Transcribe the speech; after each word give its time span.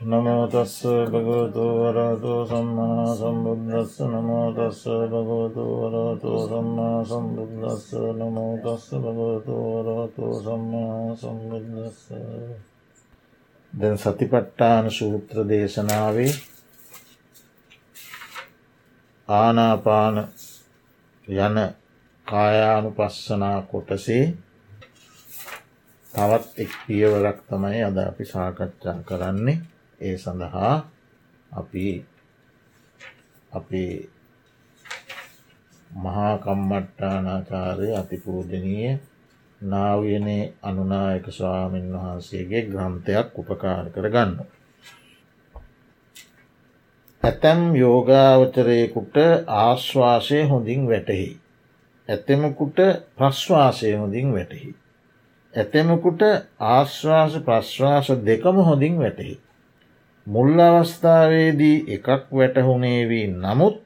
නමෝතස්ස 0.00 0.82
භගවතු 1.06 1.64
වරතු 1.78 2.32
සම්මා 2.46 3.14
සම්බුද්ධස්ස 3.14 4.00
නමෝතස්ස 4.02 4.82
භගවතු 4.84 5.64
වරතු 5.82 6.32
සම්මා 6.44 7.04
සම්බුද්ධස්ස 7.04 7.92
නමෝතස්ස 8.14 8.90
භගවතු 8.96 9.54
වරතු 9.78 10.26
සම්මා 10.40 11.16
සම්බුද්ධස්ස 11.16 12.02
දැන් 13.72 13.98
සතිපට්ටාන 13.98 14.90
සූත්‍ර 14.90 15.36
දේශනාවේ 15.44 16.32
ආනාපාන 19.28 20.16
යන 21.26 21.56
කායානු 22.26 22.90
පස්සනා 22.92 23.62
කොටසේ 23.62 24.24
තවත් 26.18 26.58
එක් 26.58 26.72
පියවරක් 26.82 27.38
තමයි 27.46 27.80
අද 27.80 27.98
අපි 28.00 28.24
සාකච්ඡා 28.26 28.98
කරන්නේ 29.02 29.62
ඒ 30.00 30.16
සඳහා 30.16 30.74
අපි 31.52 31.84
අපේ 33.52 33.92
මහා 35.90 36.32
කම්මට්ටානාචාරය 36.38 37.88
අතිපූජනීය 37.94 38.98
නාවයනේ 39.60 40.42
අනුනායක 40.62 41.26
ස්වාමීන් 41.30 41.94
වහන්සේගේ 41.94 42.62
ග්‍රන්ථයක් 42.64 43.38
උපකාර 43.38 43.86
කරගන්න. 43.90 44.32
ඇතැම් 47.22 47.62
යෝගාවචරයකුට 47.76 49.16
ආශ්වාසය 49.58 50.42
හොඳින් 50.44 50.82
වැටහි. 50.88 51.30
ඇතෙමකුට 52.08 52.78
ප්‍රශ්වාසය 53.16 53.96
හොඳින් 53.96 54.28
වැටහි. 54.32 54.74
ඇතෙමකුට 55.54 56.22
ආශ්වාස 56.68 57.34
ප්‍රශ්වාස 57.40 58.08
දෙකම 58.24 58.56
හොඳින් 58.60 58.98
වැටහි. 58.98 59.34
මුල් 60.26 60.60
අවස්ථාවේදී 60.60 61.78
එකක් 61.88 62.06
වැටහුණේවී 62.32 63.26
නමුත් 63.36 63.76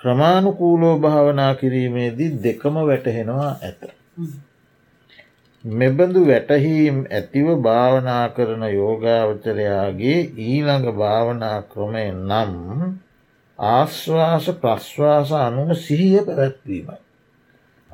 ක්‍රමාණුකූලෝ 0.00 0.96
භාවනා 0.98 1.54
කිරීමේදී 1.54 2.30
දෙකම 2.42 2.74
වැටහෙනවා 2.82 3.52
ඇත. 3.62 3.80
මෙබඳු 5.64 6.20
වැටහීම් 6.26 6.98
ඇතිව 7.10 7.48
භාවනා 7.60 8.28
කරන 8.30 8.62
යෝගාවචරයාගේ 8.70 10.20
ඊළඟ 10.40 10.88
භාවනා 10.94 11.58
ක්‍රමය 11.64 12.06
නම් 12.20 12.54
ආශ්වාස 13.58 14.46
ප්‍රශ්වාස 14.60 15.30
අනුව 15.38 15.70
සිහිය 15.76 16.24
පැවැත්වීමයි. 16.26 16.98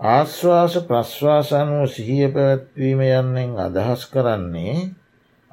ආශ්වාස 0.05 0.75
ප්‍රශ්වාස 0.89 1.51
අනුව 1.53 1.85
සිහිය 1.89 2.27
පැවැත්වීම 2.29 3.01
යන්නෙන් 3.03 3.53
අදහස් 3.59 4.03
කරන්නේ 4.09 4.75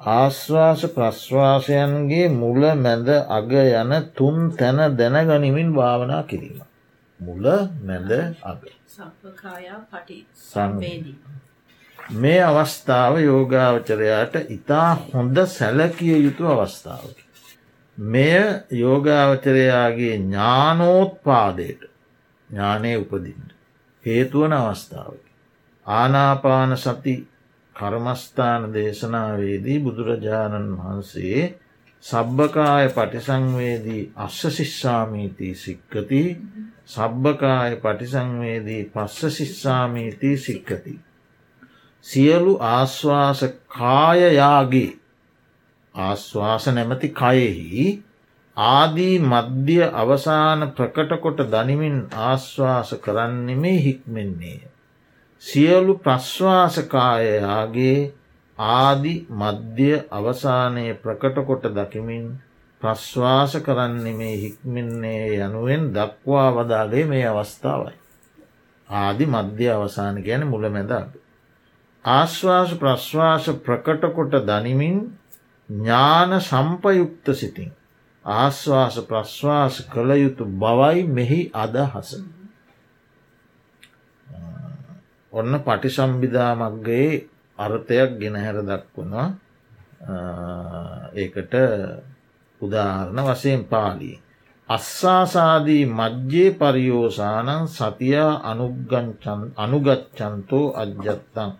ආශ්වාස 0.00 0.82
ප්‍රශ්වාසයන්ගේ 0.90 2.26
මුල 2.32 2.62
මැද 2.78 3.08
අග 3.30 3.52
යන 3.54 3.92
තුන් 4.12 4.36
තැන 4.52 4.78
දැනගනිමින් 4.98 5.70
භාවනා 5.72 6.22
කිරීම. 6.24 6.58
මුල 7.20 7.44
මැද 7.82 8.10
අග 8.42 8.60
මේ 12.16 12.42
අවස්ථාව 12.42 13.14
යෝගාවචරයාට 13.20 14.34
ඉතා 14.50 14.90
හොඳ 15.06 15.36
සැලකිය 15.48 16.18
යුතු 16.18 16.44
අවස්ථාවකි. 16.48 17.24
මෙය 17.98 18.36
යෝගාවචරයාගේ 18.74 20.14
ඥානෝත්පාදයට 20.18 21.82
ඥානය 22.50 22.92
උපදින්ට. 22.98 23.51
හේතුවන 24.04 24.52
අවස්ථාවකි. 24.52 25.30
ආනාපාන 25.86 26.76
සති 26.78 27.14
කර්මස්ථාන 27.76 28.62
දේශනාවේදී 28.74 29.78
බුදුරජාණන් 29.80 30.76
වහන්සේ 30.76 31.42
සබ්භකාය 32.04 32.88
පටිසංවේදී 32.90 34.02
අස්ස 34.16 34.40
ශිස්සාමීතිී 34.50 35.54
සික්කති 35.56 36.22
සබ්භකාය 36.86 37.76
පටිසංවේදී 37.76 38.84
පස්ස 38.86 39.36
ශිස්සාමීතිී 39.36 40.38
සික්කති. 40.38 40.94
සියලු 42.06 42.54
ආශ්වාස 42.60 43.40
කායයාගේ 43.70 44.90
ආශ්වාස 45.94 46.66
නැමති 46.68 47.08
කයෙහි 47.10 47.84
ආදී 48.56 49.20
මධ්‍ය 49.20 49.82
අවසාන 49.82 50.72
ප්‍රකටකොට 50.72 51.48
දනිමින් 51.48 52.08
ආශ්වාස 52.12 52.96
කරන්නෙමේ 52.96 53.78
හික්මෙන්නේය. 53.78 54.60
සියලු 55.42 55.96
ප්‍රශ්වාසකායයාගේ 55.96 58.12
ආදි 58.58 59.26
මධ්‍ය 59.32 60.02
අවසානය 60.10 60.94
ප්‍රකටකොට 60.94 61.70
දකිමින් 61.70 62.38
ප්‍රශ්වාස 62.80 63.58
කරන්නෙමේ 63.58 64.36
හික්මෙන්නේ 64.36 65.38
යනුවෙන් 65.38 65.90
දක්වා 65.90 66.52
වදාලේ 66.52 67.04
මේ 67.04 67.26
අවස්ථාවයි. 67.26 67.96
ආදි 68.90 69.26
මධ්‍ය 69.26 69.70
අවසාන 69.70 70.22
ගැන 70.22 70.46
මුල 70.46 70.68
මැදක්. 70.68 71.16
ආශ්වාස 72.04 72.74
ප්‍රශ්වාස 72.74 73.50
ප්‍රකටකොට 73.64 74.42
දනිමින් 74.42 75.18
ඥාන 75.68 76.40
සම්පයුක්ත 76.40 77.34
සිතින්. 77.34 77.81
ආශ්වාස 78.24 78.96
ප්‍රශ්වාස 79.02 79.74
කළ 79.84 80.10
යුතු 80.16 80.44
බවයි 80.44 81.02
මෙහි 81.08 81.40
අදහස. 81.54 82.10
ඔන්න 85.32 85.52
පටිසම්බිධා 85.60 86.54
මක්ගේ 86.56 87.10
අර්ථයක් 87.58 88.10
ගෙනහැර 88.20 88.58
දක්වුණා 88.62 89.28
ඒකට 91.14 91.54
උදාහරණ 92.60 93.20
වසයෙන් 93.24 93.64
පාලී. 93.64 94.20
අස්සාසාදී 94.68 95.84
මජ්්‍යයේ 95.88 96.50
පරියෝසානන් 96.52 97.68
සතියා 97.68 98.32
අනුගච්චන්තෝ 99.56 100.66
අජ්ජත්තං 100.76 101.50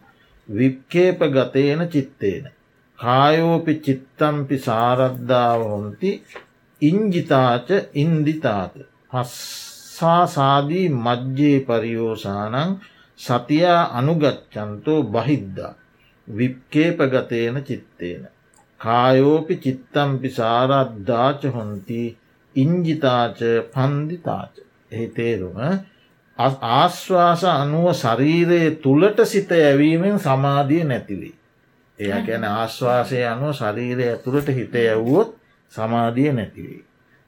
වික්කේප 0.48 1.20
ගතයන 1.28 1.80
චිත්තේන. 1.88 2.44
කායෝපි 2.98 3.74
චිත්තම්පි 3.76 4.56
සාරද්ධාව 4.58 5.60
හොන්ති 5.64 6.10
ඉංජිතාච 6.82 7.68
ඉන්දිතාත. 7.94 8.74
පස්සාසාදී 9.10 10.88
මජ්්‍යයේ 10.98 11.60
පරියෝසානං 11.62 12.74
සතියා 13.20 13.82
අනුගච්චන්තෝ 13.98 15.00
බහිද්දා 15.06 15.72
විප්කේපගතයන 16.28 17.56
චිත්තේන. 17.62 18.22
කායෝපි 18.80 19.56
චිත්තම්පි 19.58 20.28
සාරද්ධාච 20.30 21.42
හොන්ති 21.50 22.02
ඉංජිතාච 22.54 23.40
පන්දිතාච. 23.72 24.54
එහි 24.90 25.06
තේරුම 25.10 25.58
ආශ්වාස 26.38 27.44
අනුව 27.46 27.86
ශරීරයේ 27.94 28.70
තුළට 28.78 29.24
සිත 29.26 29.52
ඇවීමෙන් 29.52 30.18
සමාධිය 30.20 30.84
නැතිවේ. 30.84 31.34
එය 31.98 32.12
ගැන 32.22 32.44
ආශ්වාසය 32.46 33.24
අනුව 33.26 33.52
ශරීරය 33.54 34.04
ඇතුළට 34.06 34.48
හිත 34.50 34.74
ඇව්වොත් 34.76 35.30
සමාධිය 35.72 36.32
නැතිවේ. 36.32 36.82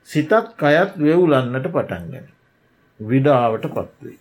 සිතත් 0.09 0.33
කයත් 0.57 0.99
වෙවුලන්නට 0.99 1.67
පටන්ගැන. 1.69 2.29
විඩාවට 3.01 3.67
පත්වේ. 3.69 4.19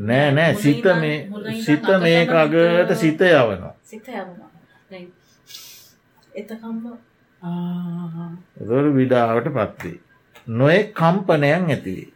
නෑ 0.00 0.28
නෑ 0.32 0.54
සිත 0.56 0.84
මේ 0.96 1.18
සිත 1.60 1.88
මේ 2.00 2.20
අගට 2.36 2.94
සිත 2.96 3.20
යවනවා 3.22 3.74
එදොර 8.60 8.86
විඩාවට 8.92 9.48
පත්වේ. 9.50 9.98
නොේ 10.48 10.80
කම්පනයන් 10.92 11.66
ඇතිවේ. 11.68 12.12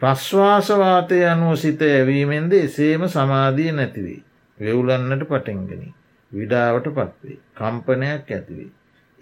ප්‍රශ්වාසවාතය 0.00 1.20
අනුව 1.26 1.54
සිත 1.56 1.80
ඇවීමෙන්ද 1.82 2.52
එසේම 2.54 3.06
සමාධිය 3.08 3.72
නැතිවේ. 3.72 4.20
වෙවුලන්නට 4.60 5.24
පටෙන්ගෙන. 5.24 5.94
විඩාවට 6.32 6.86
පත්වේ. 6.90 7.38
කම්පනයක් 7.54 8.30
ඇතිවේ. 8.30 8.70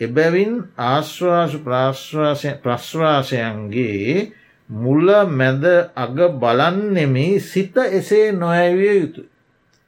එබැවින් 0.00 0.52
ආශ්වාස 0.78 1.52
ප්‍රශ්වාසයන්ගේ 2.62 4.32
මුල 4.70 5.08
මැද 5.30 5.64
අග 5.96 6.16
බලන්නෙමි 6.36 7.40
සිත 7.42 7.76
එසේ 7.78 8.32
නොඇවිය 8.34 8.94
යුතු. 8.94 9.22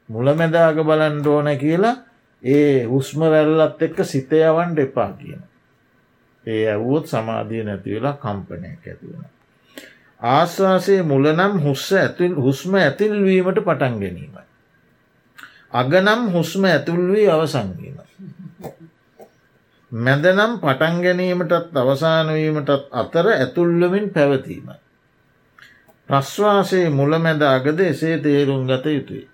මුල 0.08 0.26
මැද 0.32 0.54
අග 0.56 0.78
බලන්ඩ 0.80 1.26
ඕන 1.26 1.48
කියලා 1.58 1.96
ඒ 2.42 2.84
හුස්ම 2.84 3.20
වැල්ලත් 3.22 3.82
එක්ක 3.82 3.98
සිතයවන්ට 4.04 4.78
එපා 4.78 5.12
කියන. 5.12 5.42
ඒ 6.46 6.62
ඇවුවොත් 6.66 7.06
සමාධිය 7.06 7.64
නැතිවෙලා 7.64 8.12
කම්පනයක් 8.14 8.86
ඇතිවෙන. 8.86 9.26
ආශ්වාසයේ 10.20 11.02
මුලනම් 11.02 11.54
හුස්ස 11.60 11.92
ඇතුල් 11.94 12.34
හුස්ම 12.36 12.74
ඇතිල්වීමට 12.76 13.58
පටන් 13.60 14.00
ගැනීමයි. 14.00 14.47
අගනම් 15.72 16.32
හුස්ම 16.32 16.64
ඇතුල් 16.64 17.12
වී 17.12 17.28
අවසංවීම. 17.28 17.96
මැදනම් 19.92 20.58
පටන් 20.58 21.02
ගැනීමටත් 21.02 21.76
අවසානවීමටත් 21.76 22.70
අතර 22.92 23.26
ඇතුල්ලමින් 23.28 24.10
පැවතීමයි. 24.10 24.76
ප්‍රශ්වාසයේ 26.08 26.90
මුල 26.90 27.18
මැද 27.18 27.42
අගද 27.44 27.80
එසේ 27.82 28.18
තේරුම් 28.18 28.66
ගත 28.66 28.86
යුතුයි. 28.88 29.28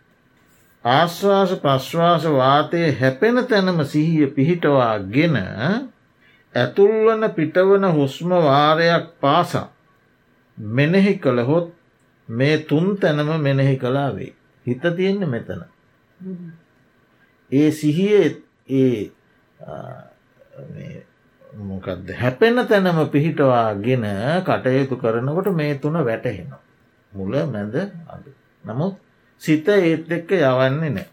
ආශ්වාස 0.84 1.50
ප්‍රශ්වාස 1.56 2.25
වාතය 2.25 2.82
හැපෙන 2.92 3.46
තැනම 3.46 3.84
සිහිය 3.84 4.26
පිහිටවා 4.28 4.98
ගෙන 5.08 5.37
ඇතුල්වන 6.54 7.22
පිටවන 7.30 7.84
හුස්ම 7.90 8.30
වාරයක් 8.40 9.06
පාසා 9.20 9.69
මෙනෙහි 10.58 11.19
කළහොත් 11.19 11.72
මේ 12.28 12.58
තුන් 12.60 12.96
තැනම 12.96 13.30
මෙනෙහි 13.40 13.76
කලා 13.76 14.10
වේ. 14.16 14.34
හිත 14.66 14.82
තියෙන්නේ 14.96 15.28
මෙතන. 15.28 15.74
ඒ 17.53 17.71
සිහියේ 17.73 18.29
ඒ 18.71 19.11
මොකක්ද 21.53 22.11
හැපෙන 22.12 22.56
තැනම 22.65 22.99
පිහිටවාගෙන 23.09 24.05
කටයුතු 24.43 24.97
කරනකොට 24.97 25.49
මේ 25.53 25.75
තුන 25.76 25.97
වැටහෙනවා. 26.00 26.61
මුල 27.12 27.32
මැද 27.47 27.75
අඩ. 28.06 28.25
නමුත් 28.65 28.94
සිත 29.43 29.69
ඒත් 29.69 30.11
එක්ක 30.11 30.31
යවන්නේ 30.32 30.91
නෑ. 30.91 31.06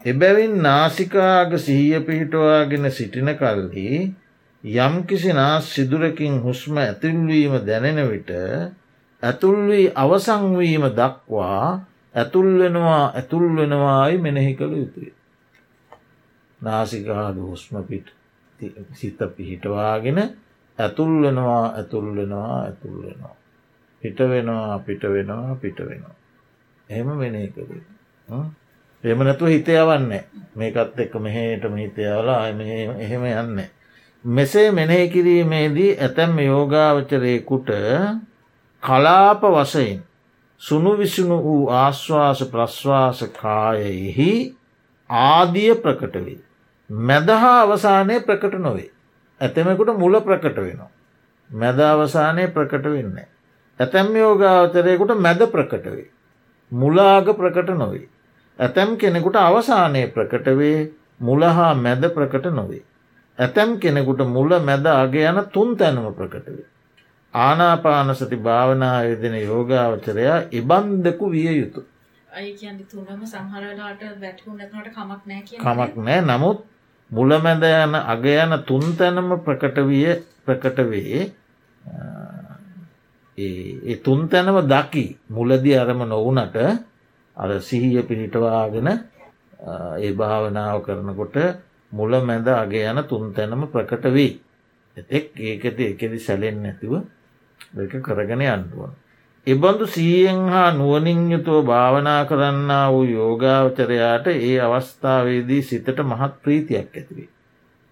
එබැවින් 0.00 0.54
නාසිකාග 0.60 1.58
සිහිය 1.58 2.00
පිහිටවාගෙන 2.00 2.90
සිටින 2.90 3.28
කල්හි 3.34 4.14
යම් 4.64 4.94
කිසි 5.04 5.32
නාස් 5.32 5.64
සිදුරකින් 5.66 6.40
හුස්ම 6.40 6.78
ඇතුල්වීම 6.78 7.54
දැනෙන 7.62 8.00
විට 8.06 8.30
ඇතුල්වී 9.22 9.92
අවසංවීම 9.94 10.84
දක්වා 10.90 11.84
ඇතුල්වෙනවා 12.14 13.04
ඇතුල්වෙනවායි 13.10 14.18
මෙනෙහි 14.18 14.54
කළ 14.54 14.74
යුතුය. 14.74 15.12
නාසිකාද 16.60 17.36
හුස්ම 17.38 17.82
පිට 17.84 18.08
සිත 18.92 19.18
පිහිටවාගෙන 19.36 20.18
ඇතුල් 20.78 21.12
වෙනවා 21.22 21.64
ඇතුල් 21.68 22.06
වෙනවා 22.16 22.60
ඇතුල් 22.60 22.96
වෙනවා. 23.02 23.36
පිට 24.02 24.18
වෙනවා 24.20 24.78
පිට 24.80 25.02
වෙනවා 25.04 25.54
පිට 25.56 25.78
වෙනවා. 25.80 26.16
එහෙම 26.88 27.18
වෙන 27.18 27.36
කර. 27.48 27.70
එම 29.04 29.18
නැතුව 29.20 29.48
හිතයවන්නේ 29.48 30.24
මේකත් 30.54 30.98
එක්ක 30.98 31.14
මෙහේට 31.16 31.64
හිතයවලා 31.76 32.48
එහෙම 32.98 33.24
යන්න. 33.24 33.60
මෙසේ 34.24 34.72
මෙනෙහි 34.72 35.08
කිරීමේදී 35.08 35.96
ඇතැම් 35.96 36.38
යෝගාවචරයකුට 36.40 37.70
කලාප 38.82 39.42
වසයෙන් 39.42 40.07
සුණු 40.62 40.96
විසුණු 40.96 41.38
වූ 41.42 41.70
ආශ්වාස 41.70 42.40
ප්‍රශ්වාස 42.44 43.24
කායෙහි 43.40 44.30
ආදිය 45.10 45.74
ප්‍රකට 45.76 46.14
වේ. 46.26 46.38
මැදහා 46.90 47.56
අවසානය 47.62 48.20
ප්‍රකට 48.20 48.54
නොවේ. 48.58 48.90
ඇතෙමකුට 49.40 49.98
මුල 49.98 50.20
ප්‍රකට 50.20 50.56
වෙනවා. 50.56 50.90
මැද 51.50 51.80
අවසානය 51.80 52.48
ප්‍රකට 52.48 52.84
වෙන්න. 52.84 53.18
ඇතැම් 53.80 54.16
යෝගාවතරයකුට 54.16 55.12
මැද 55.18 55.42
ප්‍රකට 55.46 55.86
වේ. 55.86 56.10
මුලාග 56.72 57.26
ප්‍රකට 57.32 57.70
නොවේ. 57.74 58.08
ඇතැම් 58.58 58.96
කෙනෙකුට 58.96 59.36
අවසානය 59.36 60.06
ප්‍රකට 60.08 60.46
වේ 60.56 60.90
මුලහා 61.20 61.74
මැද 61.76 62.02
ප්‍රකට 62.10 62.50
නොවේ. 62.52 62.82
ඇතැම් 63.38 63.78
කෙනෙකුට 63.78 64.26
මුල 64.28 64.58
මැද 64.60 64.86
අගේ 64.86 65.26
යන 65.26 65.40
තුන් 65.52 65.76
තැනම 65.76 66.14
ප්‍රකට 66.14 66.46
වේ. 66.48 66.66
ආනාපානසති 67.34 68.36
භාවනා 68.38 69.02
යෙදෙන 69.02 69.36
යෝගාවචරයා 69.40 70.38
ඉබන්දකු 70.52 71.30
විය 71.30 71.58
යුතු. 71.58 71.84
කමක් 75.58 75.94
නෑ 75.98 76.20
නමුත් 76.22 76.64
මුලමැද 77.10 77.64
යන 77.64 77.94
අග 77.94 78.24
යන 78.26 78.54
තුන් 78.64 78.96
තැනම 78.96 79.30
ප්‍රකට 79.40 79.78
විය 79.86 80.06
ප්‍රකට 80.44 80.78
වේ. 80.90 81.22
ඒ 83.38 83.96
තුන් 83.98 84.28
තැනම 84.28 84.58
දකි. 84.64 85.06
මුලදි 85.28 85.76
අරම 85.76 86.00
නොවනට 86.04 86.56
අර 87.36 87.50
සිහිය 87.60 88.02
පිහිටවාගෙන 88.02 88.88
ඒ 89.98 90.12
භාවනාව 90.12 90.82
කරනකොට 90.82 91.36
මුල 91.92 92.12
මැද 92.22 92.48
අගේ 92.48 92.84
යන 92.86 93.04
තුන් 93.04 93.32
තැනම 93.34 93.68
ප්‍රකට 93.68 94.04
වී. 94.08 94.32
එතෙක් 94.96 95.38
ඒකද 95.38 95.78
එකෙදි 95.82 96.18
සැලෙන් 96.20 96.62
නැතිව 96.62 96.92
එක 97.72 98.02
කරගෙන 98.02 98.42
අන්ටුවන්. 98.44 98.92
එබඳු 99.46 99.86
සීයෙන් 99.86 100.48
හා 100.48 100.70
නුවනින් 100.72 101.30
යුතුව 101.30 101.64
භාවනා 101.64 102.22
කරන්න 102.24 102.70
වූ 102.90 103.04
යෝගාවචරයාට 103.06 104.26
ඒ 104.28 104.56
අවස්ථාවේදී 104.60 105.62
සිතට 105.62 105.98
මහත් 106.02 106.32
ප්‍රීතියක් 106.42 106.88
ඇතිවේ. 106.92 107.28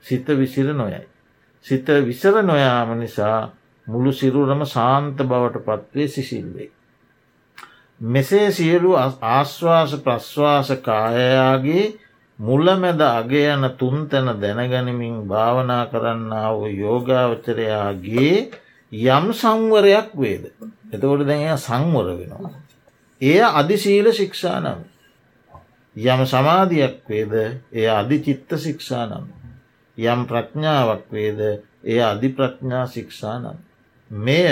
සිත 0.04 0.26
විසිර 0.34 0.74
නොයයි. 0.74 1.06
සිත 1.64 1.86
විසර 2.04 2.42
නොයාම 2.42 2.90
නිසා 2.96 3.50
මුළු 3.86 4.12
සිරුරම 4.12 4.62
සාන්ත 4.66 5.18
බවට 5.20 5.64
පත්වේ 5.66 6.08
සිසිල්වේ. 6.08 6.70
මෙසේ 8.00 8.50
සියලු 8.50 8.90
ආශ්වාස 8.96 9.92
ප්‍රශ්වාස 9.96 10.68
කායයාගේ 10.80 11.86
මුල්ලමැද 12.38 13.00
අගේ 13.00 13.48
යන 13.48 13.64
තුන්තැන 13.78 14.28
දැනගනිමින් 14.36 15.16
භාවනා 15.24 15.84
කරන්න 15.86 16.32
වූ 16.50 16.66
යෝගාවචරයාගේ 16.76 18.36
යම් 18.92 19.32
සංවරයක් 19.32 20.10
වේද. 20.14 20.44
එතකොට 20.92 21.26
දැ 21.26 21.56
සංවර 21.58 22.08
වෙනවා. 22.12 22.52
එය 23.20 23.40
අධිශීල 23.42 24.12
ශික්ෂා 24.12 24.60
නම්. 24.60 24.80
යම 25.96 26.20
සමාධයක් 26.24 26.96
වේද 27.04 27.32
එය 27.72 27.86
අධිචිත්ත 27.90 28.50
ශික්ෂා 28.56 29.06
නම්. 29.06 29.26
යම් 29.98 30.26
ප්‍රඥාවක් 30.26 31.04
වේද 31.10 31.40
එය 31.84 32.00
අධි 32.02 32.28
ප්‍රඥා 32.30 32.86
ශික්ෂා 32.86 33.38
නම්. 33.38 33.58
මෙය 34.10 34.46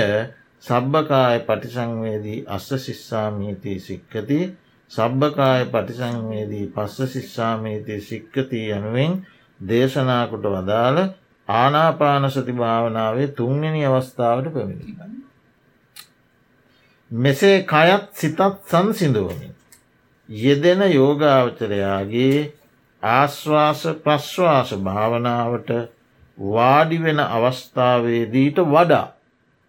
සබ්භකාය 0.62 1.38
පටිසංවේදී 1.40 2.44
අස්ස 2.48 2.69
ශිස්සාමීතිී 2.78 3.81
සික්කති 3.81 4.38
සබ්භකාය 4.90 5.64
පටිසංවේදී 5.66 6.66
පස්ස 6.66 7.12
ශිස්සාමීතිී 7.12 8.00
සික්කතිී 8.00 8.70
යනුවෙන් 8.70 9.12
දේශනාකොට 9.60 10.44
වදාළ 10.46 10.98
ආනාපානසති 11.49 12.52
භාවනාවේ 12.55 13.29
තුන්වෙනි 13.31 13.87
අවස්ථාවට 13.87 14.52
පැමිණිම. 14.52 14.99
මෙසේ 17.11 17.56
කයත් 17.64 18.05
සිතත් 18.12 18.41
සංසිදුවමින්. 18.67 19.55
යෙදෙන 20.29 20.81
යෝගාවචරයාගේ 20.91 22.52
ආශ්වාස 23.02 23.82
ප්‍රශ්වාස 24.05 24.70
භාවනාවට 24.81 25.70
වාඩිවෙන 26.38 27.20
අවස්ථාවේදීට 27.20 28.58
වඩා 28.67 29.06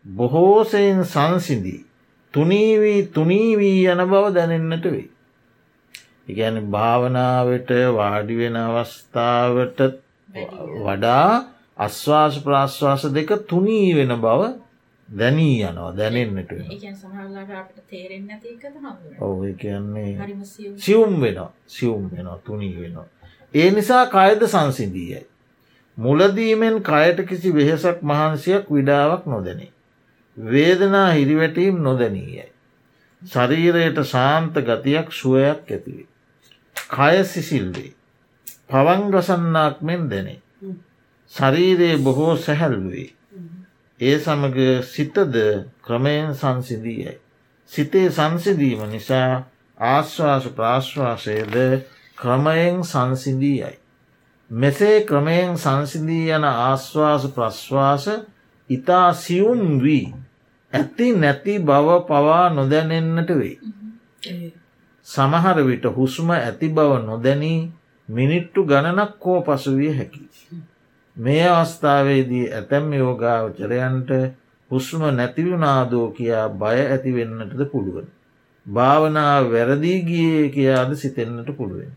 බොහෝසයෙන් 0.06 1.01
සංසිදී 1.06 1.86
තුනීවී 2.33 3.01
තුනීවී 3.07 3.88
යන 3.88 4.01
බව 4.06 4.33
දැනෙන්නට 4.33 4.86
වෙයි. 4.86 5.10
ඉගැන 6.27 6.57
භාවනාවට 6.68 7.69
වාඩිවෙන 7.94 8.56
අවස්ථාවට 8.57 9.80
වඩා 10.82 11.54
අස්වාස 11.77 12.39
ප්‍රාශ්වාස 12.39 13.03
දෙක 13.12 13.29
තුනී 13.48 13.96
වෙන 13.96 14.15
බව 14.17 14.41
දැනී 15.10 15.58
යනවා 15.62 15.91
දැනෙන්න්නට 15.91 16.51
ඔව 19.22 19.44
කියන්නේ 19.58 20.12
සියුම් 20.77 21.22
වෙනවා 21.22 21.51
සියුම් 21.67 22.10
වෙනවා 22.12 22.39
තුනී 22.39 22.75
වෙනවා. 22.77 23.08
ඒ 23.53 23.70
නිසා 23.72 24.05
කයද 24.08 24.48
සංසිදීයයි. 24.48 25.25
මුලදීමෙන් 25.98 26.82
කයට 26.82 27.20
කිසි 27.27 27.53
වෙහෙසක් 27.53 28.01
මහන්සියක් 28.03 28.65
විඩාවක් 28.70 29.25
නොදැනේ. 29.25 29.72
වේදනා 30.38 31.10
හිරිවැටීම් 31.12 31.84
නොදැනීයයි. 31.84 32.50
ශරීරයට 33.22 34.01
ශාන්ත 34.05 34.55
ගතියක් 34.62 35.12
සුවයක් 35.12 35.72
ඇතිවේ. 35.72 36.08
කය 36.89 37.24
සිසිල්වේ. 37.25 37.94
පවංගසන්නාක් 38.67 39.82
මෙන් 39.82 40.10
දැනේ. 40.10 40.39
ශරීරයේ 41.32 41.98
බොහෝ 42.00 42.36
සැහැල්වේ. 42.38 43.10
ඒ 44.00 44.17
සමග 44.20 44.58
සිතද 44.86 45.36
ක්‍රමයෙන් 45.82 46.36
සංසිදීයයි. 46.36 47.15
සිතේ 47.72 48.10
සංසිදීම 48.12 48.82
නිසා 48.89 49.32
ආශ්වාස 49.77 50.46
ප්‍රාශ්වාසයද 50.50 51.55
ක්‍රමයෙන් 52.17 52.84
සංසිදීයයි. 52.84 53.75
මෙසේ 54.51 55.01
ක්‍රමයෙන් 55.01 55.58
සංසිදී 55.58 56.29
යන 56.32 56.44
ආශ්වාස 56.46 57.24
ප්‍රශ්වාස 57.27 58.05
ඉතා 58.70 59.13
සියුම් 59.15 59.82
වී 59.84 60.13
ඇති 60.74 61.08
නැති 61.13 61.60
බව 61.60 61.88
පවා 62.03 62.50
නොදැනෙන්නට 62.51 63.29
වෙයි. 63.32 63.58
සමහර 65.08 65.58
විට 65.63 65.86
හුස්ම 65.88 66.29
ඇති 66.32 66.70
බව 66.70 67.01
නොදැනී 67.01 67.72
මිනිට්ටු 68.10 68.65
ගණනක් 68.65 69.17
කෝ 69.20 69.41
පසුවිය 69.41 69.94
හැකි. 69.94 70.25
මේ 71.17 71.48
අවස්ථාවේදී 71.50 72.45
ඇතැම් 72.51 72.88
යෝගාවචරයන්ට 72.93 74.10
හුස්ම 74.72 75.01
නැතිවුණාදෝ 75.12 76.07
කියා 76.12 76.48
බය 76.51 76.79
ඇතිවෙන්නටද 76.86 77.62
පුළුවන්. 77.67 78.07
භාවනාව 78.65 79.51
වැරදිී 79.51 80.01
ගියේ 80.03 80.50
කියාද 80.50 80.91
සිතෙන්න්නට 80.95 81.50
පුළුවන්. 81.57 81.93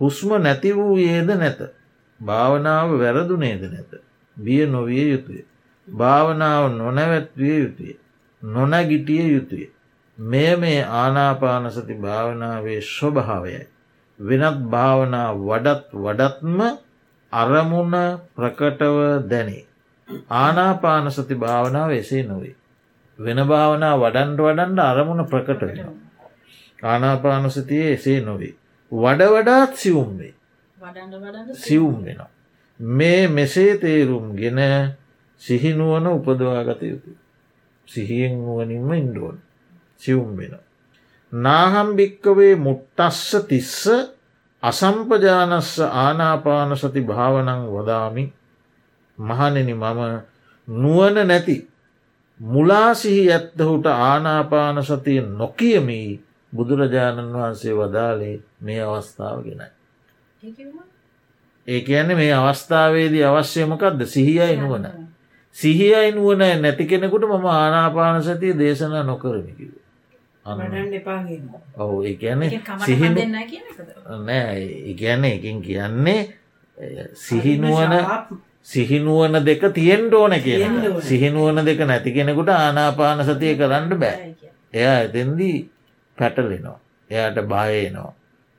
හුස්ම 0.00 0.30
නැති 0.38 0.72
වූයේද 0.72 1.30
නැත. 1.34 1.60
භාවනාව 2.20 2.90
වැරදුනේද 2.98 3.62
නැත. 3.66 3.90
බිය 4.36 4.66
නොවිය 4.66 5.06
යුතුය. 5.10 5.40
භාවනාව 5.88 6.64
නොනැවැත්විය 6.72 7.56
යුතුය. 7.58 7.92
නොනැගිටිය 8.42 9.24
යුතුය. 9.28 9.64
මෙය 10.18 10.56
මේ 10.56 10.80
ආනාපානසති 10.94 11.94
භාවනාවේ 11.96 12.80
ස්වභාවයයි. 12.88 13.62
වෙනත් 14.20 14.58
භාවනා 14.70 15.28
වඩත් 15.40 15.88
වඩත්ම 15.96 16.60
අරමුණ 17.32 17.94
ප්‍රකටව 18.34 19.28
දැනේ. 19.28 19.64
ආනාපානසති 20.32 21.34
භාවනාව 21.34 21.90
එසේ 21.92 22.22
නොවේ. 22.22 22.54
වෙන 23.18 23.40
භාවනා 23.44 23.94
වඩන්ට 23.96 24.40
වඩන්ට 24.40 24.80
අරමුණ 24.82 25.26
ප්‍රකට 25.26 25.62
වෙන. 25.62 25.80
ආනාපානසතිය 26.82 27.84
එසේ 27.92 28.20
නොවේ. 28.20 28.54
වඩ 28.92 29.30
වඩාත් 29.30 29.76
සිවුම් 29.76 30.18
වේ. 30.18 30.34
සිවුම් 31.54 32.04
වෙන. 32.04 32.20
මේ 32.80 33.28
මෙසේ 33.28 33.72
තේරුම් 33.76 34.36
ගෙන 34.36 34.60
සිහිනුවන 35.42 36.06
උපදවාගත 36.08 36.82
යුතු. 36.82 37.10
සිහියෙන් 37.88 38.34
නුවනින්ම 38.36 38.92
ඉන්ඩුවන් 38.94 39.38
සිවුම් 39.96 40.36
වෙන. 40.36 40.54
නාහම්භික්කවේ 41.32 42.54
මුට්ටස්ස 42.56 43.44
තිස්ස 43.48 43.84
අසම්පජානස්ස 44.62 45.80
ආනාපානසති 45.80 47.00
භාවනං 47.02 47.62
වදාමි 47.68 48.24
මහනෙන 49.18 49.70
මම 49.72 50.00
නුවන 50.68 51.16
නැති 51.24 51.56
මුලාසිහි 52.40 53.32
ඇත්තහුට 53.32 53.86
ආනාපාන 53.86 54.84
සතිය 54.84 55.20
නොකියමී 55.20 56.24
බුදුරජාණන් 56.52 57.32
වහන්සේ 57.32 57.74
වදාලේ 57.74 58.36
මේ 58.60 58.82
අවස්ථාව 58.82 59.42
ගෙනයි. 59.42 59.70
ඒ 61.66 61.80
කියන්නේ 61.80 62.16
මේ 62.16 62.34
අවස්ථාවේදී 62.34 63.24
අවශ්‍යමකක්ද 63.24 64.06
සිහියයි 64.06 64.56
නුවන. 64.56 64.86
සිහියයි 65.56 66.12
නුවන 66.12 66.38
නැති 66.38 66.86
කෙනෙකුට 66.86 67.22
මම 67.24 67.46
ආනාපාන 67.46 68.22
සතිය 68.22 68.58
දේශනා 68.58 69.02
නොකරමිකිව. 69.02 69.70
ඔවු 71.76 72.02
ඒ 72.02 72.16
කියන්නේ 72.16 72.60
සිහි 72.80 73.08
නෑ 74.26 74.60
ඉගැන්නේ 74.86 75.34
එකින් 75.34 75.62
කියන්නේ 75.62 76.20
සිහිනුවන 77.14 77.92
සිහිනුවන 78.64 79.44
දෙක 79.44 79.62
තියෙන්ට 79.70 80.14
ඕන 80.14 80.34
කිය 80.40 80.62
සිහිනුවන 81.00 81.64
දෙක 81.64 81.80
නැති 81.80 82.12
කෙනෙකුට 82.12 82.48
ආනාපාන 82.50 83.24
සතිය 83.24 83.56
කරන්න 83.56 83.98
බෑ. 83.98 84.34
එයා 84.72 85.00
එතෙන්දී 85.00 85.70
පැටලෙනවා. 86.18 86.78
එයාට 87.10 87.38
බායනවා 87.44 88.12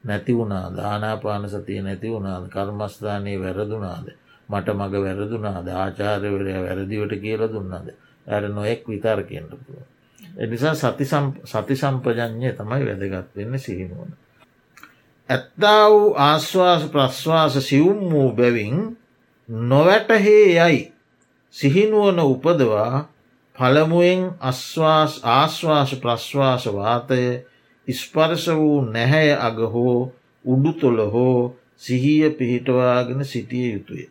නැති 0.04 0.34
වුණා 0.34 0.72
දානාපාන 0.72 1.50
සතිය 1.50 1.82
නැති 1.82 2.10
වුණාද? 2.10 2.50
කර්මස්ථානයේ 2.50 3.38
වැරදුනාද 3.38 4.08
මට 4.50 4.68
මග 4.72 4.94
වැරදුනාද 4.98 5.68
ආචාරවරය 5.70 6.54
වැරදිවට 6.58 7.14
කියල 7.22 7.42
දුන්නාද? 7.48 7.88
ඇර 8.28 8.44
නොයෙක් 8.50 8.88
විතර්කයෙන්ට 8.88 9.54
පුළුව. 9.58 9.86
එනිසා 10.40 10.76
සති 10.76 11.76
සම්පජඥය 11.76 12.52
තමයි 12.54 12.84
වැදගත් 12.86 13.36
වෙන්න 13.36 13.60
සිහිනුවන. 13.60 14.12
ඇත්තා 15.30 15.90
වූ 15.90 16.14
ආශ්වාස 16.20 16.84
ප්‍රශ්වාස 16.86 17.54
සිවුම් 17.60 18.00
වූ 18.12 18.30
බැවින් 18.32 18.78
නොවැටහේ 19.50 20.46
යයි 20.60 20.80
සිහිනුවන 21.56 22.20
උපදවා 22.22 23.10
පළමුුවෙන් 23.56 24.22
අස්වාස් 24.42 25.14
ආශ්වාස 25.26 25.92
ප්‍රශ්වාස 25.96 26.64
වාතය 26.68 27.22
ස්පර්ශ 27.88 28.48
වූ 28.56 28.78
නැහැය 28.88 29.32
අග 29.40 29.58
හෝ 29.68 29.98
උඩුතොළ 30.46 31.00
හෝ 31.10 31.56
සිහිය 31.78 32.30
පිහිටවාගෙන 32.30 33.26
සිටිය 33.26 33.74
යුතුය. 33.74 34.04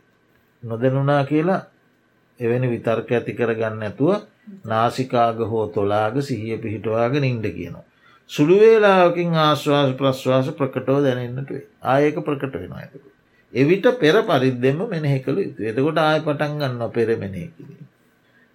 නොදැනුනා 0.63 1.23
කියලා 1.25 1.63
එවැනි 2.41 2.71
විතර්ක 2.71 3.09
ඇති 3.11 3.33
කර 3.33 3.55
ගන්න 3.55 3.83
ඇතුව 3.83 4.11
නාසිකාග 4.65 5.45
හෝ 5.45 5.67
තොලාග 5.69 6.17
සිහිය 6.23 6.59
පිහිටවාගෙන 6.59 7.25
ඉන්ඩ 7.25 7.47
කියනවා. 7.51 7.85
සුළුවේලාකින් 8.31 9.37
ආශ්වාස 9.37 9.93
ප්‍රශ්වාස 9.95 10.49
ප්‍රකටෝ 10.53 10.99
දැනෙන්න්නට 11.03 11.51
වේ 11.51 11.65
ආයක 11.87 12.19
ප්‍රකට 12.25 12.55
වෙන 12.55 12.75
ඇතක. 12.75 13.05
එවිට 13.55 13.87
පෙර 13.99 14.17
පරිද්දෙම 14.23 14.81
මෙනෙහි 14.87 15.21
කළ 15.21 15.39
යුතු 15.39 15.63
එතකොට 15.65 15.99
ආය 15.99 16.21
පටන් 16.21 16.59
ගන්න 16.59 16.93
පෙර 16.93 17.09
මෙනෙහි 17.17 17.49
කිරීම. 17.49 17.87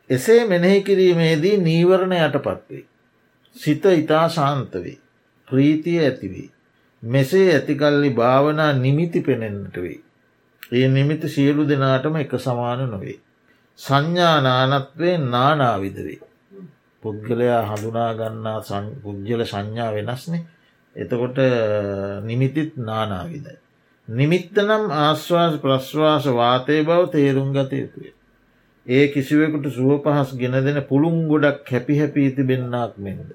එසේ 0.09 0.45
මෙනෙහි 0.45 0.83
කිරීමේදී 0.83 1.57
නීවරණ 1.59 2.13
යටපත්වේ. 2.19 2.83
සිත 3.55 3.85
ඉතා 3.93 4.25
ශාන්තවේ. 4.29 4.97
ප්‍රීතිය 5.47 5.99
ඇතිවේ. 5.99 6.49
මෙසේ 7.03 7.47
ඇතිකල්ලි 7.53 8.09
භාවනා 8.11 8.73
නිමිති 8.75 9.21
පෙනෙන්න්නට 9.21 9.77
වේ. 9.77 9.99
ඒ 10.71 10.87
නිමිති 10.89 11.29
සියලු 11.29 11.67
දෙනාටම 11.67 12.15
එක 12.15 12.35
සමාන 12.39 12.89
නොවේ. 12.89 13.17
සංඥා 13.79 14.37
නානත්වේ 14.41 15.15
නානාවිදවේ. 15.27 16.19
පුද්ගලයා 17.03 17.61
හඳුනාගන්නා 17.69 18.59
පුද්ගල 19.03 19.41
සංඥා 19.45 19.91
වෙනස්නේ 19.93 20.43
එතකොට 20.95 21.37
නිමිතිත් 22.23 22.77
නානාවිදයි. 22.79 23.57
නිමිත්ත 24.07 24.55
නම් 24.57 24.85
ආශ්වාස 24.93 25.55
ප්‍රශ්වාස 25.57 26.25
වාතය 26.31 26.83
බව 26.83 26.99
තේරුම් 27.09 27.49
ගත 27.53 27.71
යුතුය. 27.73 28.09
ඒ 28.85 29.05
කිසිවෙකුට 29.07 29.65
සුව 29.69 29.91
පහස් 30.03 30.35
ගෙන 30.37 30.57
දෙන 30.59 30.79
පුළුම් 30.83 31.17
ගොඩක් 31.27 31.65
හැපි 31.67 31.99
හැපී 31.99 32.35
තිබෙන්නාක් 32.35 32.93
මෙන්ද. 32.97 33.29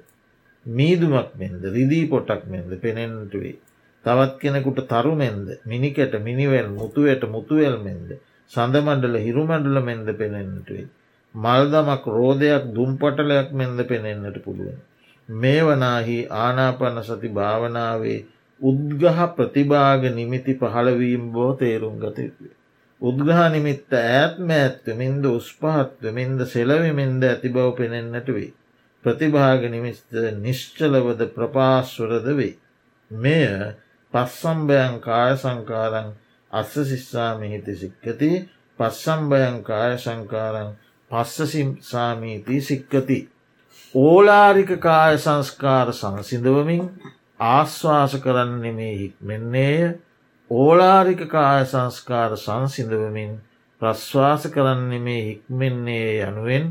මීදුමක් 0.66 1.30
මෙන්ද 1.34 1.62
රිදී 1.66 2.06
පොටක් 2.06 2.42
මෙන්ද 2.46 2.70
පෙනෙන්ට 2.80 3.32
වේ. 3.34 3.58
තවත් 4.04 4.38
කෙනෙකුට 4.38 4.80
තරුමෙන්ද 4.86 5.46
මිනිකට 5.66 6.14
මිනිවැල් 6.20 6.68
මුතුවට 6.70 7.22
මුතුවල් 7.26 7.76
මෙන්ද 7.80 8.08
සඳමණ්ඩල 8.52 9.16
හිරුමණ්ඩල 9.18 9.78
මෙන්ද 9.82 10.08
පෙනෙන්ට 10.18 10.68
වේ. 10.68 10.86
මල්දමක් 11.34 12.04
රෝධයක් 12.08 12.64
දුම්පටලයක් 12.74 13.48
මෙන්ද 13.52 13.80
පෙනෙන්න්නට 13.86 14.38
පුළුවන්. 14.44 14.78
මේ 15.28 15.62
වනාහි 15.62 16.18
ආනාපන්න 16.38 17.00
සති 17.02 17.28
භාවනාවේ 17.30 18.20
උද්ගහ 18.60 19.18
ප්‍රතිභාග 19.36 20.02
නිමිති 20.14 20.54
පහළවීම් 20.54 21.32
බෝ 21.32 21.52
තේරුම් 21.54 21.98
ගත 22.00 22.18
යුතුය. 22.18 22.52
උද්ගහ 23.02 23.42
නිමිත්ත 23.52 23.92
ඈත්ම 23.94 24.48
ඇත්වමින්ද 24.52 25.24
උස්පහත්වමින්ද 25.26 26.40
සෙලවිමින්ද 26.46 27.22
ඇති 27.24 27.48
බව 27.48 27.66
පෙනෙන්න්නට 27.76 28.28
වේ. 28.28 28.54
ප්‍රතිභාග 29.04 29.62
නිමිස්ත 29.70 30.10
නිශ්චලවද 30.38 31.20
ප්‍රපාස්වරද 31.36 32.26
වේ. 32.38 32.56
මෙය 33.10 33.44
පස්සම්භයන් 34.14 34.96
කාය 35.00 35.36
සංකාරං 35.36 36.08
අස්ස 36.52 36.74
සිස්සාමිහිති 36.84 37.74
සික්කති 37.76 38.30
පස්සම්භයන් 38.78 39.56
කාය 39.62 39.94
සංකාරං 39.96 40.70
පස්සසාමීති 41.10 42.60
සික්කති. 42.62 43.18
ඕලාරික 43.94 44.70
කාය 44.78 45.14
සංස්කාර 45.18 45.88
සංසිඳවමින් 45.92 46.84
ආශ්වාස 47.40 48.12
කරන්නේ 48.16 48.72
මේ 48.72 48.94
හික්මෙන්නේය 48.94 49.82
ඕලාරික 50.50 51.20
කාය 51.26 51.64
සංස්කාර 51.64 52.32
සංසිඳවමින් 52.36 53.32
ප්‍රශ්වාස 53.80 54.42
කරන්නේ 54.46 55.00
මේ 55.00 55.22
හික්මෙන්නේ 55.22 56.22
යනුවෙන් 56.22 56.64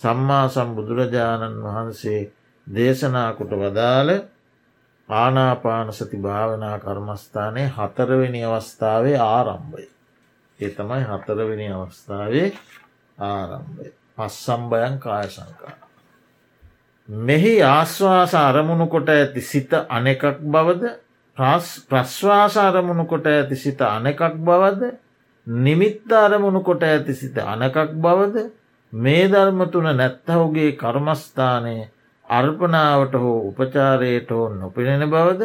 සම්මා 0.00 0.46
සම්බුදුරජාණන් 0.48 1.64
වහන්සේ 1.64 2.20
දේශනාකොට 2.66 3.52
වදාළ 3.54 4.10
ආනාපානසති 5.08 6.16
භාවනා 6.18 6.78
කර්මස්ථානය 6.78 7.68
හතරවෙනි 7.68 8.44
අවස්ථාවේ 8.44 9.18
ආරම්භය. 9.18 9.88
ඒ 10.60 10.70
තමයි 10.70 11.04
හතරවෙනි 11.04 11.72
අවස්ථාවේ 11.72 12.48
ආරම්භය. 13.18 13.92
පස්සම්භයන් 14.16 14.98
කාය 14.98 15.28
සංකාර. 15.28 15.76
මෙහි 17.08 17.62
ආශ්වාස 17.64 18.34
අරමුණු 18.36 18.86
කොට 18.88 19.08
ඇති 19.10 19.40
සිත 19.42 19.72
අනෙකක් 19.88 20.22
බවද 20.42 20.82
ප්‍රශ්වාස 21.36 22.56
අරමුණු 22.58 23.04
කොට 23.04 23.26
ඇති 23.26 23.56
සිත 23.56 23.80
අනෙකක් 23.82 24.20
බවද 24.40 24.82
නිමිත්ත 25.46 26.12
අරමුණු 26.14 26.62
කොට 26.62 26.82
ඇති 26.82 27.14
සිත 27.14 27.36
අනකක් 27.36 27.92
බවද 27.94 28.50
මේ 28.92 29.28
ධර්ම 29.28 29.60
තුන 29.66 29.84
නැත්තහුගේ 29.92 30.72
කර්මස්ථානය 30.74 31.90
අර්පනාවට 32.28 33.14
හෝ 33.14 33.38
උපචාරයට 33.48 34.30
හෝ 34.30 34.48
නොපෙනෙන 34.50 35.04
බවද 35.08 35.42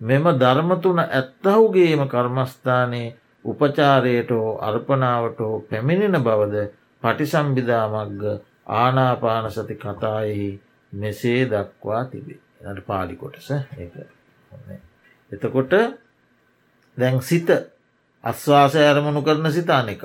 මෙම 0.00 0.24
ධර්මතුන 0.34 0.98
ඇත්තහුගේම 1.00 2.02
කර්මස්ථානයේ 2.08 3.16
උපචාරයට 3.44 4.30
හෝ 4.30 4.58
අර්පනාවට 4.60 5.38
හෝ 5.40 5.56
පැමිණෙන 5.62 6.22
බවද 6.22 6.66
පටිසම්බිධාමක්ග 7.02 8.22
ආනාපානසති 8.74 9.74
කතායෙහි 9.76 10.48
මෙසේ 10.92 11.42
දක්වා 11.46 12.04
තිබේ. 12.06 12.40
එට 12.62 12.86
පාලි 12.86 13.16
කොටස 13.16 13.50
ඒ 13.50 13.90
එතකොට 15.32 15.72
දැන් 16.96 17.22
සිත 17.22 17.48
අස්වාසය 18.24 18.80
අරමුණු 18.84 19.22
කරන 19.22 19.46
සිතාන 19.50 19.88
එක 19.88 20.02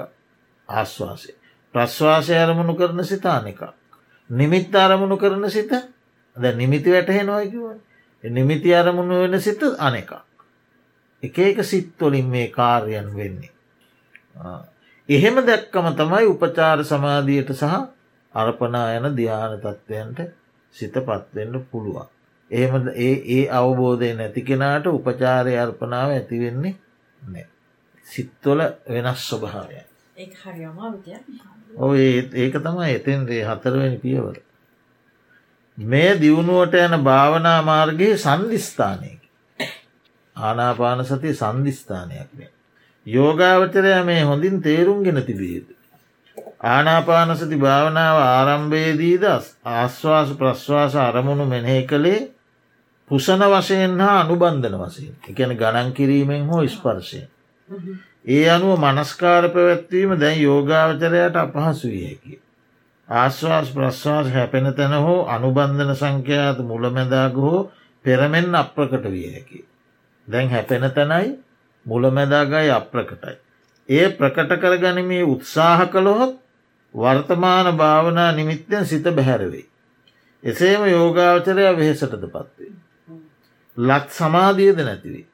ආශ්වාසය 0.70 1.32
ප්‍රශ්වාසය 1.74 2.34
අරමුණු 2.36 2.74
කරන 2.74 3.04
සිතාන 3.04 3.48
එක 3.48 3.62
නිමිත් 4.30 4.76
අරමුණු 4.78 5.18
කරන 5.18 5.50
සිත 5.50 5.72
ද 6.38 6.44
නිමිති 6.56 6.90
වැටහෙනවාකිව 6.92 7.66
නිමිති 8.24 8.70
අරමුණු 8.74 9.16
වෙන 9.22 9.42
සිත 9.42 9.62
අනෙක 9.80 10.12
එක 11.24 11.38
එක 11.40 11.60
සිත්වලින් 11.64 12.28
මේ 12.28 12.48
කාර්යන් 12.50 13.10
වෙන්නේ 13.16 13.54
එහෙම 15.10 15.36
දැක්කම 15.42 15.88
තමයි 15.94 16.26
උපචාර 16.28 16.80
සමාධියයට 16.84 17.52
සහ 17.54 17.76
අරපනා 18.34 18.88
යන 18.92 19.08
ධ්‍යාන 19.16 19.54
තත්ත්වයන්ට 19.58 20.20
සිත 20.76 20.96
පත්වෙන්න 21.00 21.66
පුළුවන්. 21.72 22.08
එහෙම 22.52 22.88
ඒ 22.98 23.16
ඒ 23.32 23.44
අවබෝධය 23.52 24.14
නැති 24.14 24.42
කෙනාට 24.42 24.88
උපචාරය 24.88 25.54
අර්පනාව 25.58 26.10
ඇතිවෙන්නේ 26.12 26.76
නෑ. 27.28 27.46
සිත්වල 28.06 28.62
වෙනස් 28.88 29.22
ස්වභාවය. 29.30 29.78
ඔය 31.80 32.02
ඒක 32.36 32.56
තමයි 32.60 32.92
එතෙන්දේ 32.92 33.42
හතරවෙනි 33.44 33.98
පියවර. 33.98 34.38
මේ 35.78 36.12
දියුණුවට 36.16 36.74
යන 36.76 37.04
භාවනා 37.04 37.62
මාර්ගයේ 37.64 38.18
සන්ධිස්ථානයක. 38.18 39.22
ආනාපාන 40.36 41.06
සති 41.06 41.34
සන්ධිස්ථානයක් 41.36 42.30
වේ. 42.34 42.52
යෝගාවචරය 43.06 44.04
මේ 44.04 44.22
හොඳින් 44.24 44.62
තේරුම් 44.62 45.04
ගෙන 45.04 45.24
තිබියද. 45.24 45.68
ආනාපානසති 46.66 47.58
භාවනාව 47.58 48.18
ආරම්භයේදීද 48.20 49.24
ආශ්වාස 49.26 50.30
ප්‍රශ්වාස 50.34 50.96
අරමුණු 50.98 51.46
මෙනෙහි 51.46 51.84
කළේ 51.84 52.22
පුසන 53.10 53.42
වශයෙන් 53.52 54.00
හා 54.00 54.20
අනුබන්ධන 54.20 54.80
වශයෙන් 54.82 55.14
එකන 55.26 55.56
ගණන් 55.56 55.94
කිරීමෙන් 55.94 56.48
හෝ 56.48 56.64
ස්පර්ශය. 56.68 57.22
ඒ 58.28 58.50
අනුව 58.50 58.80
මනස්කාර 58.80 59.50
පැවැත්වීම 59.50 60.18
දැන් 60.18 60.42
යෝගාවචරයට 60.42 61.36
අපහසු 61.36 61.88
විය 61.88 62.06
හැකි. 62.06 62.45
ආශ්වාස් 63.10 63.70
ප්‍රශ්වාස 63.70 64.28
හැපෙන 64.30 64.74
තැන 64.74 64.94
හෝ 64.96 65.26
අනුබන්ධන 65.28 65.96
සංඛ්‍යාත 65.96 66.60
මුලමැදාග 66.62 67.36
හෝ 67.36 67.72
පෙරමෙන් 68.06 68.56
අප්‍රකට 68.56 69.06
විය 69.06 69.28
හැකි. 69.28 69.66
දැන් 70.28 70.50
හැපෙන 70.50 70.92
තැනයි 70.92 71.40
මුලමැදාගයි 71.86 72.72
අප්‍රකටයි. 72.72 73.38
ඒ 73.90 74.10
ප්‍රකට 74.10 74.52
කරගනිමේ 74.56 75.24
උත්සාහ 75.26 75.80
කළොහොත් 75.88 76.34
වර්තමාන 76.96 77.78
භාවනා 77.78 78.32
නිමිත්තෙන් 78.32 78.86
සිත 78.86 79.04
බැහැරවෙයි. 79.06 79.70
එසේම 80.44 80.82
යෝගාවචරය 80.88 81.64
වෙහෙසටද 81.78 82.26
පත්වේ. 82.26 82.74
ලත් 83.78 84.10
සමාධියද 84.10 84.78
නැතිවී. 84.80 85.28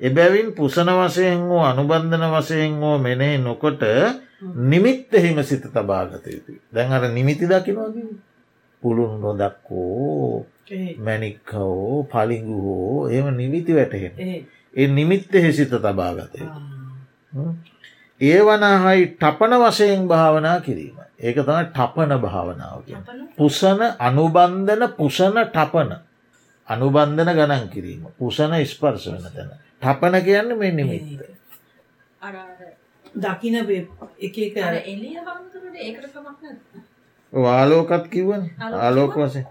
එබැවින් 0.00 0.52
පුසන 0.52 0.88
වසයෙන් 0.90 1.40
වූ 1.42 1.62
අනුබන්ධන 1.62 2.24
වසයෙන් 2.30 2.74
හෝ 2.76 2.98
මෙනෙහි 2.98 3.38
නොකොට 3.38 3.82
නිමිත්ත 4.64 5.12
හිම 5.14 5.42
සිත 5.42 5.64
තබාගත 5.64 6.26
යුතු. 6.26 6.52
දැන් 6.70 6.92
අර 6.92 7.04
නිමිති 7.08 7.46
දකිනවාගේ. 7.46 8.28
පුළුන් 8.82 9.20
නොදක්කෝ 9.20 10.46
මැනික්කවෝ 10.98 12.04
පලිගු 12.04 12.56
හෝ 12.58 13.08
එම 13.08 13.26
නිමිති 13.36 13.74
වැටහෙන. 13.74 14.14
ඒ 14.76 14.86
නිමිත්තෙහි 14.88 15.52
සිත 15.52 15.70
තබාගතය. 15.70 16.44
ඒ 18.20 18.40
වනහයි 18.40 19.06
ටපන 19.12 19.52
වශයෙන් 19.56 20.08
භාවනා 20.08 20.60
කිරීම. 20.60 20.96
ඒක 21.18 21.36
තම 21.38 21.60
ටපන 21.66 22.12
භාවනාව. 22.18 22.82
පුසන 23.36 23.80
අනුබන්ධන 24.00 24.82
පුසන 24.92 25.36
ටපන 25.44 25.90
අනුබන්ධන 26.68 27.30
ගණන් 27.30 27.66
කිරීම. 27.68 28.02
පුසන 28.14 28.52
ස්පර්ශ 28.64 29.08
වෙන 29.08 29.26
තැන. 29.26 29.50
ටපන 29.82 30.14
කියන්න 30.24 30.58
මෙ 30.58 30.70
නිමිත්ත. 30.72 31.22
දකින 33.16 33.56
වාලෝකත් 37.32 38.08
කිව්වන. 38.10 38.42
ආලෝක 38.60 39.14
වසේ 39.16 39.44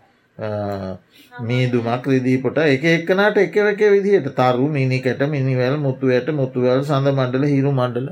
මීදුමක් 1.41 2.05
රිදීපොට 2.07 2.57
එක 2.65 2.83
එක්කනට 2.85 3.37
එක 3.37 3.57
එක 3.57 3.81
විදිහට. 3.87 4.29
තරු 4.35 4.67
මිනිකට 4.69 5.21
මිනිවැල් 5.27 5.77
මුතුවයට 5.79 6.29
මුතුවල් 6.31 6.83
සඳ 6.83 7.07
මණ්ඩල 7.09 7.45
හිරු 7.45 7.71
මණ්ඩල. 7.71 8.07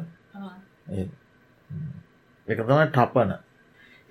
එක 2.48 2.60
තමයි 2.60 2.88
ටපන. 2.89 3.31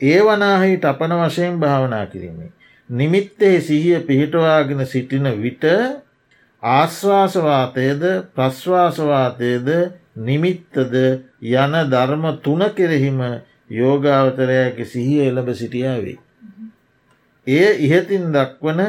ඒ 0.00 0.20
වනාහි 0.22 0.76
ටපන 0.76 1.12
වශයෙන් 1.22 1.60
භාවනා 1.60 2.06
කිරීමේ. 2.06 2.52
නිමිත්තෙහි 2.90 3.60
සිහිය 3.62 4.00
පිහිටවාගෙන 4.00 4.86
සිටින 4.86 5.26
විට 5.42 5.64
ආශ්වාසවාතයද 6.64 8.02
ප්‍රශ්වාසවාතයද 8.34 9.68
නිමිත්තද 10.18 10.94
යන 11.54 11.74
ධර්ම 11.86 12.24
තුන 12.38 12.62
කෙරෙහිම 12.70 13.20
යෝගාවතරයක 13.70 14.78
සිහිය 14.82 15.20
එළඹ 15.22 15.48
සිටියාවේ. 15.52 16.18
එය 17.46 17.72
ඉහතින් 17.80 18.32
දක්වන 18.32 18.80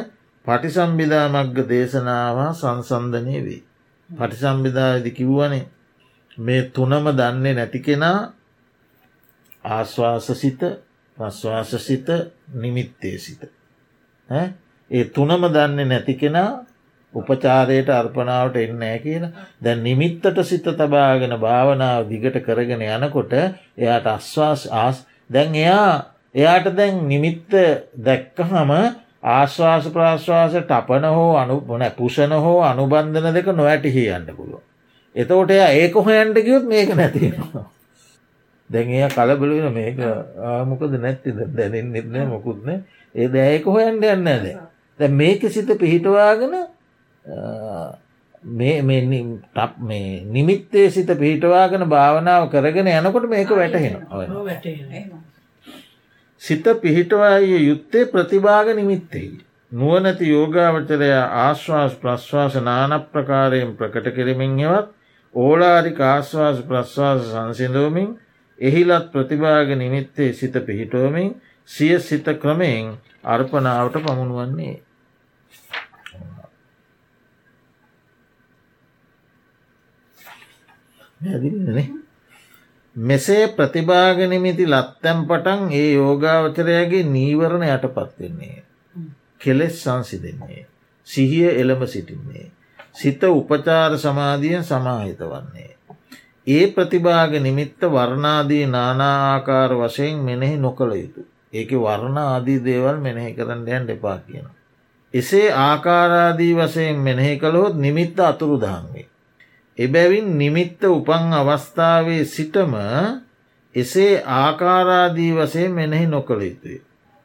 පටිසම්බිධා 0.46 1.28
මග්ග 1.30 1.58
දේශනාව 1.66 2.38
සංසන්ධනය 2.54 3.38
වේ. 3.42 3.64
පටිසම්බිධාදි 4.10 5.12
කිව්වනේ 5.12 5.66
මේ 6.38 6.62
තුනම 6.70 7.06
දන්නේ 7.12 7.54
නැති 7.54 7.80
කෙනා 7.80 8.20
ආශ්වාසසිත 9.66 10.62
ප්‍රශ්වාසසිත 11.18 12.08
නිමිත්තේ 12.54 13.18
සිත. 13.18 13.42
ඒ 14.92 15.04
තුනම 15.06 15.44
දන්නේ 15.50 15.86
නැති 15.86 16.16
කෙනා 16.16 16.65
උපචාරයට 17.16 17.90
අර්පනාවට 17.92 18.58
එන්නෑ 18.58 19.00
කියලා 19.00 19.32
දැන් 19.62 19.84
නිමිත්තට 19.84 20.44
සිත 20.44 20.68
තබාගෙන 20.74 21.38
භාවනාව 21.40 22.10
දිගට 22.10 22.38
කරගෙන 22.42 22.86
යනකොට 22.90 23.34
එයාට 23.36 24.08
අස්වාස් 24.10 24.68
ආස් 24.74 25.06
දැන් 25.30 25.56
එයා 25.56 25.90
එයාට 26.36 26.70
දැන් 26.74 27.02
නිමිත්ත 27.08 27.52
දැක්කහම 28.00 28.72
ආශ්වාස 29.26 29.86
ප්‍රාශ්වාස 29.90 30.54
ටපන 30.54 31.06
හෝ 31.10 31.32
අනුබන 31.36 31.86
පුෂණ 31.98 32.34
හෝ 32.40 32.60
අනුබන්ධන 32.64 33.34
දෙක 33.34 33.48
නොවැටිහි 33.52 34.04
යන්න 34.10 34.28
පුළුව. 34.32 34.62
එතෝට 35.16 35.52
එයා 35.52 35.72
ඒක 35.74 35.96
හොයන්ට 36.00 36.38
කියොත් 36.40 36.66
මේක 36.66 36.94
නැතිෙනවා. 36.94 37.66
දැන් 38.70 38.92
එය 38.92 39.10
කලබලවෙන 39.10 39.74
මේක 39.74 39.98
ආමොකද 40.52 40.94
නැත්තිද 40.98 41.42
දැනෙන් 41.52 41.92
නිර්ණය 41.92 42.26
මොකුත්න 42.28 42.70
ඒ 43.16 43.28
දැයක 43.30 43.66
හොයන්ට 43.68 44.06
යන්න 44.06 44.28
ඇද. 44.28 44.48
දැ 45.00 45.10
මේක 45.12 45.42
සිත 45.50 45.74
පිහිටවාගෙන 45.76 46.56
මේ 48.44 48.82
නිමිත්තේ 50.28 50.90
සිත 50.90 51.08
පිහිටවාගෙන 51.20 51.90
භාවනාව 51.90 52.50
කරගෙන 52.50 52.88
යනකොට 52.90 53.30
මේක 53.30 53.50
වැටහෙන. 53.52 53.96
සිත 56.42 56.66
පිහිටවාය 56.82 57.50
යුත්තේ 57.62 58.06
ප්‍රතිභාග 58.06 58.76
නිමිත්තෙහි. 58.76 59.40
නුවනැති 59.72 60.30
යෝගාවචරය 60.30 61.10
ආශ්වාස් 61.14 61.96
ප්‍රශ්වාස 61.96 62.56
නාන 62.62 62.94
ප්‍රකාරයෙන් 63.12 63.72
ප්‍රකට 63.78 64.08
කෙරමින් 64.16 64.54
හෙවත් 64.60 64.88
ඕලාරික 65.34 66.00
ආශ්වාස 66.02 66.62
ප්‍රශ්වාස 66.62 67.22
සංසිඳෝමින් 67.32 68.10
එහිලත් 68.60 69.12
ප්‍රතිභාග 69.12 69.70
නිමිත්තේ 69.76 70.34
සිත 70.34 70.56
පිහිටෝමින් 70.66 71.42
සිය 71.70 72.00
සිත 72.00 72.28
ක්‍රමයෙන් 72.42 72.86
අර්පනාවට 73.26 73.98
පමුණුවන්නේ. 74.00 74.85
ඇදිනේ. 81.28 81.90
මෙසේ 82.96 83.48
ප්‍රතිභාගනිමිති 83.48 84.66
ලත්තැම් 84.68 85.26
පටන් 85.26 85.72
ඒ 85.72 85.94
යෝගාවචරයගේ 85.94 87.04
නීවරණ 87.04 87.68
යටපත්වෙන්නේ. 87.68 88.64
කෙලෙස් 89.40 89.84
සංසිදෙන්නේ. 89.84 90.66
සිහිය 91.08 91.50
එළඹ 91.62 91.84
සිටින්නේ. 91.86 92.52
සිත 92.94 93.24
උපචාර 93.24 93.98
සමාධියෙන් 93.98 94.64
සමාහිත 94.64 95.20
වන්නේ. 95.20 95.72
ඒ 96.48 96.68
ප්‍රතිභාග 96.68 97.32
නිමිත්ත 97.42 97.82
වර්ණාදී 97.82 98.66
නානාආකාර 98.66 99.72
වශයෙන් 99.74 100.18
මෙනෙහි 100.20 100.58
නොකළ 100.58 100.94
යුතු. 100.94 101.22
ඒක 101.54 101.72
වර්ණ 101.72 102.18
ආදී 102.18 102.64
දේවල් 102.66 102.98
මෙනෙහි 102.98 103.34
කරන්න 103.34 103.68
යන් 103.68 103.88
දෙපා 103.88 104.18
කියන. 104.18 104.48
එසේ 105.14 105.52
ආකාරාදී 105.52 106.54
වශයෙන් 106.54 106.98
මෙනෙහි 107.00 107.40
කළහොත් 107.40 107.76
නිමිත්ත 107.76 108.20
අතුරු 108.20 108.58
දහන්වේ. 108.62 109.08
එබැවින් 109.78 110.38
නිමිත්ත 110.38 110.84
උපන් 110.86 111.34
අවස්ථාවේ 111.34 112.24
සිටම 112.26 112.74
එසේ 113.76 114.24
ආකාරාදී 114.36 115.32
වසේ 115.34 115.70
මෙනෙහි 115.70 116.08
නොකළ 116.08 116.42
යුතුයි. 116.42 116.82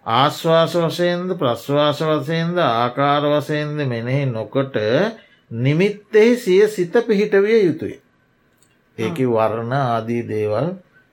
ආශ්වාස 0.06 0.74
වසයෙන්ද 0.76 1.30
ප්‍රශ්වාස 1.38 1.98
වසයෙන්ද 2.02 2.58
ආකාර 2.58 3.24
වසයෙන්ද 3.30 3.78
මෙනෙහි 3.86 4.26
නොකොට 4.28 4.76
නිමිත්තෙහි 5.50 6.36
සිය 6.36 6.68
සිත 6.68 6.94
පිහිටවිය 7.06 7.60
යුතුයි. 7.60 8.00
ඒක 8.98 9.18
වර්ණ 9.28 9.72
ආදී 9.74 10.22
දේවල් 10.24 10.66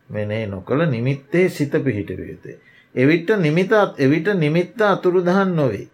මෙනේ 0.10 0.48
නොකළ 0.48 0.86
නිමිත්තේ 0.88 1.50
සිත 1.50 1.74
පිහිටවියතේ. 1.80 2.58
එවිට 2.96 3.30
නිමිතත් 3.38 3.72
එවිට 3.98 4.28
නිමිත්ත 4.36 4.82
අතුරුදහන් 4.84 5.56
නොවේ. 5.56 5.88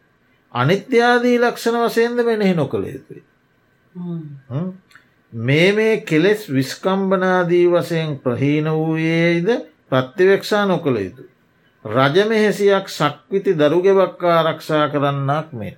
අනිත්‍යාදී 0.54 1.38
ලක්ෂණ 1.40 1.80
වසයෙන්ද 1.82 2.24
මෙනෙහි 2.24 2.54
නොකළ 2.54 2.86
යුතුයි. 2.86 3.24
මේ 5.34 5.72
මේ 5.72 6.02
කෙලෙස් 6.02 6.42
විස්කම්බනාදී 6.48 7.68
වසයෙන් 7.68 8.20
ප්‍රහීන 8.20 8.66
වූයේද 8.72 9.48
ප්‍රත්තිවක්ෂා 9.90 10.66
නොකළ 10.66 10.98
යුතු. 10.98 11.24
රජමෙහෙසියක් 11.86 12.88
සක්විති 12.90 13.52
දරුගෙවක්කා 13.56 14.36
ආරක්ෂා 14.38 14.90
කරන්නක් 14.90 15.48
මේ. 15.54 15.78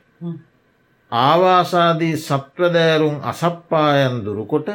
ආවාසාදී 1.12 2.16
සප්‍රදෑරුම් 2.18 3.16
අසප්පායන් 3.24 4.16
දුරුකොට 4.26 4.70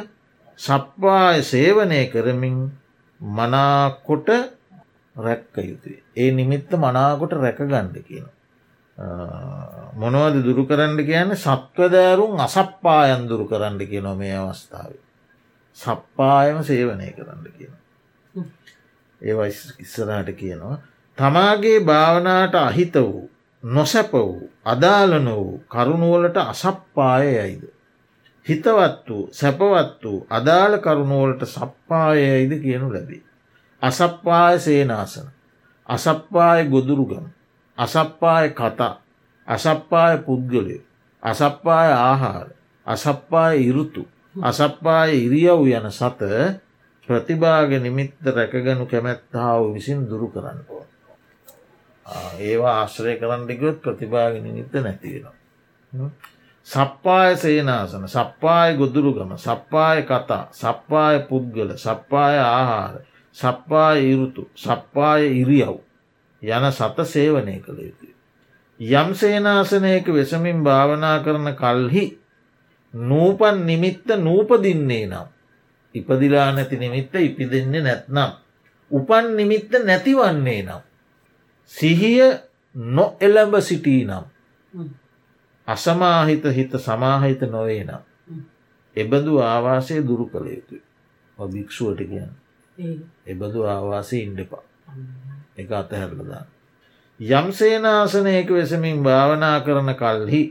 සප්පාය 0.59 1.43
සේවනය 1.43 2.01
කරමින් 2.07 2.57
මනාකොට 3.21 4.29
රැක්ක 5.15 5.55
යුතුයි. 5.59 6.03
ඒ 6.17 6.31
නිමිත්ත 6.31 6.71
මනාකොට 6.75 7.31
රැක 7.33 7.57
ගණ්ඩ 7.59 7.97
කියන. 8.03 8.25
මොනවද 9.95 10.43
දුරු 10.43 10.65
කරන්න 10.65 10.97
කියන්න 10.99 11.35
සත්වදෑරුම් 11.35 12.39
අසප්පායන් 12.39 13.27
දුරු 13.27 13.47
කරන්න 13.47 13.79
කිය 13.81 14.01
නොමේ 14.01 14.35
අවස්ථාව. 14.35 14.93
සප්පායම 15.77 16.63
සේවනය 16.63 17.11
කරන්න 17.11 17.45
කියන. 17.49 17.73
ඒ 19.21 19.47
ඉස්සරහට 19.79 20.31
කියනවා. 20.35 20.77
තමාගේ 21.17 21.79
භාවනාට 21.81 22.55
අහිත 22.57 22.95
වූ 22.95 23.29
නොසැප 23.63 24.13
වූ 24.13 24.49
අදාලන 24.65 25.27
වූ 25.27 25.63
කරුණුවලට 25.67 26.37
අසප්පායයයිද. 26.37 27.63
හිතවත් 28.45 29.09
වූ 29.09 29.29
සැපවත් 29.31 30.03
වූ 30.03 30.25
අදාළ 30.29 30.77
කරුණුවලට 30.79 31.45
සප්පායයයිද 31.47 32.53
කියනු 32.61 32.93
ලැබේ. 32.93 33.23
අසප්පාය 33.81 34.59
සේනාසන 34.59 35.27
අසප්පාය 35.89 36.65
ගොදුරුගම 36.65 37.25
අසප්පාය 37.77 38.47
කතා 38.51 38.95
අසප්පාය 39.47 40.17
පුද්ගලය 40.19 40.77
අසප්පාය 41.23 41.89
ආහාර 41.91 42.47
අසප්පාය 42.87 43.55
ඉරුතු 43.63 44.03
අසප්පාය 44.41 45.11
ඉරියව් 45.17 45.61
යන 45.69 45.87
සත 45.91 46.21
ප්‍රතිභාග 47.07 47.69
නිමිත්ත 47.77 48.23
රැකගනු 48.27 48.85
කැමැත්තාව 48.85 49.73
විසින් 49.73 50.07
දුරු 50.07 50.27
කරන්න 50.27 50.59
ඕ. 50.69 50.85
ඒවා 52.39 52.75
ආශ්‍රය 52.77 53.17
කරන්නටිකොත් 53.17 53.81
ප්‍රතිභාග 53.81 54.39
නිමිත්ත 54.39 54.73
නැතිවෙනවා. 54.73 56.09
සප්පාය 56.67 57.35
සේනාසන 57.35 58.07
සප්පාය 58.07 58.77
ගොදුරුගම 58.77 59.35
සප්පාය 59.37 59.99
කතා 60.03 60.43
සප්පාය 60.53 61.19
පුද්ගල 61.21 61.69
සප්පාය 61.75 62.37
ආහාර 62.39 62.95
සප්පාය 63.35 63.97
ඉරුතු 64.05 64.47
සප්පාය 64.55 65.23
ඉරියව් 65.33 65.77
යන 66.41 66.71
සත 66.71 67.05
සේවනය 67.05 67.59
කළ 67.59 67.79
යුතුය. 67.79 68.13
යම් 68.79 69.13
සේනාසනයක 69.13 70.07
වෙසමින් 70.07 70.63
භාවනා 70.63 71.19
කරන 71.19 71.53
කල්හි 71.53 72.05
නූපන් 72.93 73.65
නිමිත්ත 73.65 74.07
නූපදින්නේ 74.17 75.05
නම් 75.05 75.27
ඉපදිලා 75.95 76.51
නැති 76.51 76.77
නිමිත්ත 76.77 77.15
ඉපිදෙන්නේ 77.15 77.81
නැත්නම්. 77.81 78.31
උපන් 78.91 79.35
නිමිත්ත 79.35 79.71
නැතිවන්නේ 79.79 80.63
නම්. 80.63 80.81
සිහිය 81.65 82.21
නො 82.75 83.05
එළඹ 83.19 83.55
සිටී 83.61 84.05
නම්. 84.05 84.25
අසමාහිත 85.67 86.43
හිත 86.45 86.71
සමාහිත 86.79 87.41
නොවේ 87.43 87.83
නම්. 87.83 88.03
එබඳු 88.95 89.37
ආවාසය 89.39 90.01
දුරු 90.01 90.25
කළ 90.25 90.47
යුතු 90.47 90.75
භික්ෂුවට 91.37 92.01
කියන්න. 92.01 92.33
එබඳු 93.27 93.63
ආවාසය 93.65 94.17
ඉන්ඩපා 94.19 94.65
එක 95.57 95.71
අතහැරලදා. 95.71 96.45
යම් 97.19 97.51
සේනාසනයක 97.53 98.49
වෙසමින් 98.49 99.03
භාවනා 99.03 99.59
කරන 99.59 99.93
කල්හි 99.95 100.43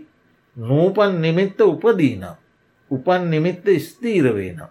නූපන් 0.56 1.20
නිමිත්ත 1.20 1.60
උපදීනම් 1.62 2.40
උපන් 2.90 3.30
නිමිත්ත 3.30 3.66
ස්තීරවේ 3.80 4.52
නම්. 4.52 4.70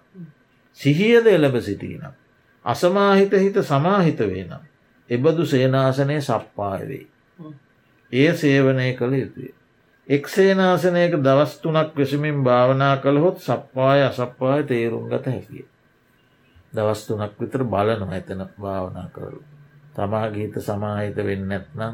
සිහියද 0.79 1.27
එළඹ 1.27 1.59
සිටීනම්. 1.59 2.11
අසමාහිත 2.65 3.31
හිත 3.33 3.57
සමාහිත 3.63 4.19
වේ 4.21 4.43
නම්. 4.43 4.63
එබඳු 5.09 5.45
සේනාසනය 5.45 6.21
සප්පායවෙයි. 6.21 7.07
ඒ 8.11 8.33
සේවනය 8.33 8.93
කළ 8.93 9.13
යුතුය. 9.13 9.53
එක් 10.07 10.27
සේනාසනයක 10.27 11.13
දවස් 11.17 11.57
තුනක් 11.57 11.95
වෙසමින් 11.95 12.43
භාවනා 12.43 12.97
කළහොත් 12.97 13.37
සප්පාය 13.39 14.03
අසප්පාය 14.03 14.63
තේරුම් 14.63 15.09
ගත 15.09 15.25
හැකිය. 15.27 15.65
දවස් 16.73 17.07
තුනක් 17.07 17.39
විතර 17.39 17.63
බලනු 17.65 18.05
ඇතන 18.07 18.45
භාවනා 18.57 19.07
කරලු. 19.09 19.43
තමා 19.99 20.27
ගීත 20.31 20.55
සමාහිත 20.62 21.17
වෙන්න 21.21 21.47
නැත්නම්? 21.47 21.93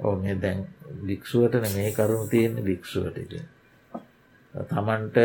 ඕ 0.00 0.14
මේ 0.16 0.36
දැන් 0.36 0.60
භික්ෂුවටන 1.02 1.66
මේ 1.70 1.90
කරුණු 1.92 2.26
තියෙන 2.28 2.54
භික්ෂුවට 2.62 3.34
තමන්ට 4.54 5.18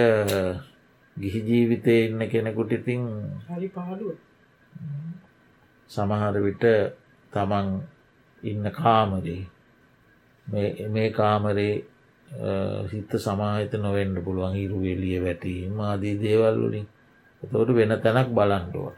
ගිහි 1.18 1.40
ජීවිතය 1.42 1.96
ඉන්න 2.02 2.22
කෙනෙකුට 2.28 2.72
ඉතින් 2.74 3.04
සමහර 5.92 6.36
විට 6.42 6.66
තමන් 7.34 7.68
ඉන්න 8.44 8.72
කාමරේ 8.74 9.44
මේ 10.90 11.10
කාමරේ 11.12 11.76
හිත 12.88 13.12
සමාහිත 13.20 13.74
නොවෙන්ඩ 13.78 14.24
පුළුවන් 14.24 14.54
හිරු 14.54 14.82
වෙලිය 14.82 15.18
වැටීම 15.20 15.80
ආදී 15.82 16.16
දේවල්වලින් 16.18 16.88
එතවට 17.46 17.76
වෙන 17.76 17.96
තැනක් 18.00 18.30
බලන්ඩුව. 18.32 18.94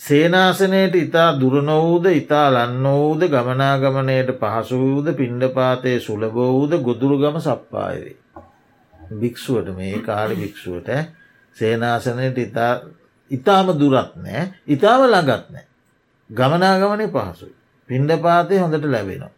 සේනාසනයට 0.00 0.94
ඉතා 0.96 1.28
දුරනොවූද 1.34 2.06
ඉතා 2.12 2.46
ලන්නවූද 2.50 3.22
ගමනාගමනයට 3.28 4.30
පහසුවූද 4.36 5.12
පිණ්ඩපාතය 5.14 6.00
සුලබෝවූද 6.00 6.72
ගොදුරුගම 6.80 7.36
සප්පායවේ. 7.40 8.16
භික්‍ෂුවට 9.14 9.76
මේ 9.76 9.98
කාලි 10.00 10.36
භික්‍ෂුවට 10.36 10.88
සේනාසනයට 11.56 12.38
ඉතා 12.38 12.72
ඉතාම 13.30 13.68
දුරත් 13.74 14.16
නෑ 14.16 14.42
ඉතාම 14.68 15.04
ළඟත් 15.04 15.46
නෑ. 15.48 15.66
ගමනාගමනය 16.30 17.06
පහසුයි. 17.10 17.54
පිණ්ඩපාතය 17.88 18.58
හොඳට 18.58 18.84
ලැබෙනවා. 18.86 19.30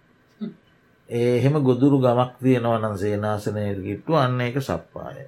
එහෙම 1.09 1.55
ගොදුරු 1.61 1.99
ගමක් 1.99 2.33
තියෙනවනම් 2.39 2.97
සේනාසනයට 2.97 3.81
ගිට්ටු 3.81 4.17
අන්න 4.17 4.41
එක 4.41 4.57
සප්පාය. 4.63 5.27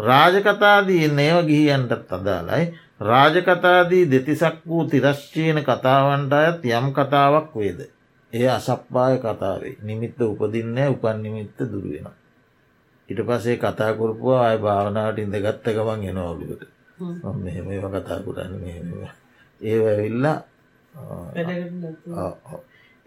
රාජකතාදී 0.00 1.04
ඒව 1.18 1.38
ගිහියන්ටත් 1.46 2.12
අදාලයි 2.12 2.64
රාජකතාදී 3.02 4.04
දෙතිසක් 4.06 4.56
වූ 4.66 4.84
තිරශ්චීන 4.86 5.58
කතාවන්ට 5.62 6.32
අයත් 6.34 6.64
යම් 6.72 6.86
කතාවක් 6.92 7.50
වේද. 7.54 7.80
ඒ 8.32 8.48
අසප්පාය 8.50 9.18
කතාවේ. 9.18 9.76
නිමිත්ත 9.82 10.20
උපදින්න 10.22 10.78
උපන් 10.86 11.18
නිමිත්ත 11.22 11.58
දුරුවෙන. 11.62 12.08
ඉට 13.08 13.20
පසේ 13.22 13.56
කතාකුරපුුව 13.56 14.40
අය 14.40 14.58
භාවනාවට 14.58 15.18
ඉඳ 15.18 15.36
ගත්ත 15.38 15.74
ගමන් 15.74 16.02
එනවලුවට 16.04 16.62
මෙහෙම 17.36 17.68
කතා 17.92 18.18
කුරන්න 18.20 18.54
මෙ 18.60 18.72
ඒ 19.60 19.78
ඇවිල්ලා 19.82 20.38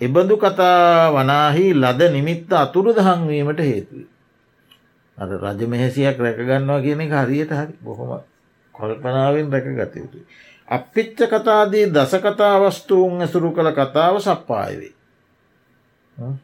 එබඳු 0.01 0.35
කතා 0.37 1.11
වනාහි 1.11 1.65
ලද 1.73 2.01
නිමිත්ත 2.09 2.53
අතුරු 2.55 2.93
දහංවීමට 2.93 3.59
හේතුවයි. 3.61 4.07
අද 5.19 5.31
රජ 5.35 5.61
මෙහෙසියක් 5.65 6.17
රැකගන්නවා 6.17 6.81
කියන 6.81 7.01
එක 7.01 7.13
හරියට 7.13 7.51
හරි 7.51 7.73
බොහොම 7.81 8.21
කොල්පනාවෙන් 8.75 9.51
රැක 9.51 9.67
ගතයුතුයි. 9.71 10.23
අපිච්ච 10.67 11.19
කතාදී 11.25 11.85
දසකතාවස්තුූන් 11.89 13.21
ඇසුරු 13.21 13.51
කළ 13.51 13.71
කතාව 13.73 14.15
සප්පායවේ. 14.19 14.93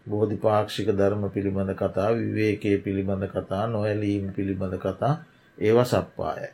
බෝධි 0.06 0.38
පාක්ෂික 0.38 0.88
ධර්ම 0.90 1.24
පිළිබඳ 1.30 1.72
කතා 1.74 2.10
විවේකයේ 2.14 2.78
පිළිබඳ 2.80 3.26
කතා 3.28 3.64
නොවැලීම 3.68 4.32
පිළිබඳ 4.32 4.76
කතා 4.78 5.14
ඒව 5.58 5.78
සප්පාය. 5.86 6.52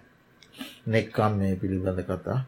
නෙක්කම් 0.87 1.33
මේ 1.33 1.55
පිළිබඳ 1.55 2.01
කතා 2.03 2.39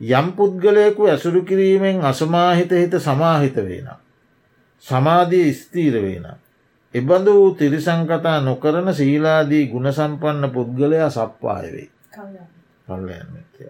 යම් 0.00 0.32
පුද්ගලයකු 0.32 1.06
ඇසුරු 1.06 1.42
කිරීමෙන් 1.42 2.00
අසමාහිත 2.02 2.70
හිත 2.72 2.94
සමාහිත 3.00 3.56
වෙන. 3.58 3.88
සමාධී 4.84 5.54
ස්තීර 5.54 5.94
වෙන. 5.96 6.26
එබඳු 6.94 7.32
වූ 7.32 7.54
තිරිසංකතා 7.54 8.40
නොකරන 8.40 8.94
සීලාදී 8.94 9.68
ගුණසම්පන්න 9.68 10.50
පුද්ගලයා 10.50 11.10
සප්පායවෙයි. 11.10 11.90
කල්ලයන්මත්ය. 12.86 13.64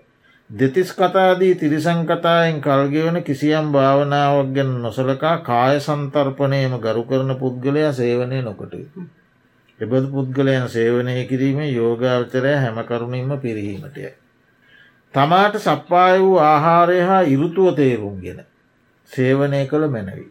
දෙතිස් 0.51 0.91
කතාදී 0.93 1.55
තිරිසංකතායෙන් 1.55 2.61
කල්ගෙවන 2.61 3.23
කිසියම් 3.23 3.73
භාවනාවක් 3.73 4.51
ගැන 4.53 4.73
නොසලකා 4.83 5.37
කාය 5.41 5.81
සන්තර්පනයම 5.81 6.75
ගරු 6.79 7.03
කරන 7.05 7.31
පුද්ගලයා 7.37 7.93
සේවනය 7.93 8.43
නොකොට. 8.43 8.75
එබඳ 9.81 10.11
පුද්ගලයන් 10.11 10.69
සේවනය 10.69 11.15
කිරීම 11.25 11.61
යෝගාවචරය 11.71 12.55
හැමකරුණින්ම 12.57 13.33
පිරිහීමටය. 13.39 14.11
තමාට 15.15 15.57
සප්පාය 15.59 16.21
වූ 16.21 16.37
ආහාරය 16.41 17.01
හා 17.03 17.23
ඉරුතුව 17.29 17.75
තේරුම්ගෙන 17.75 18.45
සේවනය 19.11 19.67
කළ 19.67 19.87
මැනවි. 19.89 20.27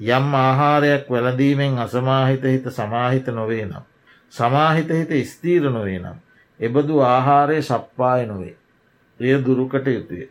යම් 0.00 0.34
ආහාරයක් 0.36 1.04
වැලඳීමෙන් 1.06 1.78
අසමාහිත 1.78 2.42
හිත 2.44 2.66
සමාහිත 2.70 3.26
නොවේ 3.28 3.66
නම්. 3.66 3.84
සමාහිත 4.32 4.88
හිත 4.90 5.12
ස්තීර 5.26 5.70
නොවේ 5.70 5.98
නම්. 5.98 6.16
එබඳු 6.60 7.00
ආහාරය 7.02 7.62
සප්පාය 7.62 8.26
නොවේ. 8.26 8.56
එය 9.20 9.36
දුරුකට 9.38 9.86
යුතුය. 9.88 10.28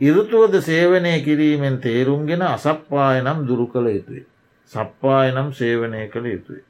ඉරුතුවද 0.00 0.54
සේවනය 0.60 1.20
කිරීමෙන් 1.20 1.78
තේරුම්ගෙන 1.78 2.42
අසප්පාය 2.44 3.22
නම් 3.22 3.46
දුරු 3.46 3.66
කළ 3.66 3.86
යුතුයි. 3.88 4.26
සප්පාය 4.70 5.30
නම් 5.30 5.52
සේවනය 5.52 6.08
කළ 6.08 6.26
යුතුයි. 6.26 6.62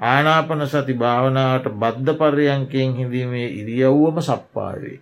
ආනාපන 0.00 0.66
සති 0.66 0.94
භාවනාවට 0.94 1.72
බද්ධ 1.74 2.16
පර්යංකයෙන් 2.16 2.94
හිඳීමේ 2.94 3.48
ඉරියව්වම 3.50 4.20
සප්පායවේ. 4.20 5.00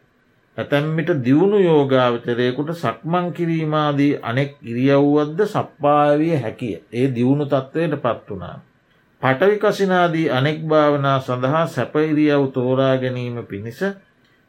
ඇතැම්මිට 0.59 1.11
දියුණු 1.25 1.59
යෝගාවචරයකුට 1.61 2.71
සක්මං 2.75 3.33
කිරීමාදී 3.33 4.19
අනෙක් 4.23 4.53
ඉරියව්වද්ද 4.63 5.41
සප්පාවිය 5.47 6.37
හැකිය. 6.39 6.75
ඒ 6.93 7.07
දියුණු 7.15 7.45
තත්ත්වයට 7.47 7.97
පත් 7.99 8.29
වනා. 8.31 8.57
පටවිකසිනාදී 9.23 10.31
අනෙක් 10.31 10.61
භාවනා 10.65 11.19
සඳහා 11.21 11.67
සැපයිරියව් 11.69 12.45
තෝරා 12.51 12.97
ගැනීම 12.99 13.39
පිණිස 13.47 13.81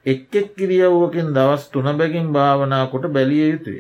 එක් 0.06 0.36
එක් 0.36 0.50
කිරියව්වකින් 0.56 1.30
දවස් 1.30 1.70
තුනබැගින් 1.70 2.28
භාවනා 2.30 2.88
කොට 2.88 3.08
බැලිය 3.10 3.52
යුතුය. 3.52 3.80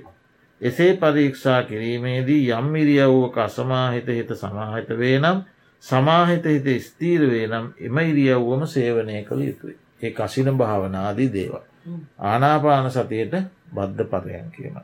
එසේ 0.61 0.91
පරීක්ෂා 0.95 1.63
කිරීමේදී 1.63 2.51
යම් 2.51 2.75
ඉරියව්වක 2.75 3.37
අසමාහිත 3.39 4.07
හිත 4.09 4.31
සමාහිත 4.35 4.89
වේ 4.95 5.19
නම් 5.19 5.43
සමාහිත 5.83 6.45
හිත 6.45 6.71
ස්තීර 6.81 7.27
වේ 7.27 7.47
නම් 7.47 7.67
එම 7.81 7.97
ඉරියව්වම 7.99 8.65
සේවනය 8.67 9.23
කළ 9.23 9.41
යුතුයි. 9.41 9.77
ඒ 10.03 10.11
කසින 10.13 10.57
භාවනාදී 10.57 11.29
දේව. 11.29 11.72
ආනාපාන 12.19 12.91
සතියට 12.91 13.33
බද්ධ 13.73 14.09
පරයන් 14.11 14.51
කියීම. 14.51 14.77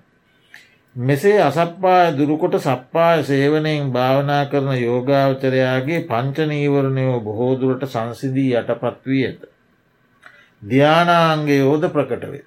මෙසේ 0.96 1.42
අසප්පාය 1.42 2.18
දුරුකොට 2.18 2.56
සප්පාය 2.60 3.24
සේවනයෙන් 3.24 3.92
භාවනා 3.92 4.44
කරන 4.46 4.72
යෝගාවචරයාගේ 4.78 6.02
පංචනීවරණයෝ 6.04 7.20
බොහෝදුරට 7.22 7.84
සංසිදී 7.86 8.52
යටපත් 8.56 9.06
වී 9.06 9.26
ඇත. 9.26 9.42
ධ්‍යානාන්ගේ 10.62 11.60
යෝධ 11.60 11.90
ප්‍රකට 11.90 12.24
වේ. 12.28 12.46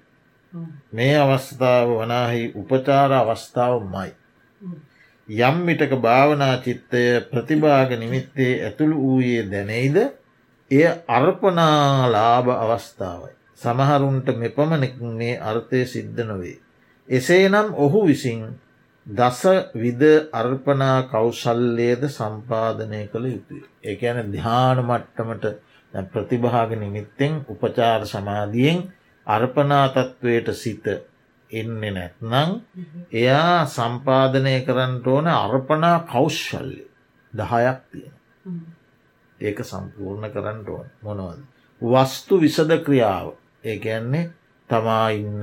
මේ 0.92 1.16
අවස්ථාව 1.18 1.88
වනාහි 1.96 2.42
උපචාර 2.54 3.12
අවස්ථාව 3.14 3.76
මයි. 3.86 4.12
යම් 5.28 5.56
විටක 5.66 5.92
භාවනා 5.98 6.56
චිත්තය 6.58 7.02
ප්‍රතිභාග 7.30 7.90
නිමිත්තේ 7.96 8.52
ඇතුළු 8.60 8.96
වූයේ 8.98 9.50
දැනෙයිද 9.50 9.96
එය 10.70 10.84
අර්පනාලාභ 11.08 12.48
අවස්ථාවයි. 12.56 13.41
සමහරුන්ට 13.62 14.28
මෙපමණෙක් 14.36 14.94
මේ 15.12 15.40
අර්ථය 15.42 15.80
සිද්ධ 15.86 16.20
නොවේ. 16.24 16.58
එසේනම් 17.08 17.68
ඔහු 17.76 18.00
විසින් 18.06 18.40
දස 19.06 19.42
විද 19.74 20.02
අර්පනා 20.32 20.98
කෞසල්ලයද 21.04 22.02
සම්පාධනය 22.08 23.08
කළ 23.08 23.26
යුතුයි. 23.26 23.64
ඇන 23.84 24.32
ධ්‍යාන 24.32 24.78
මට්ටමට 24.80 25.44
ප්‍රතිභාග 25.92 26.70
නිමිත්තෙන් 26.74 27.32
උපචාර 27.46 28.06
සමාධියෙන් 28.06 28.78
අර්පනාතත්වයට 29.26 30.48
සිත 30.54 30.86
එන්නේ 31.50 31.90
නැත්නං 31.90 32.50
එයා 33.12 33.66
සම්පාධනය 33.66 34.54
කරන්නට 34.62 35.06
ඕන 35.06 35.26
අර්පනා 35.28 35.98
කෞශ්ශල්ලි 36.02 36.86
දහයක් 37.32 37.78
තියෙන. 37.90 38.14
ඒක 39.38 39.58
සම්පූර්ණ 39.62 40.30
කරන්න 40.30 40.64
ඕන 40.68 40.86
මොනවද. 41.02 41.40
වස්තු 41.82 42.40
විසද 42.40 42.72
ක්‍රියාව 42.80 43.41
ඒ 43.64 43.78
ඇන්නේ 43.86 44.30
තමා 44.70 45.08
ඉන්න 45.12 45.42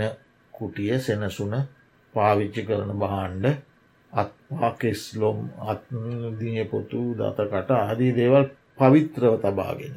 කුටිය 0.54 1.00
සෙනසුන 1.00 1.54
පාවිච්චි 2.14 2.62
කරන 2.64 2.92
බහන්්ඩ 2.96 3.46
අත්පාකෙස්ලොම් 4.14 5.40
අත්දිය 5.64 6.66
පොතු 6.66 7.02
දතකට 7.16 7.72
ආදී 7.74 8.16
දේවල් 8.16 8.46
පවිත්‍රව 8.78 9.34
තබාගෙන 9.38 9.96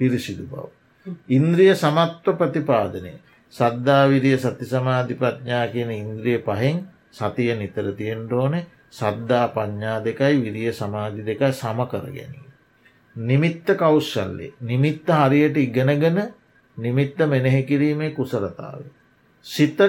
පිරිසිදු 0.00 0.44
බව. 0.44 0.64
ඉන්ද්‍රිය 1.28 1.74
සමත්ව 1.74 2.36
ප්‍රතිපාදනය 2.36 3.12
සද්ධාවිරිය 3.52 4.38
සති 4.38 4.66
සමාධි 4.66 5.14
ප්‍රඥා 5.14 5.66
කියන 5.68 5.90
ඉන්ද්‍රිය 5.92 6.38
පහෙන් 6.40 6.82
සතිය 7.12 7.54
නිතර 7.54 7.86
තියෙන්ට 7.92 8.32
ඕනේ 8.32 8.66
සද්ධා 8.90 9.46
පඤ්ඥා 9.48 9.98
දෙකයි 10.00 10.42
විරිය 10.42 10.72
සමාධි 10.72 11.22
දෙකයි 11.22 11.52
සම 11.52 11.78
කර 11.86 12.06
ගැනීම. 12.08 12.46
නිමිත්ත 13.16 13.66
කෞස්සල්ලේ 13.76 14.52
නිමිත්ත 14.62 15.08
හරියට 15.10 15.56
ඉගෙනගෙන 15.58 16.18
නිමිත්ත 16.78 17.18
මෙනෙහි 17.26 17.62
කිරීමේ 17.64 18.10
කුසලතාව. 18.12 18.82
සිතට 19.46 19.80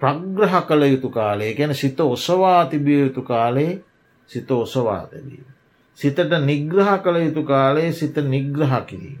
ප්‍රග්‍රහ 0.00 0.54
කළ 0.62 0.82
යුතු 0.84 1.10
කාලේ 1.10 1.54
ගැන 1.54 1.74
සිත 1.74 2.00
ඔසවා 2.00 2.66
තිබිය 2.66 3.00
යුතු 3.00 3.22
කාලේ 3.24 3.72
සිත 4.30 4.50
ඔසවාතවීම. 4.52 5.46
සිතට 5.98 6.34
නිග්‍රහ 6.40 6.90
කළ 7.02 7.16
යුතු 7.18 7.42
කාලයේ 7.44 7.92
සිත 7.92 8.16
නිග්‍රහ 8.16 8.74
කිරීම. 8.86 9.20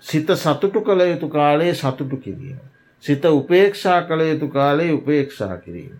සිත 0.00 0.28
සතුටු 0.36 0.80
කළ 0.80 1.00
යුතු 1.02 1.28
කාලයේ 1.28 1.74
සතුටු 1.74 2.16
කිරීම. 2.18 2.58
සිත 3.02 3.24
උපේක්ෂා 3.24 4.02
කළ 4.02 4.20
යුතු 4.22 4.48
කාලයේ 4.48 4.92
උපේක්ෂා 4.92 5.56
කිරීම. 5.58 5.96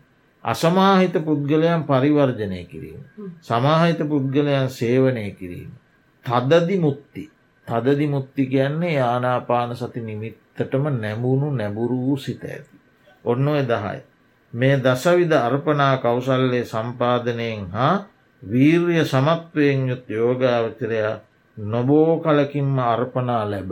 අසමාහිත 0.51 1.15
පුද්ගලයන් 1.21 1.83
පරිවර්ජනය 1.85 2.61
කිරීම. 2.65 3.03
සමාහිත 3.41 4.01
පුද්ගලයන් 4.05 4.69
සේවනය 4.71 5.25
කිරීම. 5.33 5.71
තදදි 6.27 6.77
මුත්ති. 6.79 7.25
තදදි 7.69 8.07
මුත්ති 8.07 8.47
කියන්නේ 8.47 8.95
යානාපාන 8.95 9.77
සති 9.77 10.01
නිමිත්තටම 10.03 10.85
නැමුණු 10.95 11.49
නැබුරු 11.53 11.99
වූ 11.99 12.17
සිත 12.19 12.45
ඇති. 12.45 12.77
ඔන්න 13.25 13.49
ඔය 13.49 13.63
දහයි. 13.65 14.01
මේ 14.53 14.77
දසවිධ 14.79 15.37
අර්පනා 15.39 15.97
කෞසල්ලේ 15.99 16.65
සම්පාධනයෙන් 16.65 17.67
හා 17.69 17.97
වීර්ය 18.43 19.05
සමත්වයෙන් 19.05 19.89
යුත් 19.89 20.11
යෝගාවචරයා 20.11 21.17
නොබෝ 21.57 22.19
කලකින්ම 22.19 22.79
අර්පනා 22.79 23.45
ලැබ. 23.47 23.71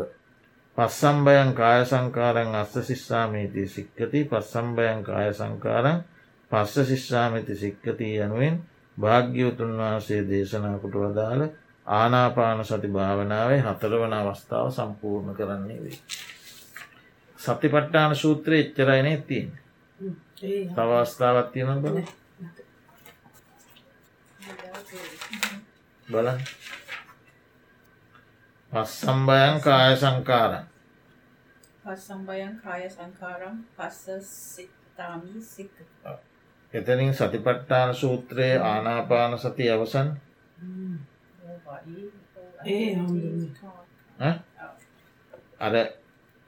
පස්සම්බයන් 0.79 1.55
කාය 1.55 1.85
සංකාරන් 1.85 2.55
අස්ස 2.55 2.75
ශිස්සාමීති 2.83 3.65
සික්කති 3.67 4.21
පස්සම්බයන් 4.25 5.01
කාය 5.03 5.33
සංකාරන් 5.33 6.05
පස්ස 6.51 6.89
ශිෂ්ෂාමිති 6.89 7.55
සික්කතිී 7.57 8.21
යනුවෙන් 8.21 8.57
භාග්‍යවතුන් 8.97 9.73
වහන්සේ 9.77 10.23
දේශනාකුට 10.25 10.97
වදාළ 10.97 11.43
ආනාපාන 11.87 12.65
සති 12.65 12.89
භාවනාවේ 12.89 13.61
හතරවන 13.63 14.15
අවස්ථාව 14.15 14.71
සම්පූර්ණ 14.71 15.35
කරන්නේ 15.35 15.81
වේ. 15.83 15.99
සතිපට්ටාන 17.39 18.17
සූත්‍රය 18.17 18.61
එච්චරයිනේ 18.61 19.17
තින් 19.19 19.49
තවස්ථාවත් 20.69 21.53
තියෙන 21.53 21.83
බල 21.83 21.99
බල 26.07 26.29
පස්සම්බයන් 28.73 29.61
කාය 29.61 29.97
සංකාරන් 29.97 30.65
පස්සම්බයන් 31.83 32.55
කාය 32.59 32.91
සංකාරම් 32.91 33.57
පස්ස 33.75 34.31
සිතාමී 34.55 35.43
සික්ක 35.45 35.77
එතනින් 36.77 37.15
සතිපට්ටාන 37.15 37.95
සූත්‍රයේ 37.95 38.57
ආනාපාන 38.65 39.39
සති 39.39 39.71
අවසන්. 39.71 40.09
අර 45.59 45.75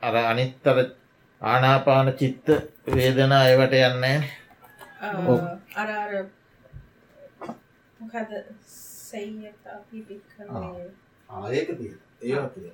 අර 0.02 0.16
අනිත්තර 0.24 0.78
ආනාපාන 1.40 2.12
චිත්ත 2.14 2.46
වේදනා 2.94 3.44
ඒවට 3.46 3.74
යන්නේ 3.80 4.18
අර 5.74 5.90
අර 5.92 6.12
මොකද 8.00 8.30
ආයක 11.28 11.68
ඒවා 12.22 12.48
තිය 12.48 12.70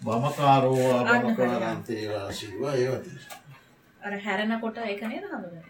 බමකාරෝවා 0.00 1.02
බමකාරන්තේවා 1.14 2.32
සිවා 2.32 2.74
ඒවතිය 2.74 3.18
අර 4.00 4.12
හැරෙනකොට 4.20 4.76
ඒක 4.78 5.02
නේද 5.02 5.24
හඳුනන්නේ? 5.24 5.64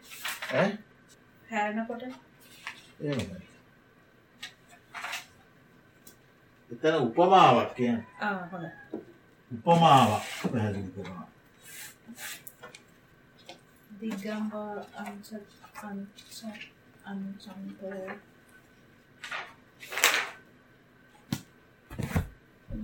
හැරෙනකොට? 1.50 2.02
එතන 6.70 6.94
උපමාවක් 7.00 7.70
කියන 7.76 7.98
ආ 8.20 8.36
හොඳයි. 8.52 8.70
උපමාවක් 9.50 10.24
පැහැදිලි 10.52 10.90
කරනවා. 10.94 11.26
දිගම්බ 14.00 14.54
අංච 15.02 15.28
අංච 15.82 16.38
අංචන්තෝ 17.04 18.06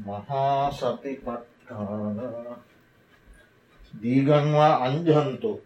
මහා 0.04 0.70
සතිපට්ඨාන 0.72 2.18
දීගන්වා 3.94 4.74
අංජහන්තෝ. 4.78 5.56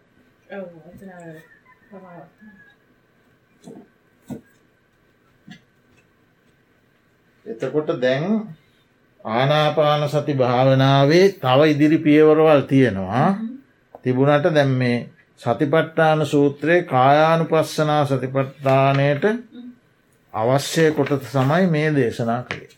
එතකොට 7.45 7.89
දැන් 8.01 8.25
ආනාපාන 9.25 10.09
සති 10.09 10.33
භාවනාවේ 10.35 11.25
තව 11.35 11.59
ඉදිරි 11.65 11.97
පියවරවල් 11.99 12.61
තියෙනවා. 12.63 13.29
තිබුණට 14.03 14.53
දැම් 14.53 14.71
මේ 14.73 14.97
සතිපට්ටාන 15.39 16.25
සූත්‍රයේ 16.25 16.83
කායානු 16.83 17.45
පස්සනා 17.45 18.05
සතිපට්ටානයට 18.05 19.25
අවශ්‍ය 20.33 20.91
කොට 20.91 21.23
සමයි 21.25 21.67
මේ 21.67 21.89
දේශනා 21.91 22.41
කළේ 22.43 22.73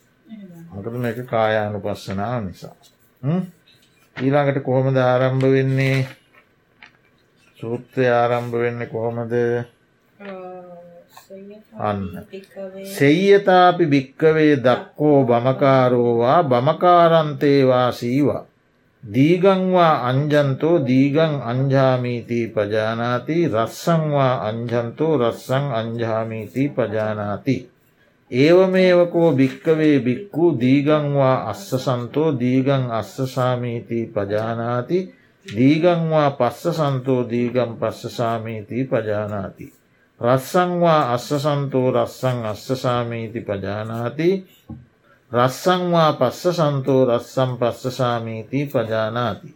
මකද 0.72 0.96
මේක 0.96 1.20
කායානු 1.26 1.80
පස්සනාව 1.80 2.44
නිසා 2.44 2.76
ඊළඟට 4.20 4.64
කොහොමද 4.64 4.98
ආරම්භ 5.00 5.48
වෙන්නේ? 5.48 6.08
සූත්‍රය 7.60 8.06
ආරම්භ 8.12 8.56
වෙන්න 8.62 8.82
කොහොමද? 8.92 9.34
අන්න. 11.80 12.02
සෙය්‍යතාපි 12.98 13.86
භික්කවේ 13.86 14.54
දක්කෝ 14.58 15.20
බමකාරෝවා 15.24 16.44
බමකාරන්තේවා 16.44 17.90
සීවා. 17.92 18.44
දීගංවා 19.04 19.94
අංජන්තෝ 20.10 20.78
දීගං 20.88 21.36
අංජාමීතිී 21.52 22.48
පජානාති. 22.48 23.38
රස්සංවා 23.48 24.34
අංජන්තෝ 24.48 25.14
රස්සං 25.18 25.66
අංජාමීතිී 25.74 26.70
පජානාති. 26.70 27.58
ඒවමේවකෝ 28.32 29.30
භික්කවේ 29.34 29.96
බික්කු 30.00 30.46
දීගංවා 30.60 31.38
අස්ස 31.50 31.70
සන්තෝ 31.78 32.30
දීගං 32.40 32.92
අස්සසාමීතිී 32.94 34.06
පජානාති 34.08 35.00
දීගංවා 35.46 36.32
පස්ස 36.32 36.78
සන්තෝ 36.78 37.22
දීගම් 37.24 37.72
පස්ස 37.76 38.18
සාමීතිී 38.18 38.86
පජානාති. 38.86 39.68
රස්සංවා 40.22 41.02
අස්ස 41.14 41.30
සන්තෝ 41.38 41.92
රස්සං 41.92 42.46
අස්ස 42.46 42.68
සාමීති 42.76 43.42
පජානාති 43.42 44.30
රස්සංවා 45.32 46.12
පස්ස 46.14 46.58
සන්තෝ 46.58 47.02
රස්සම් 47.08 47.52
පස්ස 47.58 47.98
සාමීතිී 47.98 48.66
පජානාති. 48.68 49.56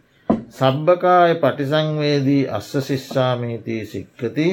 සබ්භකාය 0.50 1.34
පටිසංවේදී 1.36 2.48
අස්ස 2.50 2.72
ශිස්සාමීතිී 2.80 3.86
සික්කති 3.86 4.48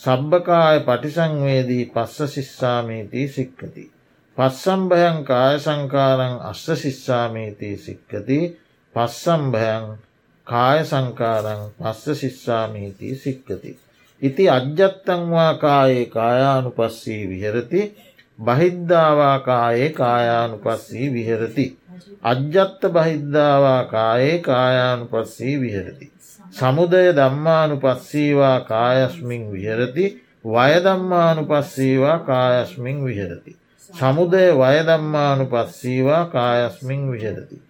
සබ්භකාය 0.00 0.78
පටිසංවේදී 0.80 1.84
පස්ස 1.86 2.34
ශිස්සාමීතිී 2.34 3.28
සික්කති. 3.30 3.84
පස්සම්භයන් 4.36 5.18
කාය 5.24 5.56
සංකාරං 5.58 6.36
අස්ස 6.50 6.64
ශිස්සාමීතිී 6.82 7.76
සික්කති 7.78 8.38
පස්සම්භයන් 8.94 9.84
කාය 10.46 10.84
සංකාරං 10.84 11.62
පස්ස 11.78 12.20
ශිස්සාමීතිී 12.20 13.16
සික්කති. 13.16 13.72
ඉති 14.22 14.44
අජ්ජත්තංවා 14.50 15.52
කායේ 15.56 16.06
කායානු 16.08 16.70
පස්සී 16.70 17.22
විහරති 17.28 17.82
බහිද්ධාවා 18.38 19.38
කායේ 19.40 19.90
කායානු 19.90 20.56
පස්සී 20.58 21.12
විහරති. 21.14 21.66
අජ්ජත්ත 22.24 22.82
බහිද්ධාවා 22.90 23.84
කායේ 23.86 24.38
කායානු 24.40 25.06
පස්සී 25.06 25.60
විහරති. 25.60 26.12
සමුදය 26.52 27.06
දම්මානු 27.12 27.76
පස්සීවා 27.76 28.58
කායස්මින් 28.62 29.46
විහරති 29.52 30.06
වයදම්මානු 30.44 31.44
පස්සීවා 31.44 32.18
කායස්මින් 32.20 33.04
විහරති. 33.04 33.56
සමුදය 33.90 34.44
වයදම්මානු 34.56 35.46
පස්සීවා 35.46 36.24
කායස්මින් 36.26 37.10
විහරති. 37.12 37.60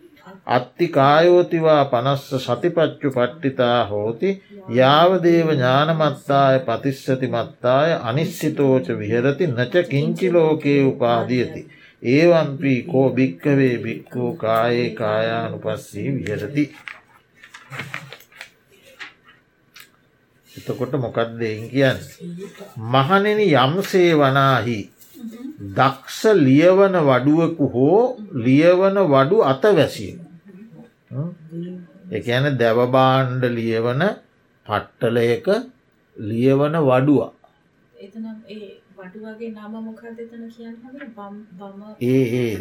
අත්ති 0.47 0.89
කායෝතිවා 0.89 1.85
පනස්ස 1.87 2.45
සතිපච්චු 2.45 3.11
පට්ටිතා 3.11 3.85
හෝති 3.87 4.31
යාවදේව 4.71 5.51
ඥානමත්තාය 5.51 6.61
පතිස්සති 6.61 7.29
මත්තාය 7.29 7.91
අනිශ්සිතෝච 8.03 8.87
විහරති 8.99 9.47
නච 9.49 9.85
කිංචිලෝකයේ 9.89 10.85
උපාදියති. 10.85 11.67
ඒවන්පී 12.03 12.83
කෝ 12.83 13.09
භික්කවේ 13.11 13.77
භික්කූ 13.79 14.31
කායේ 14.37 14.91
කායානු 14.95 15.59
පස්සී 15.59 16.09
විහරති. 16.17 16.65
එතකොට 20.55 20.93
මොකක්ද 20.95 21.43
එන් 21.43 21.63
කියන්න. 21.69 21.99
මහනෙන 22.93 23.41
යම්සේ 23.41 24.13
වනාහි 24.15 24.79
දක්ෂ 25.71 26.21
ලියවන 26.39 26.95
වඩුවකු 27.03 27.65
හෝ 27.69 28.01
ලියවන 28.39 28.97
වඩු 29.07 29.37
අතවැසිය. 29.45 30.15
එකන 32.11 32.45
දැවබාණ්ඩ 32.57 33.45
ලියවන 33.51 34.03
පට්ටලයක 34.67 35.47
ලියවන 36.17 36.75
වඩුවා. 36.83 37.33
වඩුවගේ 39.01 39.51
නම 39.51 39.75
මොකක්ද 39.79 40.19
එතන 40.19 40.45
කියන්න 40.49 40.77
ඒ 42.03 42.25
ඒ 42.39 42.57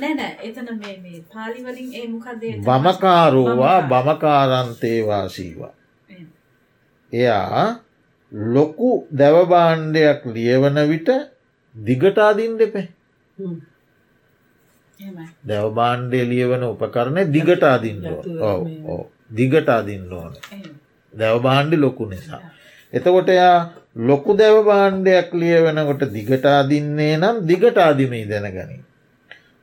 නෑ 0.00 0.32
එතන 0.42 0.68
මේ 0.80 1.20
පාලිවලින් 1.32 1.94
ඒ 1.94 2.06
මොකක්ද 2.08 2.42
බමකාරෝවා 2.66 3.78
බමකාරන්තේවාසීවා. 3.84 5.72
එයා 7.12 7.80
ලොකු 8.54 8.90
දැවබාණ්ඩයක් 9.12 10.20
ලියවන 10.26 10.78
විට 10.88 11.08
දිගටාදින් 11.74 12.58
දෙපේ 12.58 12.88
දැවබාණ්ඩය 15.44 16.20
ලියවන 16.24 16.62
උපකරණය 16.64 17.22
දිගටාදින්න 17.26 18.02
දිගටාදින්න 19.30 20.12
ඕන. 20.12 20.32
දැවබාණ්ඩි 21.14 21.76
ලොකු 21.76 22.04
නිසා. 22.06 22.42
එතකොට 22.92 23.28
එයා 23.28 23.58
ලොකු 24.00 24.36
දැවබාණ්ඩයක් 24.36 25.30
ලියවෙනකොට 25.34 26.02
දිගටාදින්නේ 26.12 27.14
නම් 27.16 27.36
දිගටාදිමී 27.46 28.24
දැනගනී. 28.24 28.82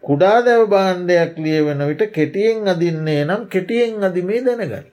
කුඩා 0.03 0.37
දැව 0.41 0.63
බාණ්ඩයක් 0.67 1.37
ලියවෙන 1.37 1.81
විට 1.87 2.03
කෙටියෙන් 2.11 2.67
අදින්නේ 2.67 3.21
නම් 3.25 3.45
කෙටියෙන් 3.47 4.03
අදිමේ 4.03 4.41
දැනගනි. 4.41 4.89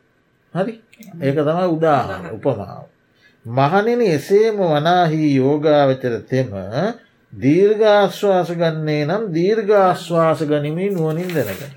හරි 0.54 0.74
ඒක 1.20 1.36
තමයි 1.38 1.66
උදාහරණ 1.68 2.30
උපමාව. 2.30 2.86
මහනෙන 3.46 4.00
එසේම 4.08 4.56
වනාහි 4.64 5.20
යෝගාවචර 5.36 6.14
තෙම 6.30 6.50
දීර්ඝාශ්වාස 7.32 8.50
ගන්නේ 8.52 9.02
නම් 9.04 9.22
දීර්ඝාශ්වාස 9.34 10.40
ගනිමින් 10.44 10.92
නුවනින් 10.94 11.30
දැනගනි. 11.30 11.68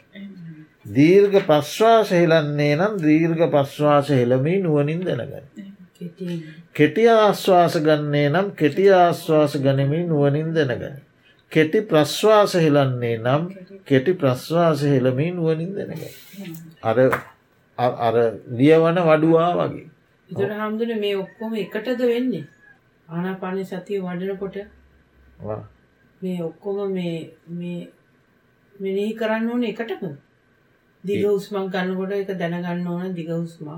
දීර්ඝ 0.88 1.38
පශ්වාස 1.41 2.10
හෙලන්නේ 2.12 2.73
නම් 2.75 2.93
දීර්ඝ 2.99 3.43
පශ්වාස 3.49 4.07
හෙළමී 4.10 4.60
නුවනින් 4.62 5.05
දැනගනි. 5.05 5.41
කෙටි 6.73 7.03
ආශ්වාස 7.10 7.77
ගන්නේ 7.79 8.27
නම් 8.29 8.47
කෙටි 8.53 8.86
ආශ්වාස 8.93 9.53
ගනිමින් 9.57 10.05
නුවනින් 10.07 10.53
දැනගනි. 10.53 10.91
කෙටි 11.51 11.81
ප්‍රශ්වාස 11.81 12.53
හෙලන්නේ 12.55 13.17
නම් 13.17 13.43
කෙටි 13.86 14.13
ප්‍රශ්වාස 14.13 14.81
හෙළමී 14.84 15.31
නුවනින් 15.31 15.71
දැනග. 15.75 16.03
අර 16.84 16.97
අර 17.77 18.15
ලියවන 18.53 18.97
වඩුවා 19.01 19.51
වගේ. 19.60 19.88
ඉතුර 20.29 20.51
හාමුදුන 20.53 20.99
මේ 20.99 21.15
ඔක්කොම 21.17 21.53
එකටද 21.55 22.01
වෙන්නේ? 22.05 22.45
ආනාපානය 23.07 23.63
සතිය 23.65 23.99
වඩනකොට 23.99 24.57
මේ 26.21 26.39
ඔක්කොම 26.41 26.91
මේ 26.91 27.15
මේ 27.51 27.79
මෙනෙහි 28.75 29.15
කරන්න 29.15 29.49
ඕන 29.49 29.63
එකටම? 29.65 30.13
දිග 31.03 31.25
උස්මක් 31.27 31.71
ගන්නකොට 31.73 32.12
එක 32.13 32.34
දැනගන්න 32.36 32.88
ඕන 32.88 33.13
දිග 33.13 33.29
උස්මක් 33.29 33.69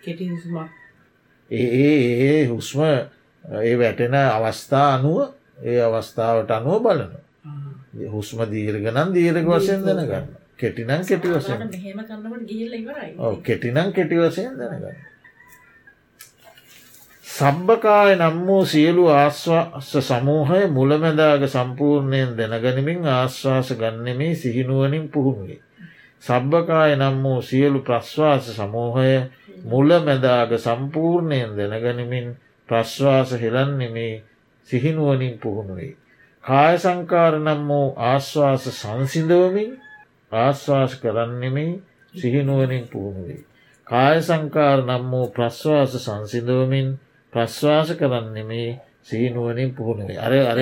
කෙටි 0.00 0.30
උස්මක් 0.30 0.68
ඒ 1.50 1.66
ඒ 2.20 2.46
හුස්ම 2.46 2.80
ඒ 2.80 3.74
වැටෙන 3.76 4.14
අවස්ථා 4.16 4.86
අනුව 4.94 5.18
ඒ 5.62 5.80
අවස්ථාවට 5.80 6.50
අනුව 6.50 6.80
බලන 6.80 7.12
හුස්ම 8.08 8.40
දීර්ගනන් 8.46 9.12
දීර්ග 9.12 9.46
වශයෙන් 9.46 9.84
දැනගන්න 9.84 10.39
කෙටිනම් 10.60 11.06
කෙටි 11.08 11.28
වශයෙන් 11.30 11.60
කෙටිනම් 13.44 13.88
කෙටි 13.92 14.16
වශයෙන් 14.18 14.58
දැනගන්න 14.58 14.98
සබ්භකාය 17.26 18.12
නම් 18.16 18.36
වූ 18.46 18.64
සියලු 18.66 19.04
ආශ්වාස 19.10 19.90
සමූහය 20.02 20.60
මුලමැදාග 20.68 21.42
සම්පූර්ණයෙන් 21.48 22.30
දැනගනිමින් 22.38 23.06
ආශ්වාස 23.08 23.68
ගන්නෙමේ 23.74 24.34
සිහිනුවනින් 24.34 25.06
පුහුණුවේ. 25.08 25.60
සබ්භකාය 26.22 26.96
නම් 26.96 27.16
වූ 27.22 27.42
සියලු 27.42 27.80
ප්‍රශ්වාස 27.80 28.46
සමූහය 28.56 29.12
මුලමැදාග 29.64 30.50
සම්පූර්ණයෙන් 30.58 31.50
දැනගනිමින් 31.56 32.26
ප්‍රශ්වාස 32.68 33.30
හෙලන්නෙමේ 33.34 34.22
සිහිනුවනින් 34.68 35.38
පුහුණුවේ. 35.38 35.96
කාය 36.44 36.74
සංකාර 36.78 37.34
නම් 37.38 37.62
වූ 37.68 37.86
ආශ්වාස 37.98 38.64
සංසිඳවමින් 38.72 39.70
ආශ්වාස 40.32 40.92
කරන්නෙමේ 40.96 41.80
සිහිනුවනින් 42.14 42.84
පුහුණුවේ. 42.86 43.44
කාය 43.86 44.18
සංකාර 44.20 44.78
නම් 44.82 45.04
වූ 45.10 45.26
ප්‍රශ්වාස 45.28 45.92
සංසිඳවමින් 45.96 46.88
ප්‍රශ්වාස 47.32 47.88
කරන්නෙමේ 47.94 48.70
සීනුවනින් 49.02 49.70
පුහුණුවේ 49.70 50.18
අර 50.18 50.32
අර 50.44 50.58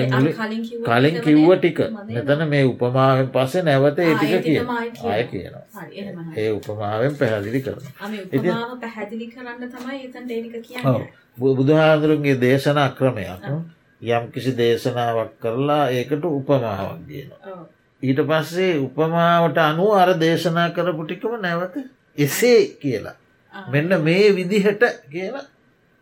කලින් 0.85 1.15
කිව්ව 1.19 1.49
ටික 1.55 1.79
මෙතන 2.07 2.41
මේ 2.47 2.63
උපමාවෙන් 2.65 3.29
පස්සේ 3.29 3.63
නැවත 3.63 3.99
ඒ 3.99 4.13
ටික 4.15 4.43
කිය 4.43 4.59
ආය 5.05 5.23
කියනවා. 5.25 5.63
ඒ 6.35 6.51
උපමාවෙන් 6.51 7.13
පැහැදිලි 7.15 7.61
කරන 7.61 7.83
බුදුහාදුරුන්ගේ 11.37 12.37
දේශනා 12.37 12.89
ක්‍රමයක්. 12.91 13.43
යම් 14.01 14.23
කිසි 14.31 14.51
දේශනාවක් 14.53 15.31
කරලා 15.39 15.83
ඒකට 15.91 16.23
උපමාවක් 16.31 16.99
කියන. 17.07 17.29
ඊට 18.03 18.19
පස්සේ 18.27 18.73
උපමාවට 18.77 19.57
අනුව 19.59 19.91
අර 19.93 20.09
දේශනා 20.19 20.69
කරපු 20.69 21.03
ටිකම 21.03 21.33
නැවත 21.41 21.75
එසේ 22.17 22.61
කියලා. 22.81 23.15
මෙන්න 23.71 23.91
මේ 24.03 24.35
විදිහට 24.35 24.83
කියලා 25.11 25.45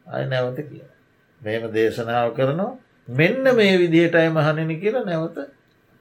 අය 0.05 0.23
නැවත 0.25 0.59
කියලා. 0.61 0.95
මෙම 1.41 1.63
දේශනාව 1.73 2.33
කරනවා. 2.35 2.71
මෙන්න 3.09 3.43
මේ 3.55 3.73
විදිහටයි 3.79 4.29
මහණනි 4.29 4.75
කියලා 4.75 5.05
නැවත 5.05 5.37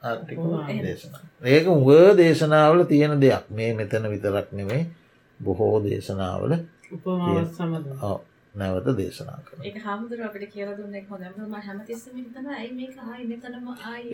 ආර්ථික 0.02 0.38
දේශනා. 0.82 1.22
ඒක 1.44 1.66
උව 1.68 1.88
දේශනාවල 2.16 2.84
තියෙන 2.84 3.20
දෙයක්. 3.20 3.44
මේ 3.50 3.74
මෙතන 3.74 4.08
විතරක් 4.10 4.48
නෙමේ 4.52 4.82
බොහෝ 5.40 5.76
දේශනාවල 5.84 6.52
නැවත 8.56 8.88
දේශනා 8.96 9.38
කර 9.40 9.56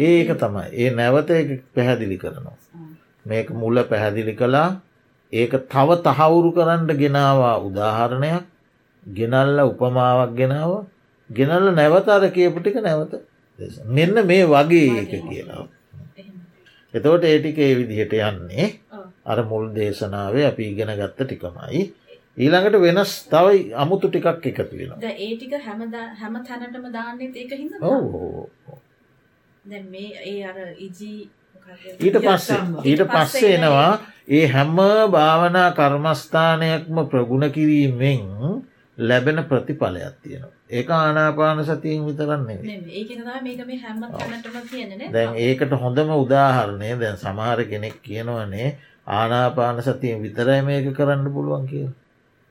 ඒක 0.07 0.31
තමයි. 0.37 0.65
ඒ 0.75 0.91
නැවත 0.93 1.31
පැහැදිලි 1.75 2.17
කරනවා. 2.19 2.57
මේක 3.27 3.51
මුල්ල 3.53 3.83
පැහැදිලි 3.85 4.35
කලා 4.35 4.69
ඒක 5.33 5.53
තව 5.67 5.89
තහවුරු 6.05 6.51
කරන්න 6.53 6.91
ගෙනවා 6.95 7.55
උදාහරණයක්. 7.61 8.45
ගෙනල්ල 9.07 9.59
උපමාවක් 9.65 10.35
ගෙනාව. 10.37 10.73
ගෙනල්ල 11.31 11.67
නැවත 11.73 12.09
අර 12.09 12.25
කියපු 12.31 12.59
ටික 12.61 12.83
නැවත 12.83 13.13
මෙන්න 13.89 14.27
මේ 14.27 14.45
වගේ 14.47 14.85
ඒක 14.97 15.13
කියනවා. 15.23 15.67
එතවට 16.95 17.25
ඒටික 17.25 17.59
ඒ 17.59 17.75
විදිහට 17.75 18.15
යන්නේ. 18.21 18.67
අර 19.25 19.39
මුල් 19.45 19.65
දේශනාවේ 19.75 20.47
අපි 20.47 20.63
ඉගෙන 20.73 20.93
ගත්ත 20.93 21.19
ටිකමයි. 21.23 21.83
ඊළඟට 22.37 22.81
වෙනස් 22.81 23.13
තවයි 23.27 23.59
අමුතු 23.75 24.09
ටිකක් 24.09 24.27
එකතු 24.43 24.77
වෙන. 24.79 24.91
ඒ 25.03 25.37
ටික 25.37 25.53
හැම 25.59 25.81
හැම 26.17 26.35
තැනටම 26.43 26.87
දාන්නෙත් 26.91 27.37
ඒක 27.37 27.53
හිද 27.53 27.73
මේ 29.87 30.11
ඒ 30.25 30.41
අර 30.45 30.59
ඉජී 30.79 31.29
ඊට 32.01 32.19
පස්සේ 32.19 32.61
ඊට 32.85 33.05
පස්සේ 33.07 33.55
එනවා. 33.57 33.93
ඒ 34.29 34.47
හැම 34.49 34.77
භාවනා 35.11 35.69
කර්මස්ථානයක්ම 35.73 36.97
ප්‍රගුණ 37.07 37.53
කිරීමෙන් 37.53 38.25
ලැබෙන 38.99 39.45
ප්‍රතිඵලයක් 39.45 40.15
තියෙනවා. 40.23 40.57
ඒ 40.71 40.85
ආනාපාන 40.91 41.65
සතියෙන් 41.65 42.07
විතරන්නේ 42.07 42.59
දැන් 45.13 45.33
ඒකට 45.39 45.73
හොඳම 45.77 46.09
උදාහරණය 46.17 46.91
දැන් 46.99 47.17
සමහර 47.19 47.61
කෙනෙක් 47.67 47.97
කියනවනේ 48.03 48.69
ආනාපාන 49.07 49.83
සතියෙන් 49.83 50.23
විතරයි 50.23 50.63
මේක 50.63 50.87
කරන්න 50.97 51.29
පුළුවන් 51.31 51.67
කිය. 51.67 51.89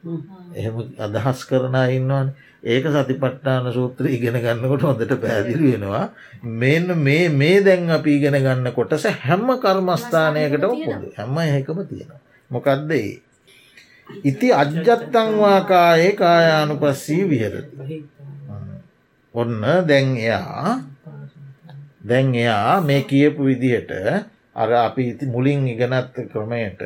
එහෙම 0.03 0.75
අදහස් 0.99 1.45
කරන 1.45 1.75
ඉන්නවන් 1.89 2.33
ඒක 2.63 2.85
සතිපට්ටාන 2.87 3.69
සූත්‍ර 3.69 4.05
ඉගෙන 4.07 4.37
ගන්නකොට 4.37 4.83
හොඳට 4.83 5.13
පැදිලි 5.17 5.73
වෙනවා 5.73 6.05
මෙන්න 6.43 6.93
මේ 6.97 7.29
මේ 7.31 7.57
දැන් 7.61 7.89
අපි 7.89 8.17
ඉගෙන 8.17 8.37
ගන්න 8.37 8.71
කොටස 8.71 9.05
හැම්ම 9.19 9.49
කර්මස්ථානයකට 9.57 10.61
පොද 10.61 11.05
හැම 11.15 11.37
එකම 11.39 11.79
තියෙනවා. 11.83 12.21
මොකක්ද 12.51 12.91
ඒ 12.91 13.21
ඉති 14.23 14.47
අජ්ජත්තංවාකායේ 14.53 16.13
කායානුපස්සී 16.13 17.23
විහරති. 17.29 17.97
ඔන්න 19.35 19.61
දැන් 19.87 20.17
එයා 20.17 20.79
දැන් 22.03 22.35
එයා 22.35 22.81
මේ 22.81 23.01
කියපු 23.03 23.41
විදිහට 23.43 23.91
අර 24.53 24.69
අපි 24.79 25.03
ඉති 25.09 25.25
මුලින් 25.25 25.67
ඉගෙනත් 25.67 26.13
ක්‍රමයට 26.27 26.81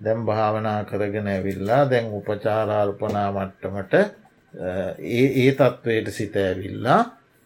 දැම් 0.00 0.26
භාවනා 0.26 0.84
කරගෙන 0.84 1.28
ඇවිල්ලා 1.28 1.82
දැන් 1.90 2.06
උපචාරාර්පනා 2.12 3.28
මට්ටමට 3.32 3.94
ඒ 3.94 5.52
තත්ත්වයට 5.52 6.08
සිත 6.10 6.36
ඇවිල්ලා 6.38 7.00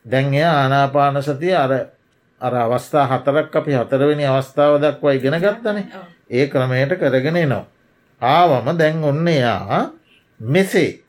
දැන් 0.05 0.35
එය 0.35 0.45
ආනාපාන 0.45 1.23
සතිය 1.23 1.55
අර 1.55 1.73
අර 2.41 2.55
අවස්ථා 2.57 3.07
හතරක් 3.09 3.57
අපි 3.57 3.73
හතරවෙනි 3.75 4.27
අවස්ථාව 4.27 4.81
දක්වා 4.81 5.13
ඉගෙන 5.13 5.37
ගත්තනේ 5.37 5.87
ඒ 6.31 6.47
ක්‍රමයට 6.47 6.93
කරගෙන 6.95 7.39
නවා. 7.43 7.65
ආවම 8.23 8.67
දැන් 8.79 9.05
ඔන්න 9.05 9.29
එයා 9.29 9.91
මෙසේ. 10.41 11.01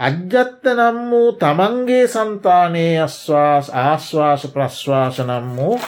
අජ්ජත්ත 0.00 0.64
නම් 0.66 0.98
වූ 1.10 1.32
තමන්ගේ 1.34 2.06
සන්තානයේ 2.06 3.00
අස්වාස් 3.00 3.70
ආශ්වාස 3.76 4.46
ප්‍රශ්වාස 4.46 5.18
නම් 5.20 5.46
වූ 5.56 5.78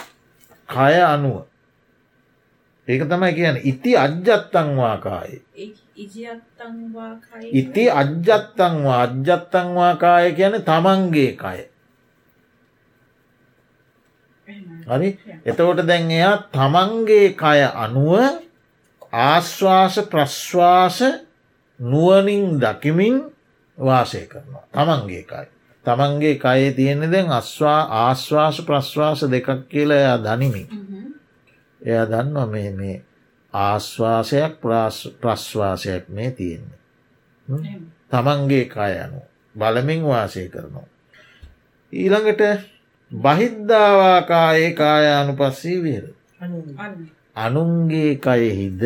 කය 0.69 0.95
අනුව. 1.03 1.43
ඒක 2.87 3.01
තමයි 3.03 3.31
කියන 3.33 3.57
ඉති 3.63 3.91
අජ්ජත්තංවාකාය. 3.95 5.41
ඉති 7.51 7.83
අජ්ජත්තංවා 7.91 8.99
අජ්ජත්තංවාකාය 9.01 10.27
කියන 10.31 10.61
තමන්ගේ 10.61 11.33
කය. 11.33 11.59
හරි 14.85 15.09
එතකොට 15.41 15.81
දැන් 15.81 16.11
එයා 16.11 16.45
තමන්ගේ 16.47 17.33
කය 17.33 17.59
අනුව 17.75 18.21
ආශ්වාස 19.11 19.95
ප්‍රශ්වාස 20.05 20.97
නුවනින් 21.79 22.61
දකිමින් 22.61 23.15
වාසය 23.77 24.27
කරනවා. 24.27 24.65
තමන්ගේ 24.69 25.23
කයි. 25.23 25.47
තමන්ගේ 25.85 26.35
කයේ 26.35 26.71
තියෙන 26.71 27.01
දැන් 27.07 27.31
අස්වා 27.31 27.81
ආශ්වාස 27.99 28.61
ප්‍රශ්වාස 28.61 29.25
දෙකක් 29.25 29.65
කියල 29.65 29.89
එයා 29.91 30.17
දනිමින්. 30.19 30.67
එයා 31.85 32.05
දන්නවා 32.05 32.47
මේ 32.47 32.71
මේ 32.71 32.97
ආශ්වාසයක් 33.53 34.53
ප්‍රශ්වාසයක් 35.21 36.03
මේ 36.09 36.31
තියෙන්නේ. 36.31 36.79
තමන්ගේ 38.09 38.65
කය 38.67 38.93
අනු 38.97 39.19
බලමින් 39.55 40.01
වාසය 40.03 40.49
කරනවා. 40.49 40.87
ඊළඟට 41.93 42.41
බහිද්ධාවාකායේ 43.11 44.71
කාය 44.73 45.05
අනුපස්සී 45.13 45.79
විර. 45.79 46.05
අනුන්ගේ 47.37 48.11
කයෙහිද 48.17 48.83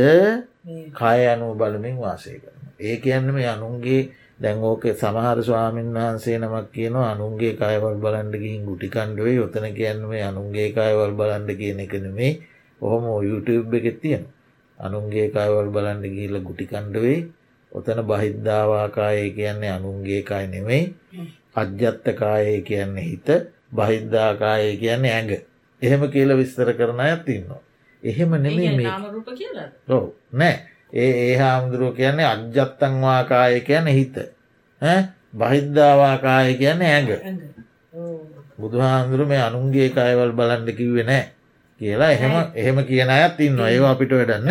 කය 0.92 1.20
අනුව 1.26 1.52
බලමින් 1.56 1.98
වාසය 1.98 2.36
කරන. 2.36 2.60
ඒ 2.80 2.98
කියන්න 2.98 3.28
මේ 3.30 3.48
අනුන්ගේ 3.48 4.12
දැංගෝක 4.38 4.84
සමහර 4.92 5.40
ස්වාමීන් 5.42 5.90
වහන්සේ 5.92 6.38
නමක් 6.38 6.68
කියනවා 6.72 7.12
අනුන්ගේ 7.12 7.54
කයවල් 7.56 7.96
බලන්ඩගින් 7.98 8.64
ගුටිකණ්ඩුවේ 8.64 9.36
යොතන 9.36 9.66
කියන්න 9.72 10.06
මේ 10.06 10.24
අනුන්ගේ 10.24 10.70
කයවල් 10.72 11.12
බලන්ඩ 11.14 11.50
කියන 11.54 11.80
එක 11.80 11.94
නෙමේ 11.98 12.34
ඔහොම 12.82 13.04
YouTube 13.22 13.78
එකෙත් 13.78 14.02
තියෙන. 14.02 14.24
අනුන්ගේ 14.80 15.28
කයවල් 15.30 15.68
බලන්ඩ 15.70 16.06
ගීල 16.08 16.36
ගුටිකණ්ඩුවේ 16.40 17.28
ඔතන 17.72 18.00
බහිද්ධාවාකාය 18.02 19.32
කියන්නේ 19.32 19.72
අනුන්ගේ 19.72 20.22
කය 20.24 20.48
නෙමෙයි. 20.48 20.96
අජ්‍යත්තකායේ 21.56 22.62
කියන්නේ 22.62 23.04
හිත. 23.04 23.28
බහිද්ධාකාය 23.70 24.78
කියන්නේ 24.78 25.14
ඇඟ. 25.14 25.32
එහෙම 25.82 26.02
කියල 26.08 26.30
විස්තර 26.34 26.74
කරන 26.74 27.00
අයත් 27.00 27.30
ඉන්නවා. 27.30 27.62
එහෙම 28.04 28.32
නෙමේ 28.38 28.72
ඔව. 29.88 30.04
නෑ. 30.32 30.56
ඒ 30.94 31.12
ඒ 31.24 31.36
හාමුදුරුව 31.38 31.96
කියන්නේ 31.96 32.26
අජ්ජත්තංවාකාය 32.26 33.62
කියන 33.62 33.88
හිත. 33.90 34.16
බහිද්ධාවාකාය 35.32 36.54
කියන 36.56 36.82
ඇඟ. 36.82 37.12
බුදුහාන්දුරු 38.58 39.26
මේ 39.26 39.42
අනුන්ගේ 39.42 39.90
කයවල් 39.90 40.32
බලන්ඩ 40.32 40.70
කිව්වෙ 40.74 41.04
නෑ 41.04 41.39
කියලා 41.80 42.12
එහෙම 42.16 42.34
එහෙම 42.56 42.78
කියන 42.90 43.10
අයත් 43.10 43.40
ඉන්න 43.48 43.60
ඒවා 43.66 43.92
අපිට 43.96 44.12
වැඩන්න 44.12 44.50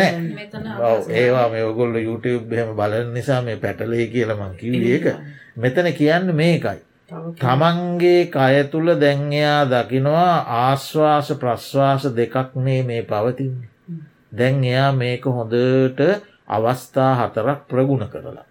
ඒවා 1.21 1.47
මේ 1.53 1.63
ඔගොල්ල 1.71 1.95
YouTube 1.99 2.55
එහෙම 2.55 2.75
බලන 2.79 3.13
නිසා 3.17 3.41
මේ 3.47 3.57
පැටලේ 3.63 4.07
කියලමං 4.13 4.53
කිව්වේ 4.59 4.93
ඒක. 4.95 5.07
මෙතන 5.57 5.89
කියන්න 5.99 6.31
මේකයි. 6.35 6.79
තමන්ගේ 7.41 8.21
කය 8.33 8.63
තුළ 8.71 8.89
දැන්යා 9.03 9.59
දකිනවා 9.71 10.33
ආශ්වාස 10.61 11.29
ප්‍රශ්වාස 11.41 12.03
දෙකක්නේ 12.17 12.81
මේ 12.83 13.03
පවතින්නේ. 13.03 13.69
දැන් 14.31 14.63
එයා 14.63 14.91
මේක 14.93 15.23
හොඳට 15.27 16.01
අවස්ථා 16.47 17.13
හතරක් 17.19 17.59
ප්‍රගුණ 17.69 18.09
කරලා. 18.13 18.45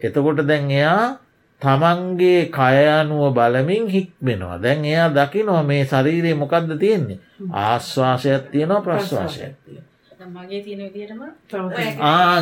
එතකොට 0.00 0.46
දැන් 0.46 0.70
එයා 0.70 1.18
තමන්ගේ 1.64 2.40
කයනුව 2.50 3.24
බලමින් 3.32 3.88
හික්මෙනවා. 3.88 4.58
දැන් 4.58 4.84
එයා 4.84 5.08
දකිනවා 5.12 5.62
මේ 5.64 5.82
ශරීරයේ 5.86 6.36
මොකක්ද 6.36 6.78
තියෙන්නේ? 6.78 7.18
ආශ්වාසයක් 7.54 8.50
තියෙනවා 8.50 8.80
ප්‍රශ්වාසයක් 8.82 9.52
තියෙන 9.64 9.82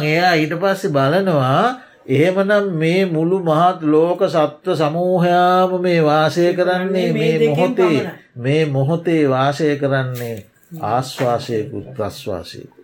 එයා 0.05 0.35
ඊට 0.35 0.55
පස්සේ 0.57 0.91
බලනවා 0.91 1.65
එහෙමනම් 2.09 2.67
මේ 2.75 3.05
මුළු 3.07 3.39
මහත් 3.41 3.83
ලෝක 3.85 4.21
සත්ව 4.27 4.77
සමූහයාම 4.77 5.71
මේ 5.81 6.01
වාසය 6.03 6.55
කරන්නේ 6.55 7.13
මේ 7.13 7.35
මොහොතේ. 7.41 8.11
මේ 8.37 8.65
මොහොතේ 8.67 9.23
වාසය 9.29 9.77
කරන්නේ 9.77 10.39
ආශ්වාසයකුත් 10.83 11.87
ප්‍රශ්වාසයකු. 11.95 12.77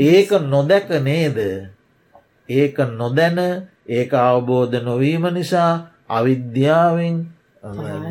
ඒක 0.00 0.30
නොදැක 0.44 0.88
නේද? 1.00 1.38
ඒක 2.48 2.76
නොදැන 2.92 3.38
ඒක 3.88 4.10
අවබෝධ 4.12 4.76
නොවීම 4.80 5.24
නිසා 5.30 5.72
අවිද්‍යාවෙන් 6.08 7.16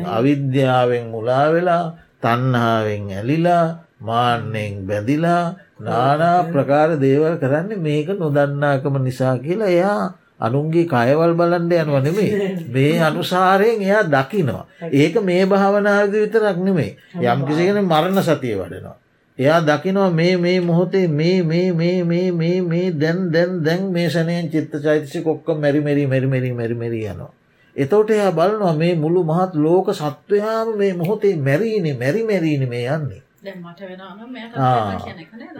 අවිද්‍යාවෙන් 0.08 1.04
මුලා 1.08 1.46
වෙලා 1.48 1.84
තන්හාාවෙන් 2.20 3.10
ඇලිලා 3.12 3.64
මාන්නෙන් 4.00 4.86
බැඳිලා 4.86 5.54
නානා 5.78 6.38
ප්‍රකාර 6.44 6.90
දේවල් 6.96 7.36
කරන්න 7.36 7.76
මේක 7.78 8.08
නොදන්නාකම 8.14 8.94
නිසා 9.00 9.38
කියලා 9.38 9.68
එයා 9.68 10.12
අනුන්ගේ 10.38 10.84
කයවල් 10.86 11.32
බලන්ඩ 11.32 11.72
යනුව 11.74 11.98
නෙමේ 12.00 12.32
මේ 12.68 13.00
අනුසාරයෙන් 13.08 13.80
එයා 13.82 14.04
දකිනවා. 14.06 14.64
ඒක 14.92 15.16
මේ 15.22 15.44
භාවනාද 15.46 16.12
විතරක් 16.14 16.58
නෙමේ 16.58 16.96
යම් 17.16 17.40
කිසිගෙන 17.46 17.80
මරණ 17.82 18.22
සතිය 18.22 18.54
වඩනවා. 18.54 18.96
එයා 19.38 19.60
දකිනවා 19.62 20.10
මේ 20.10 20.36
මේ 20.36 20.60
මොහොතේ 20.60 21.06
මේ 21.10 21.42
මේ 21.42 21.72
මේ 21.72 22.04
මේ 22.04 22.30
මේ 22.32 22.60
මේ 22.62 22.86
දැන් 22.92 23.18
දැන් 23.30 23.64
දැන් 23.64 23.82
මේ 23.90 24.08
සනයෙන් 24.08 24.48
චිත්ත 24.50 24.72
චෛතසි 24.80 25.22
කොක්ක 25.22 25.48
මැරිමරි 25.56 26.06
මැරිමරි 26.06 26.52
මැරිමරි 26.52 27.00
යනවා. 27.04 27.32
එතෝට 27.76 28.10
එයා 28.10 28.32
බලනවා 28.32 28.74
මේ 28.74 28.94
මුළු 28.96 29.24
මහත් 29.24 29.52
ලෝක 29.56 29.92
සත්වයාම 29.92 30.68
මේ 30.76 30.92
මොහොතේ 30.94 31.34
මැරීනේ 31.38 31.94
මැරි 31.94 32.22
මැරීණ 32.24 32.68
මේ 32.68 32.84
යන්නේ. 32.88 33.22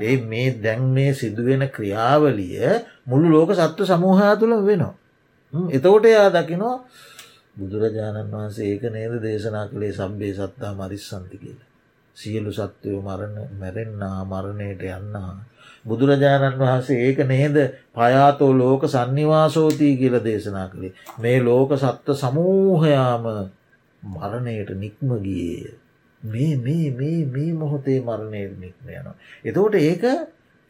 ඒ 0.00 0.16
මේ 0.24 0.48
දැන් 0.62 0.82
මේ 0.90 1.10
සිදුවෙන 1.14 1.68
ක්‍රියාවලිය 1.70 2.72
මුළු 3.06 3.26
ලෝක 3.30 3.50
සත්ව 3.52 3.84
සමූහා 3.84 4.32
තුළ 4.36 4.56
වෙනවා. 4.62 4.94
එතකොට 5.70 6.04
එයා 6.06 6.28
දකිනවා 6.32 6.76
බුදුරජාණන් 7.56 8.32
වහන්සේ 8.32 8.66
ඒක 8.66 8.82
නේද 8.90 9.22
දේශනා 9.22 9.66
කළේ 9.68 9.92
සබ්බේ 9.94 10.34
සත්තා 10.34 10.72
මරිස්සන්ති 10.74 11.36
කියල. 11.38 11.65
සියලු 12.16 12.52
සත්වයෝ 12.52 13.00
මරණ 13.02 13.36
මැරෙන්න්නා 13.54 14.24
මරණයට 14.24 14.82
යන්නා. 14.88 15.32
බුදුරජාණන් 15.84 16.58
වහන්සේ 16.58 16.98
ඒක 17.02 17.18
නේද 17.26 17.56
පයාතෝ 17.94 18.52
ලෝක 18.54 18.82
සන්නිවාසෝතිී 18.86 19.96
කියල 19.96 20.16
දේශනා 20.20 20.68
කළේ. 20.68 20.94
මේ 21.18 21.38
ලෝක 21.40 21.70
සත්ව 21.74 22.16
සමූහයාම 22.16 23.26
මරණයට 24.02 24.70
නික්ම 24.76 25.10
ගියේය. 25.20 25.74
මේ 26.22 26.54
මේ 26.58 26.86
මේ 26.92 27.20
මේ 27.26 27.52
මොහොතේ 27.54 28.00
මරණය 28.02 28.42
නික්ම 28.56 28.88
යනවා. 28.90 29.14
එතකොට 29.44 29.74
ඒක 29.80 30.04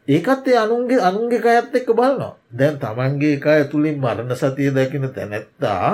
ඒකත් 0.07 0.47
ඒ 0.47 0.57
අනුන්ගේ 0.57 0.99
අනුන්ගේ 1.01 1.41
කයත් 1.41 1.75
එක්ක 1.75 1.89
බලනවා 1.91 2.33
දැන් 2.51 2.75
තමන්ගේ 2.77 3.37
කය 3.37 3.63
තුළින් 3.65 3.97
මරණ 3.99 4.31
සතිය 4.33 4.69
දැකින 4.71 5.07
තැනැත්තා 5.09 5.87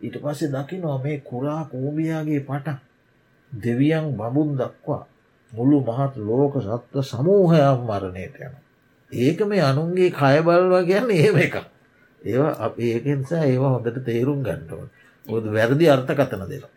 ඊට 0.00 0.16
පස්සේ 0.18 0.50
දකිනවා 0.50 0.98
මේ 0.98 1.18
කුරා 1.20 1.62
කෝමියාගේ 1.64 2.40
පට 2.40 2.68
දෙවියන් 3.52 4.06
බබුන් 4.12 4.56
දක්වා 4.56 5.06
මුළු 5.52 5.82
මහත් 5.82 6.16
ලෝක 6.18 6.54
සත්ව 6.58 7.02
සමූහයක් 7.02 7.78
මරණයට 7.80 8.36
යන. 8.38 8.54
ඒක 9.12 9.40
මේ 9.42 9.62
අනුන්ගේ 9.62 10.10
කය 10.10 10.36
බලවා 10.40 10.82
කියන්න 10.82 11.10
ඒම 11.10 11.36
එක. 11.38 11.54
ඒවා 12.22 12.54
අප 12.60 12.78
ඒකෙන්සා 12.78 13.44
ඒවා 13.44 13.70
හොඳට 13.70 14.04
තේරුම් 14.04 14.42
ගන්නටව. 14.42 14.80
ඔද 15.26 15.44
වැරදි 15.46 15.86
අර්ථකතන 15.86 16.42
දෙනවා. 16.42 16.70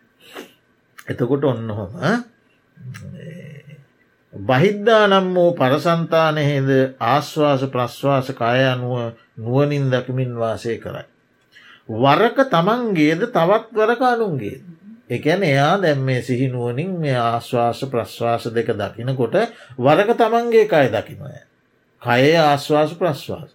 එතකොට 1.06 1.44
ඔන්න 1.44 1.70
හොම 1.70 1.90
බහිද්ධා 4.34 5.06
නම් 5.06 5.26
වූ 5.30 5.50
පරසන්තානයේද 5.52 6.70
ආශ්වාස 7.00 7.62
ප්‍රශ්වාස 7.66 8.28
කාය 8.32 8.66
අනුව 8.66 9.14
නුවනින් 9.36 9.90
දකිමින් 9.90 10.32
වාසය 10.34 10.78
කරයි. 10.78 11.06
වරක 11.88 12.38
තමන්ගේද 12.46 13.20
තවත් 13.28 13.70
වරක 13.72 14.02
අනුන්ගේ. 14.04 14.58
එකැන 15.10 15.42
එයා 15.42 15.82
දැම් 15.82 15.98
මේ 16.00 16.22
සිහිනුවනින් 16.22 16.90
මේ 16.98 17.16
ආශ්වාස 17.16 17.80
ප්‍රශ්වාස 17.86 18.44
දෙක 18.50 18.68
දකිනකොට 18.72 19.34
වරක 19.78 20.10
තමන්ගේ 20.14 20.66
කය 20.66 20.86
දකිනොය. 20.90 21.36
කයේ 22.02 22.36
ආශ්වාස 22.38 22.94
ප්‍රශ්වාස. 22.94 23.50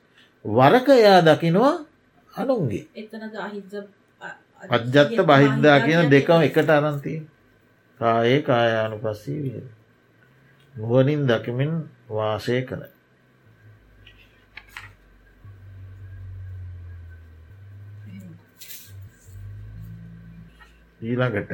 වරක 0.45 0.87
එයා 0.89 1.21
දකිනවා 1.21 1.75
අනුන්ගේ. 2.33 2.85
අජ්ජත්ත 4.69 5.19
බහිද්දා 5.21 5.79
කියන 5.79 6.11
දෙකම 6.11 6.41
එකට 6.41 6.69
අරන්තිය. 6.69 7.19
කායේ 7.99 8.41
කායානු 8.41 8.97
පස්සී 8.97 9.41
විය. 9.43 9.63
නුවනින් 10.75 11.27
දකිමින් 11.27 11.89
වාසය 12.09 12.61
කළ. 12.61 12.98
ඊළඟට 21.01 21.51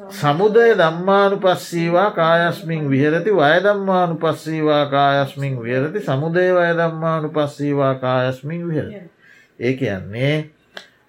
සමුදය 0.00 0.74
දම්මානු 0.74 1.36
පස්සීවා 1.38 2.10
කායස්මින් 2.10 2.90
විහරති 2.90 3.30
වය 3.32 3.58
දම්මානු 3.60 4.14
පස්සීවා 4.16 4.86
කායස්මින් 4.86 5.62
විහරති 5.62 6.00
සමුදය 6.00 6.46
වය 6.50 6.70
දම්මානු 6.74 7.28
පස්සීවා 7.28 7.94
කායස්මින් 7.96 8.68
විහර. 8.68 8.86
ඒ 9.60 9.72
කියන්නේ 9.74 10.50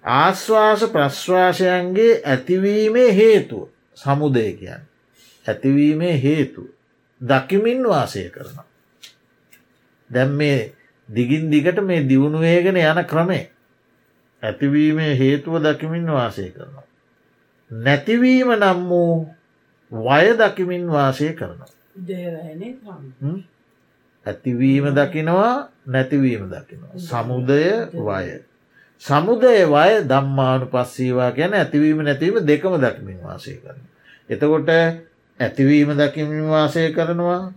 ආශ්වාස 0.04 0.84
ප්‍රශ්වාසයන්ගේ 0.86 2.20
ඇතිවීමේ 2.24 3.10
හේතුව 3.12 3.68
සමුදය 3.94 4.52
කියන්න. 4.52 4.82
ඇතිවීමේ 5.46 6.22
හේතු 6.22 6.68
දකිමින් 7.20 7.82
වාසය 7.84 8.30
කරනවා. 8.30 8.66
දැම් 10.10 10.30
මේ 10.30 10.72
දිගින් 11.08 11.50
දිගට 11.50 11.80
මේ 11.80 12.08
දියුණුවේගෙන 12.08 12.76
යන 12.76 13.04
ක්‍රමේ 13.04 13.50
ඇතිවීමේ 14.42 15.12
හේතුව 15.18 15.54
දකිමින් 15.58 16.06
වාසය 16.08 16.50
කරනවා. 16.50 16.86
නැතිවීම 17.70 18.48
නම් 18.52 18.80
වූ 18.88 19.28
වය 19.92 20.26
දකිමින් 20.34 20.84
වාසය 20.88 21.32
කරනවා. 21.32 21.70
ඇතිවීම 24.26 24.84
දකිනවා 24.90 25.68
නැතිවීම 25.86 26.44
දකිනවා. 26.46 26.94
සමුදය 27.00 27.62
වය. 27.98 28.26
සමුදය 29.02 29.54
වය 29.66 29.92
දම්මානු 30.04 30.66
පස්සීවා 30.66 31.30
ගැන 31.32 31.54
ඇතිවීම 31.54 31.98
නැතිවීම 32.00 32.46
දෙකම 32.46 32.74
දකිමින් 32.78 33.18
වාසය 33.20 33.56
කරන. 33.56 33.80
එතකොට 34.30 34.68
ඇතිවීම 35.40 35.90
දකිමින් 35.92 36.46
වාසය 36.46 36.92
කරනවා 36.92 37.52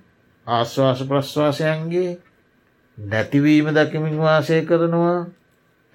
ආශ්වාස 0.48 1.00
ප්‍රශ්වාසයන්ගේ 1.04 2.18
නැතිවීම 2.98 3.68
දකිමින් 3.70 4.18
වාසය 4.18 4.62
කරනවා 4.62 5.28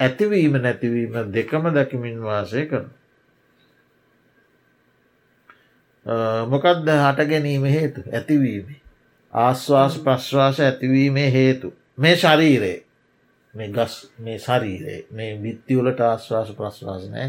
ඇතිවීම 0.01 0.55
නැතිවීම 0.59 1.14
දෙකම 1.30 1.64
දකිමින් 1.70 2.22
වාසය 2.22 2.66
කරන. 2.66 2.90
මොකක්ද 6.46 6.88
හට 6.98 7.26
ගැනීම 7.26 7.64
හේතු 7.66 8.01
ඇතිවීම. 8.11 8.76
ආශ්වාස 9.32 9.98
ප්‍රශ්වාස 9.98 10.61
ඇතිවීමේ 10.61 11.30
හේතු. 11.30 11.74
මේ 11.98 12.16
ශරීරයේ 12.16 12.84
මේ 13.55 13.68
ගස් 13.68 13.94
මේ 14.18 14.38
ශරීරයේ 14.38 15.07
මේ 15.11 15.38
බිත්තිවලට 15.38 16.01
ආශ්වාස 16.03 16.53
ප්‍රශ්වාසනය 16.53 17.26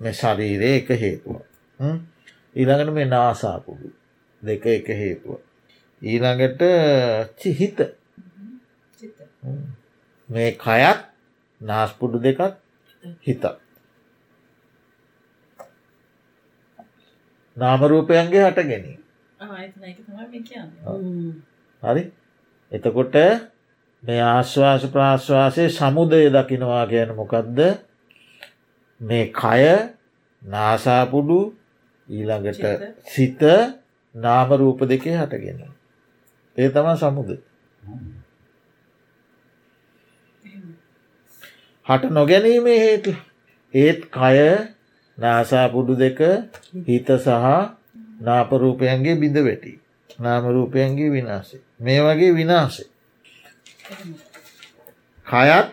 මේ 0.00 0.12
ශරීරය 0.12 0.70
එක 0.74 0.88
හේතුව. 0.96 1.40
ඊළඟට 2.56 2.92
මේ 2.92 3.04
නාසාපුඩු 3.06 3.90
දෙක 4.42 4.66
එක 4.68 4.88
හේතුව. 4.94 5.40
ඊළඟට 6.02 6.62
චිහිත 7.36 7.78
මේ 10.28 10.52
කයත් 10.54 11.13
නාස්පුඩු 11.64 12.18
දෙකත් 12.20 12.42
හිතත්. 13.22 13.44
නාමරූපයන්ගේ 17.56 18.44
හට 18.44 18.60
ගැනීම. 18.64 19.00
හරි 21.82 22.02
එතකොට 22.72 23.16
මේ 24.02 24.22
ආශ්වාස 24.24 24.82
ප්‍රාශ්වාසය 24.88 25.64
සමුදය 25.70 26.22
දකිනවා 26.30 26.84
කියන 26.86 27.10
මොකක්ද 27.14 27.58
මේ 29.00 29.26
කය 29.32 29.62
නාසාපුඩු 30.42 31.38
ඊළඟට 32.08 32.64
සිත 33.06 33.40
නාමරූප 34.14 34.80
දෙකේ 34.84 35.16
හටගෙන. 35.16 35.60
ඒ 36.56 36.68
තම 36.70 36.88
සමුද. 36.96 37.30
හට 41.86 42.10
නොගැනීමේ 42.10 42.78
හේතු 42.78 43.12
ඒත් 43.74 44.00
කය 44.08 44.38
නාසාපුඩු 45.18 45.94
දෙක 45.96 46.18
හිත 46.86 47.08
සහ 47.16 47.28
නාපරූපයන්ගේ 48.20 49.16
බිඳ 49.16 49.36
වැටි. 49.38 49.72
නාමරූපයන්ගේ 50.18 51.10
විනාසේ. 51.10 51.60
මේ 51.80 52.00
වගේ 52.00 52.32
විනාසේ. 52.32 52.88
කයත් 55.26 55.68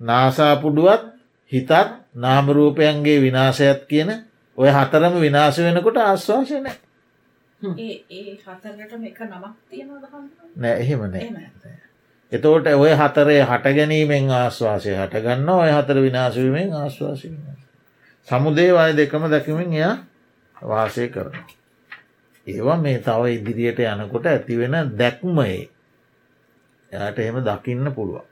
නාසාපුඩුවත් 0.00 1.02
හිතත් 1.52 1.70
නාමරූපයන්ගේ 2.16 3.18
විනාශයත් 3.20 3.80
කියන 3.86 4.10
ඔය 4.58 4.70
හතරම 4.70 5.14
විනාශ 5.18 5.58
වෙනකොට 5.58 5.96
ආශ්වාසය 5.98 6.60
නෑ 6.60 6.78
නෑ 10.56 10.76
එහෙම 10.78 11.00
නෑ 11.06 11.28
එතෝට 12.32 12.66
ඔය 12.74 12.92
හතරේ 12.92 13.42
හට 13.42 13.74
ගැනීමෙන් 13.76 14.30
ආශ්වාසය 14.32 14.94
හටගන්න 14.94 15.48
ඔය 15.50 15.70
හතර 15.70 15.98
විනාශවීමෙන් 16.00 16.72
ආශ්වාසය 16.74 17.34
සමුදේ 18.28 18.70
අය 18.76 18.92
දෙකම 18.92 19.28
දැකමින් 19.28 19.72
එයා 19.72 19.96
වාසය 20.56 21.08
කරන. 21.08 21.36
ඒවා 22.46 22.76
මේ 22.78 22.98
තව 23.00 23.22
ඉදිරියට 23.28 23.80
යනකොට 23.80 24.26
ඇතිවෙන 24.26 24.76
දැක්මයේ 24.94 25.68
එයාට 26.92 27.18
එහෙම 27.18 27.38
දකින්න 27.42 27.92
පුළුවන්. 27.92 28.26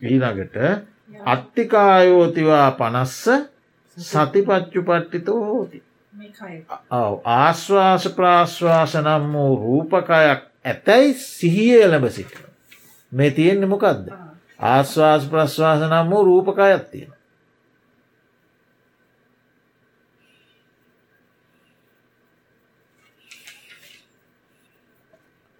ඊළඟට 0.00 0.56
අත්තිකායෝතිවා 1.26 2.70
පනස්ස 2.72 3.24
සතිපච්චු 3.98 4.82
පට්ටිතෝ 4.82 5.40
හෝති. 5.42 5.82
ආශ්වාස 6.90 8.08
ප්‍රාශ්වාස 8.10 8.94
නම් 8.96 9.32
වූ 9.32 9.52
රූපකයක් 9.56 10.10
ඇතැයි 10.64 11.14
සිහිය 11.14 11.82
එළඹ 11.82 12.08
සිටින. 12.10 12.45
මේ 13.12 13.30
තියෙන්නේ 13.30 13.68
මොකක්ද. 13.68 14.08
ආශ්වාස 14.60 15.24
ප්‍රශ්වාස 15.30 15.80
නම් 15.82 16.10
වූ 16.10 16.24
රූපකයක් 16.24 16.84
තියෙන. 16.90 17.12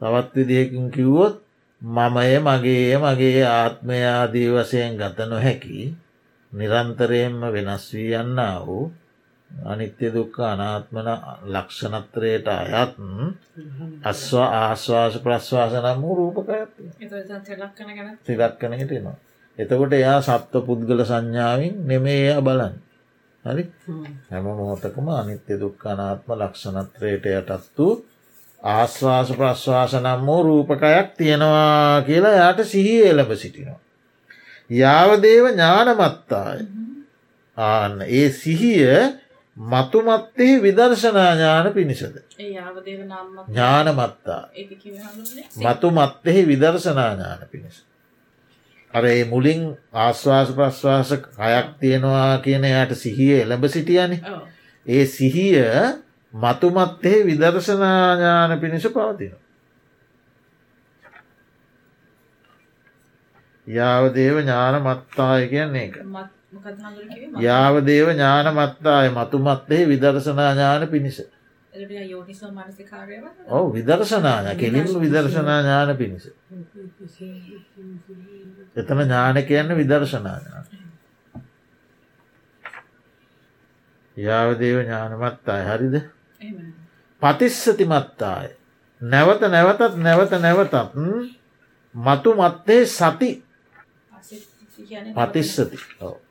තවත් 0.00 0.34
විදිහකින් 0.36 0.90
කිව්වොත් 0.90 1.40
මමය 1.82 2.38
මගේ 2.38 2.96
මගේ 2.96 3.40
ආත්මයාදී 3.46 4.48
වසයෙන් 4.48 4.96
ගත 4.96 5.18
නොහැකි 5.24 5.94
නිරන්තරයෙන්ම 6.52 7.40
වෙනස් 7.54 7.84
වී 7.92 8.14
යන්න 8.14 8.40
වූ 8.66 8.92
අනිත්‍ය 9.64 10.10
දුක්ක 10.12 10.36
අනාත්මන 10.42 11.08
ලක්ෂණත්‍රයට 11.46 12.48
අයත් 12.48 12.92
අස්ව 14.02 14.38
ආශ්වාස 14.38 15.14
ප්‍රශ්වාස 15.18 15.72
නම් 15.74 16.02
වූ 16.02 16.14
රූපකඇත් 16.16 16.70
තිලක්කනයට 18.26 18.92
එනවා. 18.92 19.16
එතකොට 19.58 19.92
එයා 19.92 20.20
සත්ව 20.20 20.64
පුද්ගල 20.66 21.00
සංඥාවෙන් 21.04 21.74
නෙමේ 21.86 22.18
එයා 22.22 22.40
බලන්. 22.40 22.74
හරි 23.44 23.64
හැම 24.30 24.44
මොහොතකම 24.44 25.08
අනිත්‍ය 25.12 25.54
දුක්ක 25.56 25.86
අනාත්ම 25.86 26.28
ලක්ෂණත්‍රයට 26.34 27.26
යටත් 27.32 27.78
වූ 27.78 28.04
ආශ්වාස 28.60 29.28
ප්‍රශ්වාස 29.32 29.92
නම් 29.94 30.26
වූ 30.26 30.42
රූපකයක් 30.42 31.08
තියෙනවා 31.16 32.02
කියලා 32.02 32.34
යායට 32.34 32.64
සිහිය 32.64 33.02
එළඹ 33.08 33.32
සිටිනවා. 33.34 33.80
යාවදේව 34.70 35.44
ඥානමත්තාය 35.48 36.60
ආන්න 37.56 38.02
ඒ 38.02 38.28
සිහිය 38.32 38.82
මතුමත්තෙහි 39.56 40.62
විදර්ශනාඥාන 40.62 41.72
පිණිසද. 41.72 42.16
ඒ 42.38 42.50
යාවදේව 42.50 43.00
නම්ම 43.02 43.36
ඥානමත්තා 43.48 44.42
මතුමත්තෙහි 45.58 46.46
විදර්ශනාඥාන 46.46 47.48
පිණිස. 47.50 47.84
අර 48.94 49.04
ඒ 49.04 49.24
මුලින් 49.24 49.62
ආශ්වාස 49.94 50.52
ප්‍රශ්වාස 50.52 51.10
කයක් 51.10 51.72
තියෙනවා 51.80 52.38
කියන 52.38 52.64
යට 52.64 52.94
සිහිය 52.94 53.40
එළඹ 53.40 53.64
සිටියන 53.68 54.12
ඒ 54.86 55.06
සිහිය 55.06 55.64
මතුමත්තෙහි 56.34 57.24
විදර්ශනාඥාන 57.24 58.60
පිණිස 58.60 58.88
පවතින. 58.90 59.34
යාවදේව 63.66 64.36
ඥාන 64.38 64.82
මත්තාය 64.82 65.48
කියන්නේ 65.48 65.84
එක. 65.84 65.96
යාවදේව 67.38 68.08
ඥානමත්තාය 68.10 69.10
මතුමත්තෙහි 69.10 69.88
විදර්ශනා 69.88 70.52
ඥාන 70.52 70.88
පිණිස. 70.88 71.18
ඔව 73.48 73.72
විදර්ශනාඥ 73.74 74.56
කෙලින්ම 74.56 75.00
විදර්ශනා 75.00 75.60
ඥාන 75.60 75.96
පිණිස. 75.96 76.26
එතන 78.76 78.98
ඥාන 78.98 79.42
කියන්න 79.44 79.76
විදර්ශනාඥාන. 79.76 80.66
යාවදේව 84.16 84.78
ඥානමත්තාය 84.80 85.62
හරිද. 85.64 85.94
එහෙම 86.40 86.74
පතිස්සති 87.22 87.84
මත්තාය. 87.86 88.48
නැවත 89.00 89.42
නැවතත් 89.46 89.96
නැවත 89.98 90.32
නැවතත් 90.38 90.74
මතු 91.94 92.30
මත්තේ 92.34 92.86
සති 92.88 93.30
පතිස්සති 95.16 95.78
ඔව්. 96.00 96.25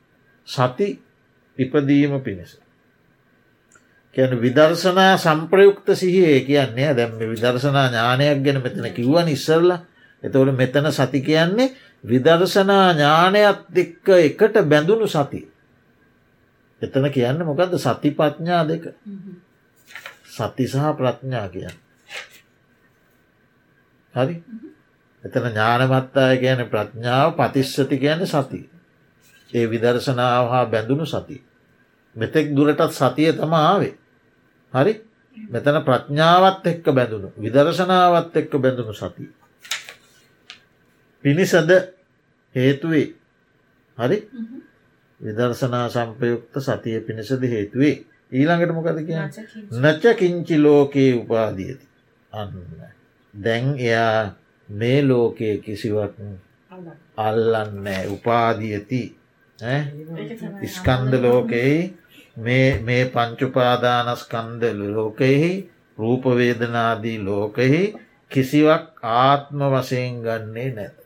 සති 0.48 0.88
ඉපදීම 1.58 2.20
පිණිස. 2.20 2.58
කියන 4.16 4.32
විදර්ශනා 4.36 5.16
සම්ප්‍රයුක්ත 5.16 5.88
සිහියේ 5.92 6.40
කියන්නේ 6.42 6.94
දැම් 6.94 7.18
විදර්ශනා 7.20 7.88
ඥානයක් 7.88 8.38
ගැන 8.40 8.62
මෙතන 8.62 8.86
කිව්වන් 8.90 9.28
ඉස්සරල 9.28 9.70
එතවට 10.22 10.54
මෙතන 10.54 10.88
සති 10.90 11.20
කියන්නේ 11.22 11.74
විදර්ශනා 12.04 12.92
ඥානයත් 12.92 13.76
එක්ක 13.76 14.08
එකට 14.18 14.56
බැඳුණු 14.64 15.08
සති. 15.08 15.42
එතන 16.82 17.10
කියන්න 17.10 17.44
මොකක්ද 17.44 17.76
සති 17.78 18.10
පඥා 18.12 18.62
දෙක 18.64 18.84
සති 20.28 20.64
සහ 20.66 20.94
ප්‍රඥා 20.96 21.48
කියන්න. 21.48 21.76
හරි 24.14 24.34
එතන 25.24 25.46
ඥානමත්තාය 25.46 26.38
කියන 26.38 26.64
ප්‍රඥාව 26.66 27.34
පතිස්සති 27.34 27.98
කියන 27.98 28.26
සති. 28.26 28.60
ඒ 29.50 29.66
විදර්ශනාව 29.66 30.48
හා 30.48 30.64
බැඳුණු 30.66 31.06
සති. 31.06 31.42
මෙතෙක් 32.16 32.46
දුරටත් 32.50 32.92
සතිය 32.92 33.32
තම 33.32 33.52
ආවේ. 33.54 33.94
හරි? 34.72 34.94
මෙතන 35.36 35.78
ප්‍රඥාවත් 35.82 36.66
එක්ක 36.66 36.86
බැඳුණු 36.90 37.28
විදර්ශනාවත් 37.36 38.36
එක්ක 38.36 38.52
බැඳුණු 38.56 38.94
සති. 38.94 39.24
පිණිසද 41.24 41.70
හේතුවේ? 42.54 43.08
හරි? 43.98 44.18
විදර්ශනා 45.20 45.88
සම්පයුක්ත 45.88 46.54
සතිය 46.58 47.00
පිණිසද 47.00 47.42
හේතුවේ? 47.44 47.94
ඊළඟට 48.32 48.74
මොකද 48.74 48.98
කිය 49.00 49.18
නච 49.72 50.04
කිංචි 50.14 50.56
ලෝකයේ 50.58 51.14
උපාදියති. 51.14 51.86
අන්න. 52.32 52.52
දැන් 53.34 53.78
එයා 53.78 54.34
මේ 54.68 55.00
ලෝකයේ 55.02 55.58
කිසිවක් 55.58 56.14
අල්ලන්න. 57.18 57.86
උපාදියති 58.08 59.02
ස්කන්ද 60.68 61.12
ලෝකෙහි 61.18 61.78
මේ 62.36 63.04
පංචුපාදානස්කන්ද 63.06 64.62
ලෝකෙහි 64.74 65.52
රූපවේදනාදී 65.98 67.18
ලෝකෙහි 67.20 67.82
කිසිවක් 68.30 68.84
ආත්ම 69.02 69.58
වශයෙන් 69.72 70.20
ගන්නේ 70.20 70.70
නැත. 70.70 70.96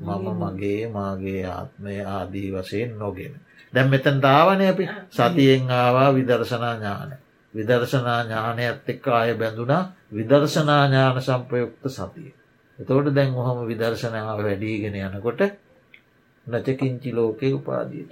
මම 0.00 0.24
මාගේ 0.38 0.88
මගේ 0.88 1.44
ආත්මය 1.46 1.94
ආදී 2.06 2.48
වශයෙන් 2.52 2.90
නොගෙන. 2.94 3.34
දැම් 3.72 3.88
මෙතන් 3.88 4.18
දාවනය 4.18 4.64
අපි 4.66 4.84
සතියෙන් 5.10 5.70
ආවා 5.70 6.14
විදර්ශනා 6.14 6.74
ඥාන. 6.74 7.10
විදර්ශනා 7.54 8.20
ඥානයත් 8.22 8.88
එක්ක 8.88 9.06
අය 9.10 9.34
බැඳුනා 9.34 9.84
විදර්ශනා 10.10 10.82
ඥාන 10.86 11.22
සම්පයුක්ත 11.22 11.84
සතිය. 11.88 12.32
එතවට 12.78 13.14
දැන් 13.14 13.34
ඔහොම 13.34 13.58
විදර්ශනාව 13.66 14.38
වැඩීගෙන 14.38 14.96
යනකොට 14.96 15.40
නචකින්චි 16.48 17.12
ලෝකයේ 17.12 17.52
උපාදිය. 17.52 18.04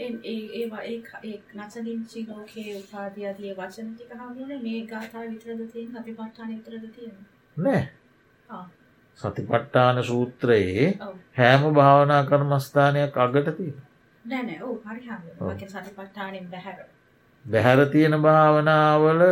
නචලින්චි 1.56 2.26
ලෝකයේ 2.28 2.74
උපාධියතිය 2.78 3.52
වචන 3.54 3.88
ටික 3.92 4.12
හමුණේ 4.14 4.58
මේ 4.58 4.80
ගාථා 4.86 5.24
විතරද 5.24 5.62
තියෙන 5.72 5.96
අපි 5.96 6.12
පට්ටාන 6.12 6.50
විතරද 6.50 6.84
තියෙන 6.96 7.16
නෑ. 7.56 7.82
ආ. 8.48 8.64
සතිපට්ටාන 9.18 10.04
සූත්‍රයේ 10.04 10.88
හෑම 11.38 11.62
භාවනා 11.74 12.22
කර්මස්ථානයක් 12.24 13.16
අගට 13.18 13.48
තියෙන. 13.56 13.78
නෑ 14.24 14.58
ඔව් 14.62 14.76
හරි 14.84 15.02
සතිපට්ඨානෙන් 15.68 16.50
බැහැර. 16.50 16.78
බැහැර 17.44 17.86
තියෙන 17.86 18.22
භාවනාවල 18.22 19.22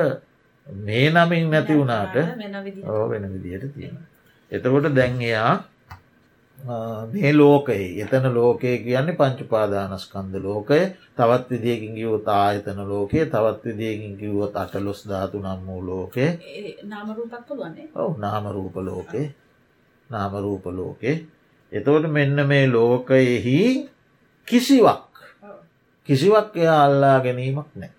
මේ 0.67 1.07
නමින් 1.11 1.51
නැති 1.51 1.75
වුණාට 1.75 2.15
වෙන 2.15 2.57
විදිහට. 2.65 2.89
ඕ 3.65 3.73
තියෙන. 3.75 3.97
එතකොට 4.53 4.95
දැන් 4.95 5.23
එයා 5.23 5.55
මේ 7.13 7.33
ලෝකයේ 7.33 8.03
එතන 8.03 8.27
ලෝකය 8.35 8.79
කියන්නේ 8.79 9.17
පංචුපාදානස්කන්ද 9.17 10.35
ලෝකය. 10.39 10.81
තවත් 11.17 11.51
විදියකින් 11.51 11.95
කිව්වොත් 11.95 12.29
ආයතන 12.31 12.81
ලෝකයේ 12.89 13.27
තවත් 13.27 13.65
විදියකින් 13.65 14.17
කිව්වොත් 14.17 14.57
අටලොස් 14.57 15.01
ධාතු 15.09 15.39
නම් 15.39 15.67
වූ 15.67 15.87
ලෝකේ 15.87 16.31
ඒ 16.43 16.77
නාම 16.85 17.09
රූපක් 17.17 17.47
පුළුවන්නේ? 17.49 17.89
ඔව 17.95 18.19
නාමරූප 18.19 18.77
ලෝකේ 18.79 19.27
නාමරූප 20.11 20.67
ලෝකේ 20.69 21.17
එතවට 21.73 22.11
මෙන්න 22.11 22.47
මේ 22.47 22.67
ලෝකයෙහි 22.69 23.59
කිසිවක් 24.49 25.11
කිසිවක් 26.09 26.57
එයා 26.57 26.85
අල්ලා 26.85 27.21
ගැනීමක් 27.21 27.71
නෑ 27.75 27.93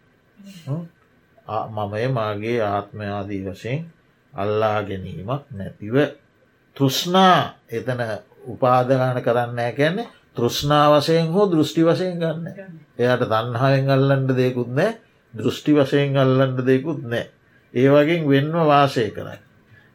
මමය 1.70 2.08
මාගේ 2.10 2.60
ආත්මයාදී 2.64 3.42
වශයෙන් 3.46 3.82
අල්ලා 4.34 4.78
ගැනීමක් 4.84 5.44
නැතිව 5.52 5.96
තෘෂ්නා 6.76 7.40
එතන 7.72 8.02
උපාදගාන 8.46 9.22
කරන්න 9.22 9.60
කැන්නේ 9.74 10.08
තෘෂ්නා 10.36 10.86
වශයෙන් 10.92 11.28
හෝ 11.30 11.46
දෘෂ්ටි 11.48 11.84
වශයෙන් 11.84 12.20
ගන්න. 12.20 12.46
එයට 13.00 13.26
තන්හායෙන් 13.26 13.90
අල්ලන්ඩ 13.90 14.32
දෙකුත් 14.34 14.72
නෑ 14.72 14.92
දෘෂ්ටි 15.34 15.74
වශයෙන් 15.74 16.18
අල්ලන්ඩ 16.18 16.62
දෙකුත් 16.64 17.02
නෑ 17.06 17.26
ඒ 17.74 17.90
වගේ 17.90 18.22
වෙන්ව 18.26 18.56
වාසය 18.66 19.10
කරයි. 19.12 19.40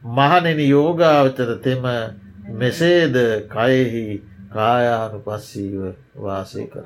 මහනෙන 0.03 0.61
යෝගාවචර 0.67 1.51
තෙම 1.59 1.85
මෙසේද 2.55 3.17
කයෙහි 3.49 4.05
කායානු 4.51 5.19
පස්සීව 5.21 5.95
වාසය 6.17 6.67
කර. 6.67 6.85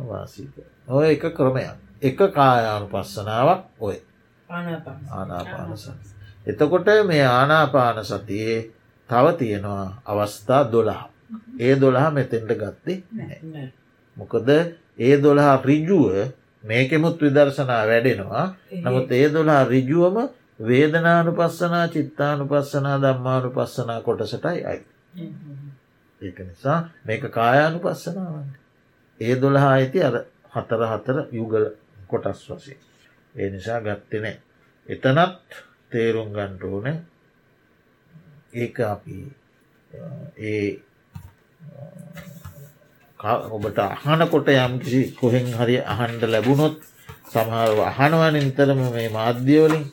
වාසීක 0.00 0.54
ඔය 0.88 1.06
එක 1.08 1.24
ක්‍රමයක්. 1.30 1.76
එක 2.00 2.18
කායානු 2.30 2.86
පස්සනාවක් 2.88 3.62
ඔය. 3.80 3.96
ආනාපාන 4.48 5.00
ආනාපානස. 5.10 5.90
එතකොට 6.46 6.86
මේ 7.06 7.26
ආනාපාන 7.28 8.04
සතියේ 8.04 8.70
තව 9.10 9.26
තියෙනවා 9.34 10.02
අවස්ථා 10.06 10.62
දොළහ. 10.66 11.02
ඒ 11.58 11.74
දොළහ 11.76 12.06
මෙතෙන්ට 12.10 12.52
ගත්තේ 12.54 12.98
මොකද 14.16 14.48
ඒ 14.98 15.14
දොළහා 15.18 15.56
රිජුව 15.62 16.14
මේකෙමුත් 16.64 17.20
විදර්ශනා 17.20 17.82
වැඩෙනවා 17.84 18.46
නමුත් 18.78 19.12
ඒ 19.12 19.28
දොලා 19.28 19.64
රිජුවම 19.64 20.16
වේදනානු 20.60 21.32
පස්සනා 21.32 21.86
චිත්තානු 21.88 22.44
පස්සනා 22.46 22.96
දම්මානු 22.98 23.50
පස්සනා 23.50 24.00
කොටසටයි 24.00 24.64
අයි. 24.64 24.82
ඒක 26.20 26.38
නිසා 26.40 26.78
මේක 27.04 27.22
කායානු 27.30 27.78
පස්සනාවන්න. 27.78 28.50
ඒ 29.20 29.34
දොළහා 29.36 29.72
ඇති 29.72 30.04
අර 30.04 30.16
හතර 30.52 30.82
හතර 30.86 31.16
යුගල 31.32 31.64
කොටස් 32.08 32.44
වසේ. 32.50 32.78
ඒ 33.34 33.50
නිසා 33.50 33.80
ගත්තනේ. 33.80 34.36
එතනත් 34.86 35.62
තේරුම් 35.90 36.28
ගන්ටෝනේ 36.30 36.96
ඒ 38.52 38.68
අපි 38.84 39.18
ඒ 40.40 40.78
ඔබට 43.50 43.78
අහනකොට 43.78 44.48
යම් 44.48 44.74
කිසි 44.78 45.00
කොහෙන් 45.12 45.46
හරි 45.52 45.76
අහන්ඩ 45.84 46.22
ලැබුණොත් 46.26 46.76
සමහර 47.26 47.80
අහනවන 47.86 48.34
නිතරම 48.36 48.80
මේ 48.88 49.08
මාධ්‍යවලින් 49.10 49.84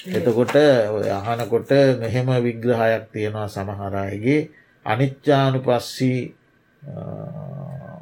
එතකොට 0.00 0.54
ඔය 0.90 1.08
අහනකොට 1.10 1.70
මෙහෙම 1.98 2.28
විග්‍රහයක් 2.38 3.04
තියෙනවා 3.12 3.48
සමහරයගේ 3.48 4.40
අනිච්චානු 4.86 5.58
පස්සී 5.60 6.20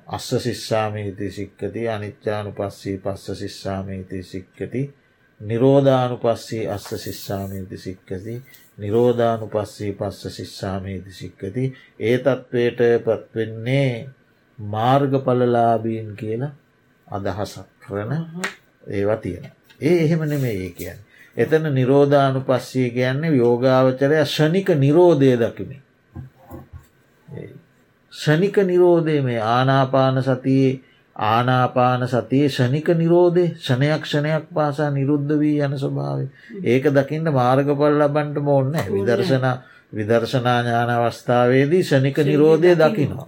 අස්ස 0.09 0.29
සිස්සාමීති 0.39 1.31
සික්කති 1.31 1.89
අනිච්චානු 1.89 2.53
පස්සී 2.53 2.99
පස්ස 2.99 3.27
සිස්සාමීති 3.35 4.23
සික්කති. 4.25 4.83
නිරෝධානු 5.41 6.17
පස්සී 6.19 6.67
අස්ස 6.69 6.91
සිස්සාමීති 6.97 7.79
සික්කති 7.79 8.43
නිරෝධානු 8.79 9.47
පස්සී 9.49 9.93
පස්ස 9.93 10.37
සිස්සාමීති 10.37 11.13
සික්කති 11.13 11.65
ඒ 12.01 12.19
තත්ත්වයට 12.19 12.81
පත්වෙන්නේ 13.05 14.09
මාර්ගඵලලාබීන් 14.59 16.17
කියලා 16.17 16.53
අදහසක්. 17.07 17.67
කරන 17.81 18.13
ඒවා 18.89 19.17
තියෙන. 19.19 19.51
ඒ 19.81 20.05
එහෙම 20.05 20.23
නෙමේ 20.23 20.55
ඒ 20.57 20.71
කියන්න. 20.71 20.99
එතන 21.37 21.75
නිරෝධානු 21.75 22.41
පස්සය 22.43 22.91
කියන්නේ 22.91 23.31
යෝගාවචරය 23.33 24.25
ෂණික 24.25 24.69
නිරෝධය 24.77 25.37
දකිමි. 25.37 25.83
ෂණික 28.13 28.57
නිරෝධය 28.59 29.23
මේ 29.23 29.41
ආනාපාන 29.41 30.23
සතියේ 30.23 30.81
ආනාපාන 31.17 32.09
සතියේ 32.09 32.49
ෂණික 32.49 32.89
නිරෝධය 32.95 33.45
ෂණයක් 33.57 34.05
ෂණයක් 34.05 34.49
පාසා 34.53 34.91
නිරුද්ධ 34.91 35.39
වී 35.39 35.61
යන 35.61 35.77
ස්වභාව. 35.77 36.27
ඒක 36.65 36.91
දකින්න 36.91 37.33
මාර්ගපල් 37.33 37.95
ලබන්ට 37.99 38.43
මෝන්න 38.43 38.75
විදර්ශන 38.89 39.47
විදර්ශනා 39.93 40.59
ඥාන 40.61 40.91
අවස්ථාවේදී 40.91 41.83
ෂණික 41.83 42.19
නිරෝධය 42.23 42.75
දකිනවා. 42.77 43.27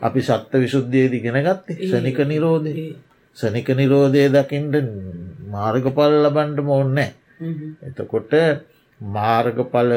අපි 0.00 0.20
සත්ත 0.22 0.52
විශුද්ධයේදී 0.56 1.20
ගෙනගත්තේ 1.22 1.80
ෂණික 1.82 2.18
නිරෝධය. 2.26 2.94
සනික 3.36 3.68
නිරෝධය 3.70 4.28
දකිින්ට 4.30 4.74
මාර්ගපල් 5.48 6.12
ලබන්ට 6.20 6.58
ඕන්නෑ 6.68 7.10
එතකොට 7.82 8.32
මාර්ගඵල 9.00 9.92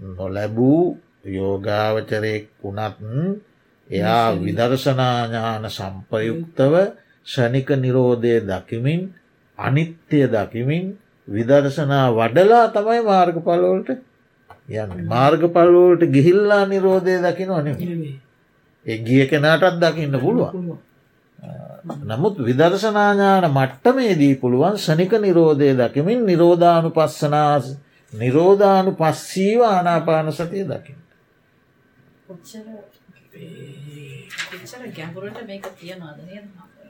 නොලැබූ 0.00 0.80
යෝගාවචරයෙක් 1.26 2.48
වුණත් 2.60 2.98
එයා 3.90 4.32
විදර්ශනාඥාන 4.36 5.64
සම්පයුක්තව 5.68 6.74
ෂණික 7.26 7.68
නිරෝධය 7.76 8.40
දකිමින් 8.42 9.12
අනිත්‍යය 9.58 10.26
දකිමින් 10.28 10.98
විදර්ශනා 11.28 12.06
වඩලා 12.10 12.68
තමයි 12.70 13.02
මාර්ගඵලෝල්ට 13.02 13.88
යන්න. 13.90 15.06
මාර්ගඵලෝල්ට 15.06 16.02
ගිහිල්ලා 16.06 16.64
නිරෝධය 16.66 17.20
දකින 17.20 17.50
අනෙ 17.50 17.76
ගිය 18.86 19.26
කෙනාටත් 19.26 19.80
දකින්න 19.80 20.20
පුළුවන්. 20.20 20.78
නමුත් 22.02 22.38
විදර්ශනාඥාන 22.38 23.46
මට්ටමේදී 23.50 24.34
පුළුවන් 24.36 24.78
සනික 24.78 25.12
නිරෝධය 25.18 25.72
දකිමින් 25.74 26.26
නිරෝධානු 26.26 26.90
පස්සනා 26.90 27.60
නිරෝධානු 28.12 28.92
පස්සීව 28.92 29.60
ආනාපාන 29.62 30.32
සතිය 30.32 30.64
දකිින්. 30.64 30.98
කොච්චර 34.50 34.86
ගැඹුරට 34.90 35.46
මේක 35.46 35.66
තියනවාද 35.78 36.18